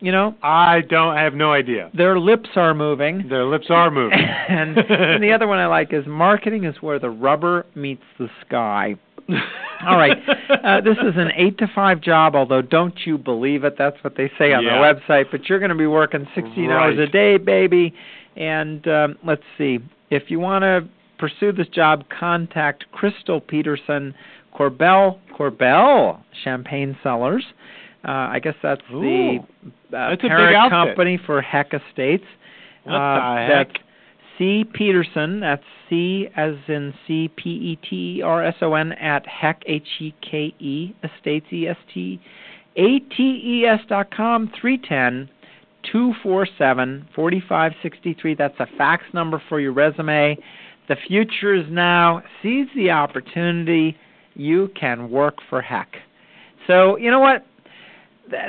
[0.00, 1.16] You know, I don't.
[1.16, 1.90] I have no idea.
[1.96, 3.28] their lips are moving.
[3.30, 4.18] Their lips are moving.
[4.48, 8.28] and, and the other one I like is marketing is where the rubber meets the
[8.46, 8.96] sky.
[9.28, 10.16] All right.
[10.64, 13.74] Uh, this is an 8 to 5 job, although don't you believe it.
[13.78, 14.80] That's what they say on Yeah.
[14.80, 15.26] their website.
[15.30, 17.94] But you're going to be working 16 hours a day, baby.
[18.36, 19.78] And um, let's see.
[20.10, 20.88] If you want to
[21.18, 24.14] pursue this job, contact Crystal Peterson,
[24.54, 27.44] Korbel, Korbel Champagne Cellars.
[28.06, 29.38] Uh, I guess that's the Ooh.
[29.66, 32.24] uh, That's a big parent company for Heck Estates.
[32.84, 33.48] What Uh, the heck?
[33.72, 33.85] That's
[34.38, 35.40] C Peterson.
[35.40, 39.62] That's C as in C P E T E R S O N at Heck
[39.66, 42.20] H E K E Estates E S T
[42.76, 45.28] A T E S dot com three ten
[45.90, 48.34] two four seven forty five sixty three.
[48.34, 50.36] That's a fax number for your resume.
[50.88, 52.22] The future is now.
[52.42, 53.96] Seize the opportunity.
[54.34, 55.96] You can work for Heck.
[56.66, 57.44] So you know what?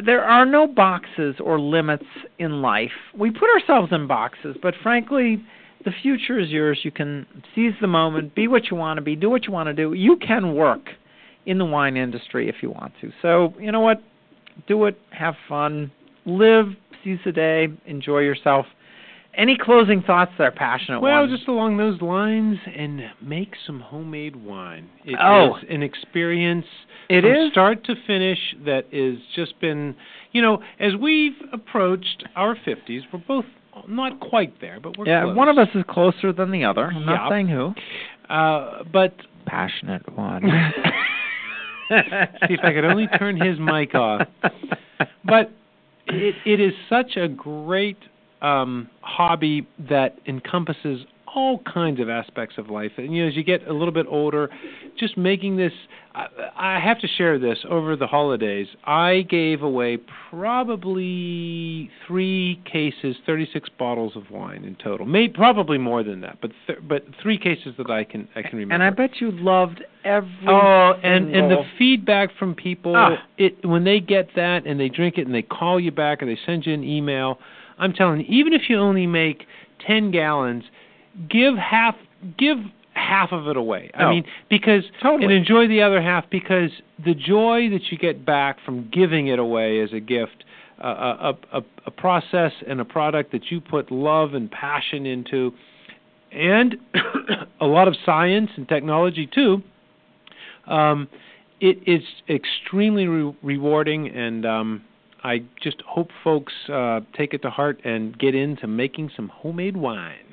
[0.04, 2.06] There are no boxes or limits
[2.40, 2.90] in life.
[3.16, 5.44] We put ourselves in boxes, but frankly,
[5.88, 6.80] the future is yours.
[6.84, 9.68] You can seize the moment, be what you want to be, do what you want
[9.68, 9.94] to do.
[9.94, 10.90] You can work
[11.46, 13.10] in the wine industry if you want to.
[13.22, 14.04] So, you know what?
[14.68, 15.90] Do it, have fun,
[16.26, 16.66] live,
[17.06, 18.66] seize the day, enjoy yourself.
[19.34, 21.32] Any closing thoughts that are passionate Well, ones?
[21.38, 24.90] just along those lines, and make some homemade wine.
[25.06, 25.58] It is Oh.
[25.70, 26.66] an experience
[27.08, 27.52] It from is?
[27.54, 29.96] start to finish that is just been,
[30.34, 33.46] you know, as we've approached our 50s, we're both
[33.88, 35.36] not quite there, but we're yeah, close.
[35.36, 36.86] one of us is closer than the other.
[36.86, 37.30] I'm not Yeah.
[37.30, 37.74] saying who.
[38.30, 39.14] Uh, but
[39.46, 40.42] passionate one.
[41.90, 44.28] See if I could only turn his mic off.
[45.24, 45.52] But
[46.08, 47.98] it it is such a great
[48.42, 51.06] um hobby that encompasses
[51.38, 52.92] all kinds of aspects of life.
[52.98, 54.50] And you know, as you get a little bit older,
[54.98, 55.72] just making this
[56.16, 56.26] I,
[56.58, 58.68] I have to share this over the holidays.
[58.86, 60.00] I gave away
[60.32, 65.06] probably 3 cases, 36 bottles of wine in total.
[65.06, 68.58] Maybe probably more than that, but th- but 3 cases that I can I can
[68.58, 68.74] remember.
[68.74, 70.30] and I bet you loved every.
[70.48, 73.18] Oh, and and the feedback from people, Ah.
[73.38, 76.26] it when they get that and they drink it and they call you back or
[76.26, 77.40] they send you an email.
[77.80, 79.46] I'm telling you, even if you only make
[79.86, 80.64] ten gallons,
[81.30, 81.96] give half
[82.38, 82.58] give
[82.94, 83.92] half of it away.
[83.94, 85.26] I Oh, mean, because totally.
[85.26, 86.72] and enjoy the other half because
[87.04, 90.44] the joy that you get back from giving it away as a gift.
[90.80, 95.52] Uh, a, a, a process and a product that you put love and passion into,
[96.32, 96.76] and
[97.60, 99.64] a lot of science and technology too
[100.68, 101.08] um,
[101.60, 104.84] it is extremely re- rewarding, and um,
[105.24, 109.78] I just hope folks uh, take it to heart and get into making some homemade
[109.78, 110.27] wine.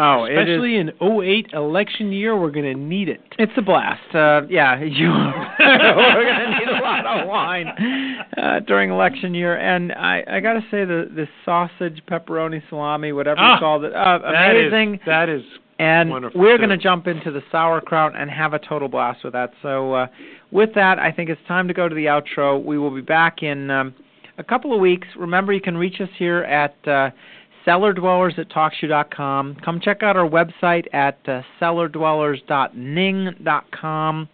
[0.00, 3.20] Oh, Especially in 08 election year, we're going to need it.
[3.38, 4.14] It's a blast.
[4.14, 5.08] Uh, yeah, you.
[5.10, 7.66] we're gonna need a lot of wine
[8.36, 13.40] uh, during election year, and I I gotta say the the sausage, pepperoni, salami, whatever
[13.40, 15.00] Ah, you call it, uh, That is- amazing.
[15.06, 15.42] that is
[15.78, 19.50] and we're going to jump into the sauerkraut and have a total blast with that.
[19.62, 20.06] So, uh,
[20.50, 22.62] with that, I think it's time to go to the outro.
[22.62, 23.94] We will be back in um,
[24.36, 25.08] a couple of weeks.
[25.16, 27.08] Remember, you can reach us here at uh,
[27.66, 29.56] cellardwellers at talkshoe.com.
[29.64, 34.28] Come check out our website at uh, cellardwellers.ning.com.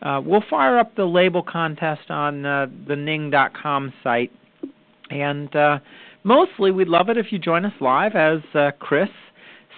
[0.00, 4.30] Uh, we'll fire up the label contest on uh, the ning.com site.
[5.10, 5.78] And uh,
[6.22, 9.08] mostly, we'd love it if you join us live as uh, Chris,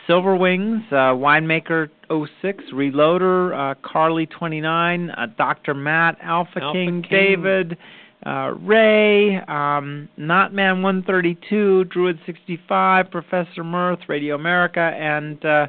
[0.06, 5.72] Silver Wings, uh, Winemaker 06, Reloader, uh, Carly 29, uh, Dr.
[5.74, 7.10] Matt, Alpha, Alpha King, King.
[7.10, 7.78] David,
[8.26, 15.66] uh, Ray, um, Notman 132, Druid 65, Professor Mirth, Radio America, and uh,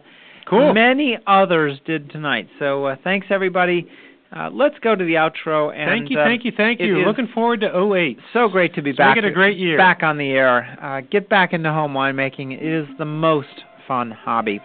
[0.47, 0.73] Cool.
[0.73, 2.49] many others did tonight.
[2.59, 3.87] So uh, thanks, everybody.
[4.35, 5.73] Uh, let's go to the outro.
[5.75, 6.97] And thank you, uh, thank you, thank you.
[7.05, 8.17] Looking forward to 08.
[8.33, 9.15] so great to be back.
[9.15, 9.77] make it a great year.
[9.77, 10.77] Back on the air.
[10.81, 12.53] Uh, get back into home winemaking.
[12.53, 14.59] It is the most fun hobby.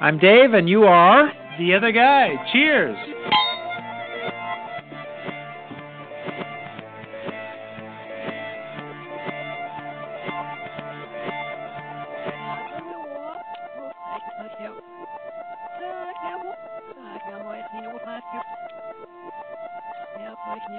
[0.00, 1.30] I'm Dave, and you are.
[1.58, 2.30] The other guy.
[2.52, 2.96] Cheers.